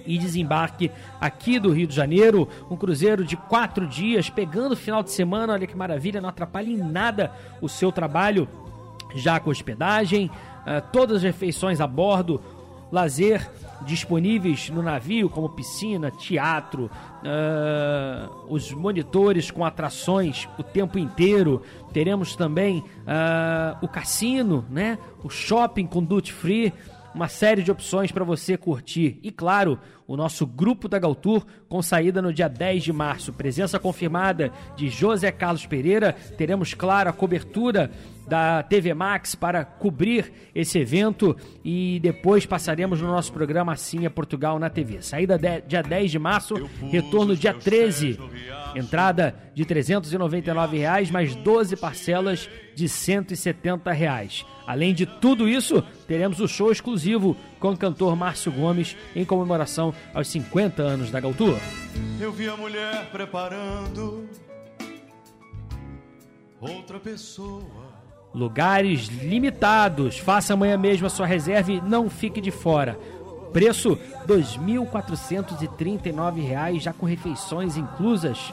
e 0.06 0.16
desembarque 0.16 0.90
aqui 1.20 1.58
do 1.58 1.72
Rio 1.72 1.86
de 1.86 1.94
Janeiro. 1.94 2.48
Um 2.70 2.76
cruzeiro 2.78 3.22
de 3.22 3.36
quatro 3.36 3.86
dias, 3.86 4.30
pegando 4.30 4.72
o 4.72 4.76
final 4.76 5.02
de 5.02 5.10
semana. 5.10 5.52
Olha 5.52 5.66
que 5.66 5.76
maravilha, 5.76 6.22
não 6.22 6.30
atrapalha 6.30 6.70
em 6.70 6.78
nada 6.78 7.32
o 7.60 7.68
seu 7.68 7.92
trabalho, 7.92 8.48
já 9.14 9.38
com 9.38 9.50
hospedagem, 9.50 10.30
uh, 10.30 10.80
todas 10.90 11.18
as 11.18 11.22
refeições 11.22 11.82
a 11.82 11.86
bordo, 11.86 12.40
lazer 12.90 13.46
disponíveis 13.84 14.70
no 14.70 14.82
navio, 14.82 15.28
como 15.28 15.48
piscina, 15.50 16.10
teatro, 16.10 16.90
uh, 17.24 18.46
os 18.48 18.72
monitores 18.72 19.50
com 19.50 19.64
atrações 19.64 20.48
o 20.58 20.62
tempo 20.62 20.98
inteiro. 20.98 21.62
Teremos 21.92 22.36
também 22.36 22.78
uh, 22.78 23.78
o 23.82 23.88
cassino, 23.88 24.64
né? 24.70 24.98
o 25.22 25.28
shopping 25.28 25.86
com 25.86 26.02
duty 26.02 26.32
free 26.32 26.72
uma 27.14 27.28
série 27.28 27.62
de 27.62 27.70
opções 27.70 28.10
para 28.10 28.24
você 28.24 28.56
curtir. 28.56 29.20
E 29.22 29.30
claro, 29.30 29.78
o 30.06 30.16
nosso 30.16 30.44
grupo 30.44 30.88
da 30.88 30.98
Galtour 30.98 31.46
com 31.68 31.80
saída 31.80 32.20
no 32.20 32.32
dia 32.32 32.48
10 32.48 32.82
de 32.82 32.92
março. 32.92 33.32
Presença 33.32 33.78
confirmada 33.78 34.52
de 34.76 34.88
José 34.88 35.30
Carlos 35.30 35.64
Pereira. 35.64 36.12
Teremos, 36.36 36.74
claro, 36.74 37.08
a 37.08 37.12
cobertura 37.12 37.90
da 38.26 38.62
TV 38.62 38.94
Max 38.94 39.34
para 39.34 39.64
cobrir 39.64 40.32
esse 40.54 40.78
evento 40.78 41.36
e 41.64 41.98
depois 42.00 42.46
passaremos 42.46 43.00
no 43.00 43.08
nosso 43.08 43.32
programa 43.32 43.72
Assim 43.72 44.06
é 44.06 44.08
Portugal 44.08 44.58
na 44.58 44.70
TV. 44.70 45.02
Saída 45.02 45.36
de, 45.36 45.60
dia 45.62 45.82
10 45.82 46.10
de 46.10 46.18
março, 46.18 46.54
retorno 46.90 47.36
dia 47.36 47.52
13. 47.52 48.18
Entrada 48.74 49.34
de 49.54 49.64
399 49.64 50.78
reais, 50.78 51.10
mais 51.10 51.34
12 51.34 51.76
parcelas 51.76 52.48
de 52.74 52.88
170 52.88 53.92
reais. 53.92 54.44
Além 54.66 54.94
de 54.94 55.06
tudo 55.06 55.48
isso, 55.48 55.82
teremos 56.08 56.40
o 56.40 56.48
show 56.48 56.72
exclusivo 56.72 57.36
com 57.60 57.70
o 57.70 57.76
cantor 57.76 58.16
Márcio 58.16 58.50
Gomes 58.50 58.96
em 59.14 59.24
comemoração 59.24 59.94
aos 60.12 60.28
50 60.28 60.82
anos 60.82 61.10
da 61.10 61.20
Galtura. 61.20 61.58
Eu 62.20 62.32
vi 62.32 62.48
a 62.48 62.56
mulher 62.56 63.10
preparando 63.12 64.28
outra 66.60 66.98
pessoa. 66.98 67.83
Lugares 68.34 69.06
limitados. 69.06 70.18
Faça 70.18 70.52
amanhã 70.54 70.76
mesmo 70.76 71.06
a 71.06 71.10
sua 71.10 71.26
reserva 71.26 71.72
e 71.72 71.80
não 71.80 72.10
fique 72.10 72.40
de 72.40 72.50
fora. 72.50 72.98
Preço 73.52 73.96
R$ 74.26 74.26
2.439, 74.26 76.80
já 76.80 76.92
com 76.92 77.06
refeições 77.06 77.76
inclusas 77.76 78.52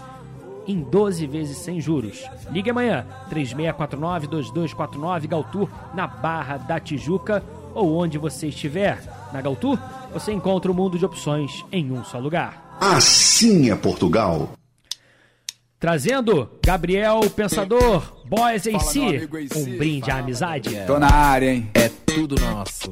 em 0.67 0.81
12 0.81 1.25
vezes 1.25 1.57
sem 1.57 1.81
juros. 1.81 2.23
Ligue 2.51 2.69
amanhã, 2.69 3.07
3649-2249 3.31 5.27
Galtur, 5.27 5.67
na 5.95 6.05
Barra 6.05 6.57
da 6.57 6.79
Tijuca 6.79 7.43
ou 7.73 7.97
onde 7.97 8.17
você 8.17 8.47
estiver. 8.47 9.01
Na 9.33 9.41
Galtur, 9.41 9.77
você 10.13 10.31
encontra 10.31 10.71
o 10.71 10.73
um 10.73 10.77
mundo 10.77 10.99
de 10.99 11.05
opções 11.05 11.65
em 11.71 11.91
um 11.91 12.03
só 12.03 12.19
lugar. 12.19 12.77
Assim 12.79 13.69
é 13.69 13.75
Portugal. 13.75 14.49
Trazendo 15.81 16.47
Gabriel 16.63 17.21
Pensador, 17.31 18.03
Boys 18.25 18.67
em 18.67 18.77
si, 18.77 19.27
um 19.55 19.77
brinde 19.79 20.11
à 20.11 20.17
amizade. 20.17 20.69
Tô 20.85 20.99
na 20.99 21.11
área, 21.11 21.51
hein? 21.51 21.71
É 21.73 21.89
tudo 22.05 22.39
nosso. 22.39 22.87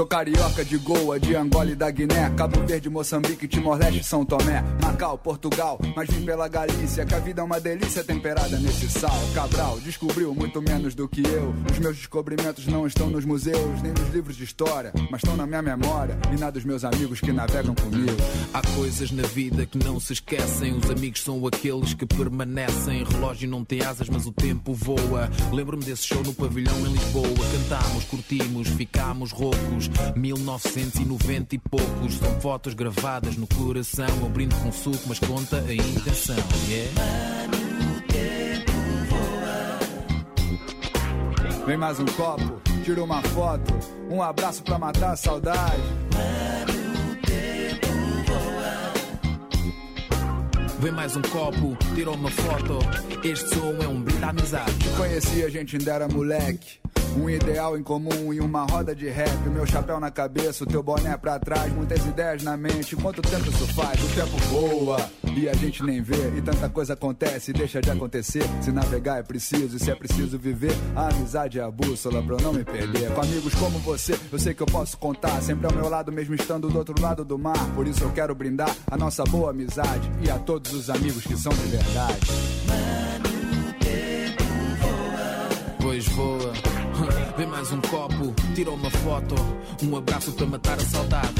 Sou 0.00 0.06
carioca 0.06 0.64
de 0.64 0.78
Goa, 0.78 1.20
de 1.20 1.36
Angola 1.36 1.72
e 1.72 1.76
da 1.76 1.90
Guiné, 1.90 2.30
Cabo 2.34 2.66
Verde, 2.66 2.88
Moçambique, 2.88 3.46
Timor-Leste, 3.46 4.02
São 4.02 4.24
Tomé, 4.24 4.64
Macau, 4.80 5.18
Portugal, 5.18 5.78
mas 5.94 6.08
vim 6.08 6.24
pela 6.24 6.48
Galícia, 6.48 7.04
que 7.04 7.14
a 7.14 7.18
vida 7.18 7.42
é 7.42 7.44
uma 7.44 7.60
delícia 7.60 8.02
temperada 8.02 8.58
nesse 8.58 8.88
sal. 8.88 9.12
Cabral 9.34 9.78
descobriu 9.80 10.34
muito 10.34 10.62
menos 10.62 10.94
do 10.94 11.06
que 11.06 11.20
eu. 11.20 11.54
Os 11.70 11.78
meus 11.78 11.98
descobrimentos 11.98 12.66
não 12.66 12.86
estão 12.86 13.10
nos 13.10 13.26
museus, 13.26 13.82
nem 13.82 13.92
nos 13.92 14.08
livros 14.08 14.36
de 14.36 14.44
história, 14.44 14.90
mas 15.10 15.22
estão 15.22 15.36
na 15.36 15.46
minha 15.46 15.60
memória 15.60 16.18
e 16.34 16.40
na 16.40 16.48
dos 16.48 16.64
meus 16.64 16.82
amigos 16.82 17.20
que 17.20 17.30
navegam 17.30 17.74
comigo. 17.74 18.16
Há 18.54 18.62
coisas 18.74 19.10
na 19.10 19.24
vida 19.24 19.66
que 19.66 19.76
não 19.84 20.00
se 20.00 20.14
esquecem, 20.14 20.78
os 20.78 20.88
amigos 20.88 21.22
são 21.22 21.46
aqueles 21.46 21.92
que 21.92 22.06
permanecem. 22.06 23.04
Relógio 23.04 23.50
não 23.50 23.66
tem 23.66 23.82
asas, 23.82 24.08
mas 24.08 24.24
o 24.24 24.32
tempo 24.32 24.72
voa. 24.72 25.28
Lembro-me 25.52 25.84
desse 25.84 26.04
show 26.04 26.22
no 26.22 26.32
pavilhão 26.32 26.74
em 26.86 26.92
Lisboa. 26.94 27.28
Cantámos, 27.52 28.04
curtimos, 28.04 28.66
ficámos 28.68 29.30
roucos. 29.30 29.89
1990 30.16 31.54
e 31.54 31.58
poucos. 31.58 32.14
São 32.14 32.40
fotos 32.40 32.74
gravadas 32.74 33.36
no 33.36 33.46
coração. 33.46 34.06
Eu 34.20 34.28
brindo 34.28 34.54
com 34.56 34.72
suco, 34.72 35.02
mas 35.06 35.18
conta 35.18 35.58
a 35.58 35.74
intenção. 35.74 36.36
Yeah. 36.68 37.60
Vem 41.66 41.76
mais 41.76 42.00
um 42.00 42.04
copo, 42.04 42.60
tira 42.82 43.04
uma 43.04 43.22
foto, 43.22 43.72
um 44.10 44.20
abraço 44.20 44.60
pra 44.64 44.76
matar 44.76 45.12
a 45.12 45.16
saudade. 45.16 45.82
Vem 50.80 50.90
mais 50.92 51.14
um 51.14 51.22
copo, 51.22 51.76
tirou 51.94 52.14
uma 52.14 52.30
foto. 52.30 52.78
Este 53.22 53.54
som 53.54 53.76
é 53.82 53.86
um 53.86 54.00
brinde 54.00 54.24
à 54.24 54.30
amizade. 54.30 54.72
Conheci, 54.96 55.44
a 55.44 55.50
gente 55.50 55.76
ainda 55.76 55.92
era 55.92 56.08
moleque. 56.08 56.80
Um 57.16 57.28
ideal 57.28 57.76
em 57.76 57.82
comum 57.82 58.32
e 58.32 58.40
uma 58.40 58.64
roda 58.64 58.94
de 58.94 59.08
rap. 59.08 59.48
Meu 59.48 59.66
chapéu 59.66 59.98
na 59.98 60.10
cabeça, 60.10 60.62
o 60.64 60.66
teu 60.66 60.82
boné 60.82 61.16
pra 61.16 61.38
trás. 61.38 61.72
Muitas 61.72 62.04
ideias 62.06 62.42
na 62.42 62.56
mente. 62.56 62.94
Quanto 62.94 63.20
tempo 63.20 63.48
isso 63.48 63.66
faz? 63.74 64.00
O 64.02 64.08
tempo 64.14 64.36
voa 64.48 65.10
e 65.36 65.48
a 65.48 65.54
gente 65.54 65.82
nem 65.82 66.00
vê. 66.00 66.36
E 66.36 66.40
tanta 66.40 66.68
coisa 66.68 66.92
acontece 66.92 67.50
e 67.50 67.54
deixa 67.54 67.80
de 67.80 67.90
acontecer. 67.90 68.44
Se 68.60 68.70
navegar 68.70 69.18
é 69.18 69.22
preciso 69.22 69.76
e 69.76 69.80
se 69.80 69.90
é 69.90 69.94
preciso 69.94 70.38
viver, 70.38 70.72
a 70.94 71.08
amizade 71.08 71.58
é 71.58 71.62
a 71.62 71.70
bússola 71.70 72.22
pra 72.22 72.36
eu 72.36 72.40
não 72.40 72.52
me 72.52 72.64
perder. 72.64 73.12
Com 73.12 73.20
amigos 73.22 73.54
como 73.54 73.78
você, 73.80 74.18
eu 74.30 74.38
sei 74.38 74.54
que 74.54 74.62
eu 74.62 74.66
posso 74.66 74.96
contar. 74.96 75.42
Sempre 75.42 75.66
ao 75.66 75.72
meu 75.72 75.88
lado, 75.88 76.12
mesmo 76.12 76.34
estando 76.34 76.68
do 76.68 76.78
outro 76.78 76.94
lado 77.00 77.24
do 77.24 77.38
mar. 77.38 77.74
Por 77.74 77.88
isso 77.88 78.04
eu 78.04 78.12
quero 78.12 78.34
brindar 78.34 78.74
a 78.88 78.96
nossa 78.96 79.24
boa 79.24 79.50
amizade 79.50 80.10
e 80.22 80.30
a 80.30 80.38
todos 80.38 80.72
os 80.72 80.88
amigos 80.88 81.24
que 81.24 81.36
são 81.36 81.52
de 81.52 81.68
verdade. 81.68 82.26
Pois 85.80 86.06
voa. 86.08 86.79
Vem 87.36 87.46
mais 87.46 87.72
um 87.72 87.80
copo, 87.80 88.34
tira 88.54 88.70
uma 88.70 88.90
foto, 88.90 89.34
um 89.82 89.96
abraço 89.96 90.32
para 90.32 90.46
matar 90.46 90.78
a 90.78 90.80
saudade. 90.80 91.34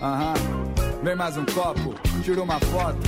Aham, 0.00 0.34
vem 1.02 1.14
mais 1.14 1.36
um 1.36 1.44
copo, 1.44 1.94
tira 2.22 2.42
uma 2.42 2.58
foto. 2.58 2.98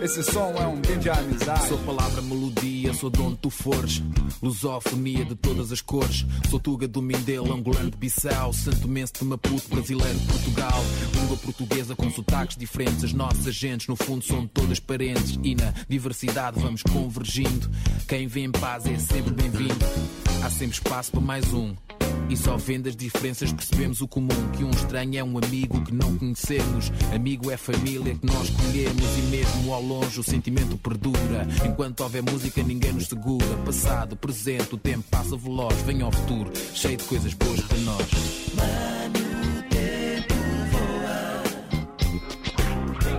Esse 0.00 0.22
som 0.22 0.52
é 0.58 0.66
um 0.66 0.80
brinde 0.80 1.08
à 1.08 1.14
amizade. 1.14 1.68
Sou 1.68 1.78
palavra, 1.78 2.20
melodia, 2.20 2.92
sou 2.92 3.08
de 3.08 3.20
onde 3.20 3.36
tu 3.36 3.48
fores. 3.48 4.02
Lusofonia 4.42 5.24
de 5.24 5.34
todas 5.34 5.72
as 5.72 5.80
cores. 5.80 6.26
Sou 6.50 6.60
Tuga 6.60 6.86
do 6.86 7.00
Mindelo, 7.00 7.52
angolano 7.52 7.90
de 7.90 7.96
Bissau. 7.96 8.52
Santo 8.52 8.86
Mense 8.88 9.12
de 9.18 9.24
Maputo, 9.24 9.68
brasileiro 9.68 10.18
de 10.18 10.26
Portugal. 10.26 10.84
Língua 11.14 11.36
portuguesa 11.38 11.96
com 11.96 12.10
sotaques 12.10 12.56
diferentes. 12.56 13.04
As 13.04 13.12
nossas 13.12 13.54
gentes, 13.54 13.86
no 13.86 13.96
fundo, 13.96 14.24
são 14.24 14.46
todas 14.46 14.78
parentes. 14.80 15.38
E 15.42 15.54
na 15.54 15.72
diversidade 15.88 16.60
vamos 16.60 16.82
convergindo. 16.82 17.70
Quem 18.06 18.26
vem 18.26 18.44
em 18.44 18.52
paz 18.52 18.86
é 18.86 18.98
sempre 18.98 19.32
bem-vindo. 19.32 19.84
Há 20.42 20.50
sempre 20.50 20.74
espaço 20.74 21.12
para 21.12 21.20
mais 21.20 21.52
um. 21.54 21.74
E 22.28 22.36
só 22.36 22.56
vendo 22.56 22.88
as 22.88 22.96
diferenças 22.96 23.52
percebemos 23.52 24.00
o 24.00 24.08
comum. 24.08 24.50
Que 24.56 24.64
um 24.64 24.70
estranho 24.70 25.18
é 25.18 25.24
um 25.24 25.38
amigo 25.38 25.82
que 25.82 25.94
não 25.94 26.16
conhecemos. 26.16 26.90
Amigo 27.14 27.50
é 27.50 27.56
família 27.56 28.14
que 28.14 28.26
nós 28.26 28.48
escolhemos. 28.48 29.18
E 29.18 29.22
mesmo 29.30 29.72
ao 29.72 29.82
longe 29.84 30.18
o 30.20 30.22
sentimento 30.22 30.76
perdura. 30.78 31.46
Enquanto 31.64 32.00
houver 32.00 32.22
música, 32.22 32.62
ninguém 32.62 32.92
nos 32.92 33.06
segura. 33.06 33.56
Passado, 33.64 34.16
presente, 34.16 34.74
o 34.74 34.78
tempo 34.78 35.04
passa 35.10 35.36
veloz. 35.36 35.80
Vem 35.82 36.02
ao 36.02 36.10
futuro, 36.10 36.50
cheio 36.74 36.96
de 36.96 37.04
coisas 37.04 37.34
boas 37.34 37.60
para 37.60 37.78
nós. 37.78 38.06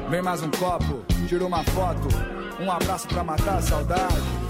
Vem 0.10 0.22
mais 0.22 0.42
um 0.42 0.52
copo, 0.52 1.04
tira 1.28 1.46
uma 1.46 1.64
foto. 1.64 2.08
Um 2.60 2.72
abraço 2.72 3.08
pra 3.08 3.24
matar 3.24 3.58
a 3.58 3.62
saudade. 3.62 4.46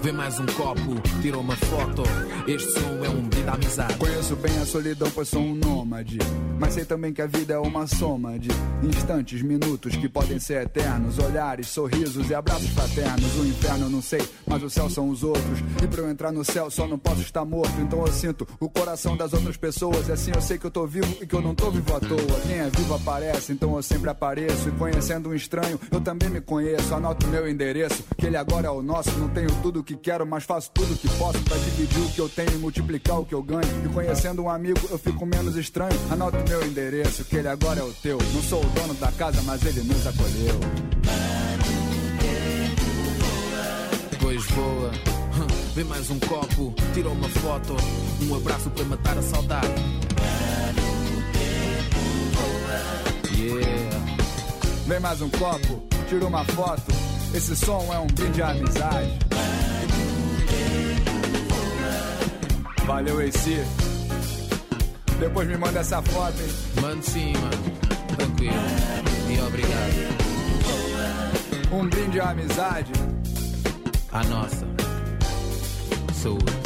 Vem 0.00 0.12
mais 0.12 0.38
um 0.38 0.46
copo, 0.46 1.00
tira 1.20 1.36
uma 1.36 1.56
foto. 1.56 2.02
Este 2.46 2.70
som 2.70 3.04
é 3.04 3.10
um 3.10 3.26
à 3.48 3.54
amizade. 3.54 3.94
Conheço 3.96 4.36
bem 4.36 4.56
a 4.58 4.66
solidão, 4.66 5.10
pois 5.14 5.28
sou 5.28 5.40
um 5.40 5.54
nômade. 5.54 6.18
Mas 6.58 6.74
sei 6.74 6.84
também 6.84 7.12
que 7.12 7.22
a 7.22 7.26
vida 7.26 7.54
é 7.54 7.58
uma 7.58 7.86
soma 7.86 8.38
de 8.38 8.48
instantes, 8.82 9.42
minutos 9.42 9.94
que 9.96 10.08
podem 10.08 10.38
ser 10.38 10.62
eternos. 10.62 11.18
Olhares, 11.18 11.68
sorrisos 11.68 12.30
e 12.30 12.34
abraços 12.34 12.68
fraternos. 12.70 13.36
O 13.36 13.46
inferno 13.46 13.86
eu 13.86 13.90
não 13.90 14.02
sei, 14.02 14.22
mas 14.46 14.62
o 14.62 14.70
céu 14.70 14.88
são 14.88 15.08
os 15.08 15.22
outros. 15.22 15.60
E 15.82 15.86
pra 15.86 16.02
eu 16.02 16.10
entrar 16.10 16.32
no 16.32 16.44
céu 16.44 16.70
só 16.70 16.86
não 16.86 16.98
posso 16.98 17.20
estar 17.20 17.44
morto. 17.44 17.74
Então 17.80 18.00
eu 18.00 18.12
sinto 18.12 18.46
o 18.58 18.68
coração 18.68 19.16
das 19.16 19.32
outras 19.32 19.56
pessoas. 19.56 20.08
E 20.08 20.12
assim 20.12 20.32
eu 20.34 20.40
sei 20.40 20.58
que 20.58 20.64
eu 20.64 20.70
tô 20.70 20.86
vivo 20.86 21.16
e 21.20 21.26
que 21.26 21.34
eu 21.34 21.42
não 21.42 21.54
tô 21.54 21.70
vivo 21.70 21.94
à 21.94 22.00
toa. 22.00 22.40
Quem 22.46 22.58
é 22.58 22.70
vivo 22.70 22.94
aparece, 22.94 23.52
então 23.52 23.76
eu 23.76 23.82
sempre 23.82 24.10
apareço. 24.10 24.68
E 24.68 24.72
conhecendo 24.72 25.30
um 25.30 25.34
estranho, 25.34 25.78
eu 25.90 26.00
também 26.00 26.28
me 26.28 26.40
conheço. 26.40 26.94
Anoto 26.94 27.26
meu 27.28 27.48
endereço, 27.48 28.04
que 28.16 28.26
ele 28.26 28.36
agora 28.36 28.68
é 28.68 28.70
o 28.70 28.82
nosso. 28.82 29.10
Não 29.18 29.28
tenho 29.28 29.50
tudo 29.62 29.84
que 29.84 29.96
quero, 29.96 30.26
mas 30.26 30.44
faço 30.44 30.70
tudo 30.72 30.96
que 30.96 31.08
posso 31.16 31.40
pra 31.42 31.56
dividir 31.58 32.00
o 32.00 32.10
que 32.10 32.20
eu 32.20 32.28
tenho 32.36 32.52
e 32.52 32.58
multiplicar 32.58 33.18
o 33.18 33.24
que 33.24 33.34
eu 33.34 33.42
ganho. 33.42 33.62
E 33.84 33.88
conhecendo 33.88 34.42
um 34.42 34.50
amigo, 34.50 34.78
eu 34.90 34.98
fico 34.98 35.24
menos 35.24 35.56
estranho. 35.56 35.98
Anoto 36.10 36.36
meu 36.46 36.64
endereço, 36.66 37.24
que 37.24 37.36
ele 37.36 37.48
agora 37.48 37.80
é 37.80 37.82
o 37.82 37.92
teu. 37.94 38.18
Não 38.34 38.42
sou 38.42 38.60
o 38.62 38.68
dono 38.68 38.92
da 38.94 39.10
casa, 39.12 39.40
mas 39.42 39.64
ele 39.64 39.82
nos 39.82 40.06
acolheu. 40.06 40.60
Pois 44.20 44.44
voa. 44.44 44.90
Vem 45.74 45.84
mais 45.84 46.10
um 46.10 46.18
copo, 46.20 46.74
tira 46.92 47.08
uma 47.08 47.28
foto. 47.28 47.76
Um 48.22 48.34
abraço 48.34 48.70
para 48.70 48.84
matar 48.84 49.18
a 49.18 49.22
saudade. 49.22 49.66
Yeah. 53.34 54.06
Vem 54.86 55.00
mais 55.00 55.20
um 55.22 55.30
copo, 55.30 55.82
tira 56.08 56.26
uma 56.26 56.44
foto. 56.44 56.92
Esse 57.34 57.56
som 57.56 57.92
é 57.92 57.98
um 57.98 58.06
brinde 58.06 58.42
à 58.42 58.50
amizade. 58.50 59.18
Valeu, 62.86 63.18
AC. 63.18 63.64
Depois 65.18 65.44
me 65.48 65.56
manda 65.56 65.80
essa 65.80 66.00
foto, 66.02 66.40
hein? 66.40 66.80
Mande 66.80 67.04
sim, 67.04 67.32
mano. 67.32 68.16
Tranquilo. 68.16 68.54
E 69.28 69.40
obrigado. 69.40 70.16
Um 71.72 71.88
brinde 71.88 72.20
à 72.20 72.30
amizade. 72.30 72.92
A 74.12 74.22
nossa. 74.24 74.66
Saúde. 76.14 76.65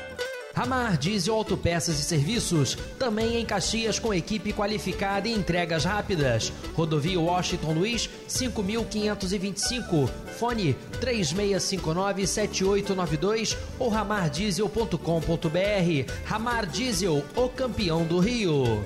Ramar 0.61 0.95
Diesel 0.95 1.33
Autopeças 1.33 1.99
e 1.99 2.03
Serviços, 2.03 2.77
também 2.99 3.37
em 3.37 3.45
Caxias 3.45 3.97
com 3.97 4.13
equipe 4.13 4.53
qualificada 4.53 5.27
e 5.27 5.33
entregas 5.33 5.85
rápidas. 5.85 6.53
Rodovia 6.75 7.19
Washington 7.19 7.73
Luiz, 7.73 8.07
5525. 8.27 10.07
Fone 10.37 10.75
3659-7892 11.01 13.57
ou 13.79 13.89
ramardiesel.com.br. 13.89 16.13
Ramar 16.25 16.67
Diesel, 16.67 17.25
o 17.35 17.49
campeão 17.49 18.05
do 18.05 18.19
Rio. 18.19 18.83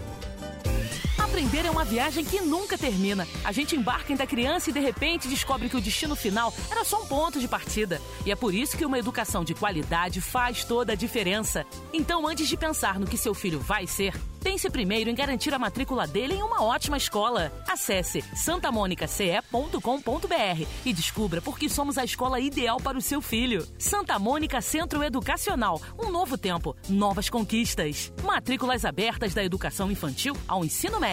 Aprender 1.18 1.66
é 1.66 1.72
uma 1.72 1.86
viagem 1.86 2.26
que 2.26 2.42
nunca 2.42 2.78
termina. 2.78 3.28
A 3.44 3.52
gente 3.52 3.76
embarca 3.76 4.12
ainda 4.12 4.28
criança 4.28 4.70
e 4.70 4.74
de 4.74 4.80
repente 4.80 5.28
descobre 5.28 5.70
que 5.70 5.78
o 5.78 5.82
destino 5.82 6.16
final 6.16 6.54
era 6.70 6.84
só 6.84 7.02
um 7.02 7.06
ponto 7.06 7.40
de 7.40 7.48
partida. 7.48 8.02
E 8.26 8.32
é 8.32 8.36
por 8.36 8.54
isso 8.54 8.78
que 8.78 8.86
uma 8.86 9.00
educação 9.00 9.44
de 9.44 9.54
qualidade 9.54 10.22
faz 10.22 10.64
toda 10.64 10.94
a 10.94 10.96
diferença. 10.96 11.66
Então, 11.94 12.28
antes 12.28 12.48
de 12.48 12.58
pensar 12.58 13.00
no 13.00 13.08
que 13.08 13.18
seu 13.18 13.34
filho 13.34 13.60
vai 13.60 13.88
ser, 13.88 14.14
pense 14.44 14.70
primeiro 14.70 15.10
em 15.10 15.16
garantir 15.16 15.54
a 15.54 15.60
matrícula 15.60 16.06
dele 16.06 16.36
em 16.36 16.44
uma 16.44 16.64
ótima 16.64 16.98
escola. 16.98 17.52
Acesse 17.68 18.24
santamonicace.com.br 18.36 20.68
e 20.86 20.94
descubra 20.94 21.42
por 21.42 21.58
que 21.58 21.70
somos 21.70 21.98
a 21.98 22.04
escola 22.04 22.40
ideal 22.40 22.78
para 22.78 22.98
o 22.98 23.02
seu 23.02 23.22
filho. 23.22 23.66
Santa 23.80 24.20
Mônica 24.20 24.62
Centro 24.62 25.04
Educacional. 25.04 25.82
Um 25.98 26.12
novo 26.12 26.38
tempo, 26.38 26.76
novas 26.88 27.30
conquistas. 27.30 28.12
Matrículas 28.24 28.86
abertas 28.86 29.34
da 29.34 29.44
educação 29.44 29.92
infantil 29.92 30.36
ao 30.48 30.64
ensino 30.64 31.00
médio. 31.00 31.05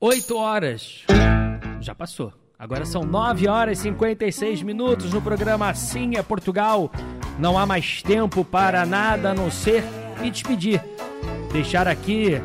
8 0.00 0.36
horas. 0.36 1.04
Já 1.80 1.94
passou. 1.94 2.32
Agora 2.58 2.84
são 2.84 3.04
9 3.04 3.46
horas 3.46 3.78
e 3.78 3.82
56 3.82 4.62
minutos 4.62 5.12
no 5.12 5.22
programa 5.22 5.68
Assim 5.68 6.16
é 6.16 6.22
Portugal. 6.22 6.90
Não 7.38 7.56
há 7.56 7.64
mais 7.64 8.02
tempo 8.02 8.44
para 8.44 8.84
nada 8.84 9.30
a 9.30 9.34
não 9.34 9.52
ser 9.52 9.84
me 10.20 10.32
despedir. 10.32 10.82
Deixar 11.52 11.86
aqui 11.86 12.42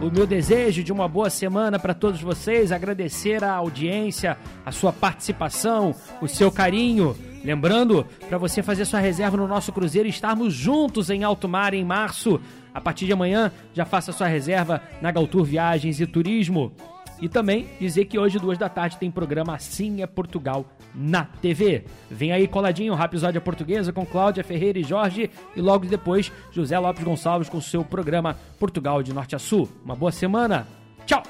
o 0.00 0.08
meu 0.08 0.24
desejo 0.24 0.84
de 0.84 0.92
uma 0.92 1.08
boa 1.08 1.28
semana 1.28 1.80
para 1.80 1.94
todos 1.94 2.22
vocês, 2.22 2.70
agradecer 2.70 3.42
a 3.42 3.54
audiência, 3.54 4.38
a 4.64 4.70
sua 4.70 4.92
participação, 4.92 5.92
o 6.20 6.28
seu 6.28 6.52
carinho. 6.52 7.16
Lembrando, 7.42 8.06
para 8.28 8.38
você 8.38 8.62
fazer 8.62 8.84
sua 8.84 9.00
reserva 9.00 9.36
no 9.36 9.48
nosso 9.48 9.72
cruzeiro 9.72 10.08
estarmos 10.08 10.54
juntos 10.54 11.10
em 11.10 11.24
alto 11.24 11.48
mar 11.48 11.74
em 11.74 11.84
março. 11.84 12.40
A 12.78 12.80
partir 12.80 13.06
de 13.06 13.12
amanhã, 13.12 13.50
já 13.74 13.84
faça 13.84 14.12
sua 14.12 14.28
reserva 14.28 14.80
na 15.02 15.10
Galtour 15.10 15.42
Viagens 15.42 15.98
e 15.98 16.06
Turismo. 16.06 16.72
E 17.20 17.28
também 17.28 17.66
dizer 17.80 18.04
que 18.04 18.16
hoje, 18.16 18.38
duas 18.38 18.56
da 18.56 18.68
tarde, 18.68 18.96
tem 18.98 19.10
programa 19.10 19.52
Assim 19.56 20.00
é 20.00 20.06
Portugal 20.06 20.64
na 20.94 21.24
TV. 21.24 21.86
Vem 22.08 22.30
aí 22.30 22.46
coladinho, 22.46 22.94
Rapisódia 22.94 23.40
Portuguesa 23.40 23.92
com 23.92 24.06
Cláudia 24.06 24.44
Ferreira 24.44 24.78
e 24.78 24.84
Jorge. 24.84 25.28
E 25.56 25.60
logo 25.60 25.86
depois, 25.86 26.30
José 26.52 26.78
Lopes 26.78 27.02
Gonçalves 27.02 27.48
com 27.48 27.60
seu 27.60 27.84
programa 27.84 28.36
Portugal 28.60 29.02
de 29.02 29.12
Norte 29.12 29.34
a 29.34 29.40
Sul. 29.40 29.68
Uma 29.84 29.96
boa 29.96 30.12
semana. 30.12 30.64
Tchau! 31.04 31.24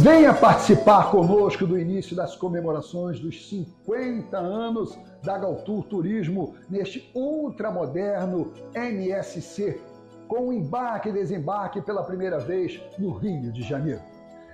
Venha 0.00 0.32
participar 0.32 1.10
conosco 1.10 1.66
do 1.66 1.76
início 1.76 2.14
das 2.14 2.36
comemorações 2.36 3.18
dos 3.18 3.48
50 3.48 4.38
anos 4.38 4.96
da 5.24 5.36
Galtour 5.36 5.82
Turismo 5.86 6.54
neste 6.70 7.10
ultramoderno 7.12 8.52
MSC, 8.72 9.80
com 10.28 10.52
embarque 10.52 11.08
e 11.08 11.12
desembarque 11.12 11.80
pela 11.80 12.04
primeira 12.04 12.38
vez 12.38 12.80
no 12.96 13.10
Rio 13.10 13.50
de 13.50 13.60
Janeiro. 13.62 14.00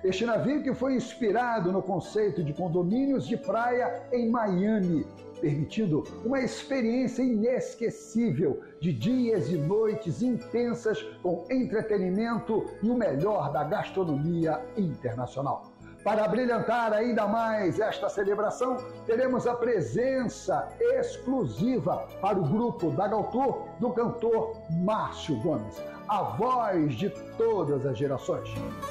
Este 0.03 0.25
navio 0.25 0.63
que 0.63 0.73
foi 0.73 0.95
inspirado 0.95 1.71
no 1.71 1.83
conceito 1.83 2.43
de 2.43 2.55
condomínios 2.55 3.27
de 3.27 3.37
praia 3.37 4.03
em 4.13 4.31
Miami, 4.31 5.07
permitindo 5.45 6.03
uma 6.25 6.41
experiência 6.41 7.23
inesquecível 7.23 8.63
de 8.81 8.95
dias 8.95 9.51
e 9.51 9.59
noites 9.59 10.23
intensas 10.23 11.03
com 11.23 11.45
entretenimento 11.51 12.65
e 12.83 12.89
o 12.89 12.97
melhor 12.97 13.53
da 13.53 13.63
gastronomia 13.63 14.59
internacional. 14.75 15.71
Para 16.03 16.27
brilhantar 16.29 16.95
ainda 16.95 17.27
mais 17.27 17.79
esta 17.79 18.09
celebração, 18.09 18.79
teremos 19.07 19.47
a 19.47 19.55
presença 19.55 20.67
exclusiva 20.81 22.09
para 22.23 22.39
o 22.39 22.45
grupo 22.45 22.91
da 22.91 23.07
Galtour 23.07 23.69
do 23.79 23.91
cantor 23.91 24.57
Márcio 24.71 25.37
Gomes, 25.41 25.77
a 26.09 26.23
voz 26.23 26.95
de 26.95 27.11
todas 27.37 27.85
as 27.85 27.99
gerações. 27.99 28.49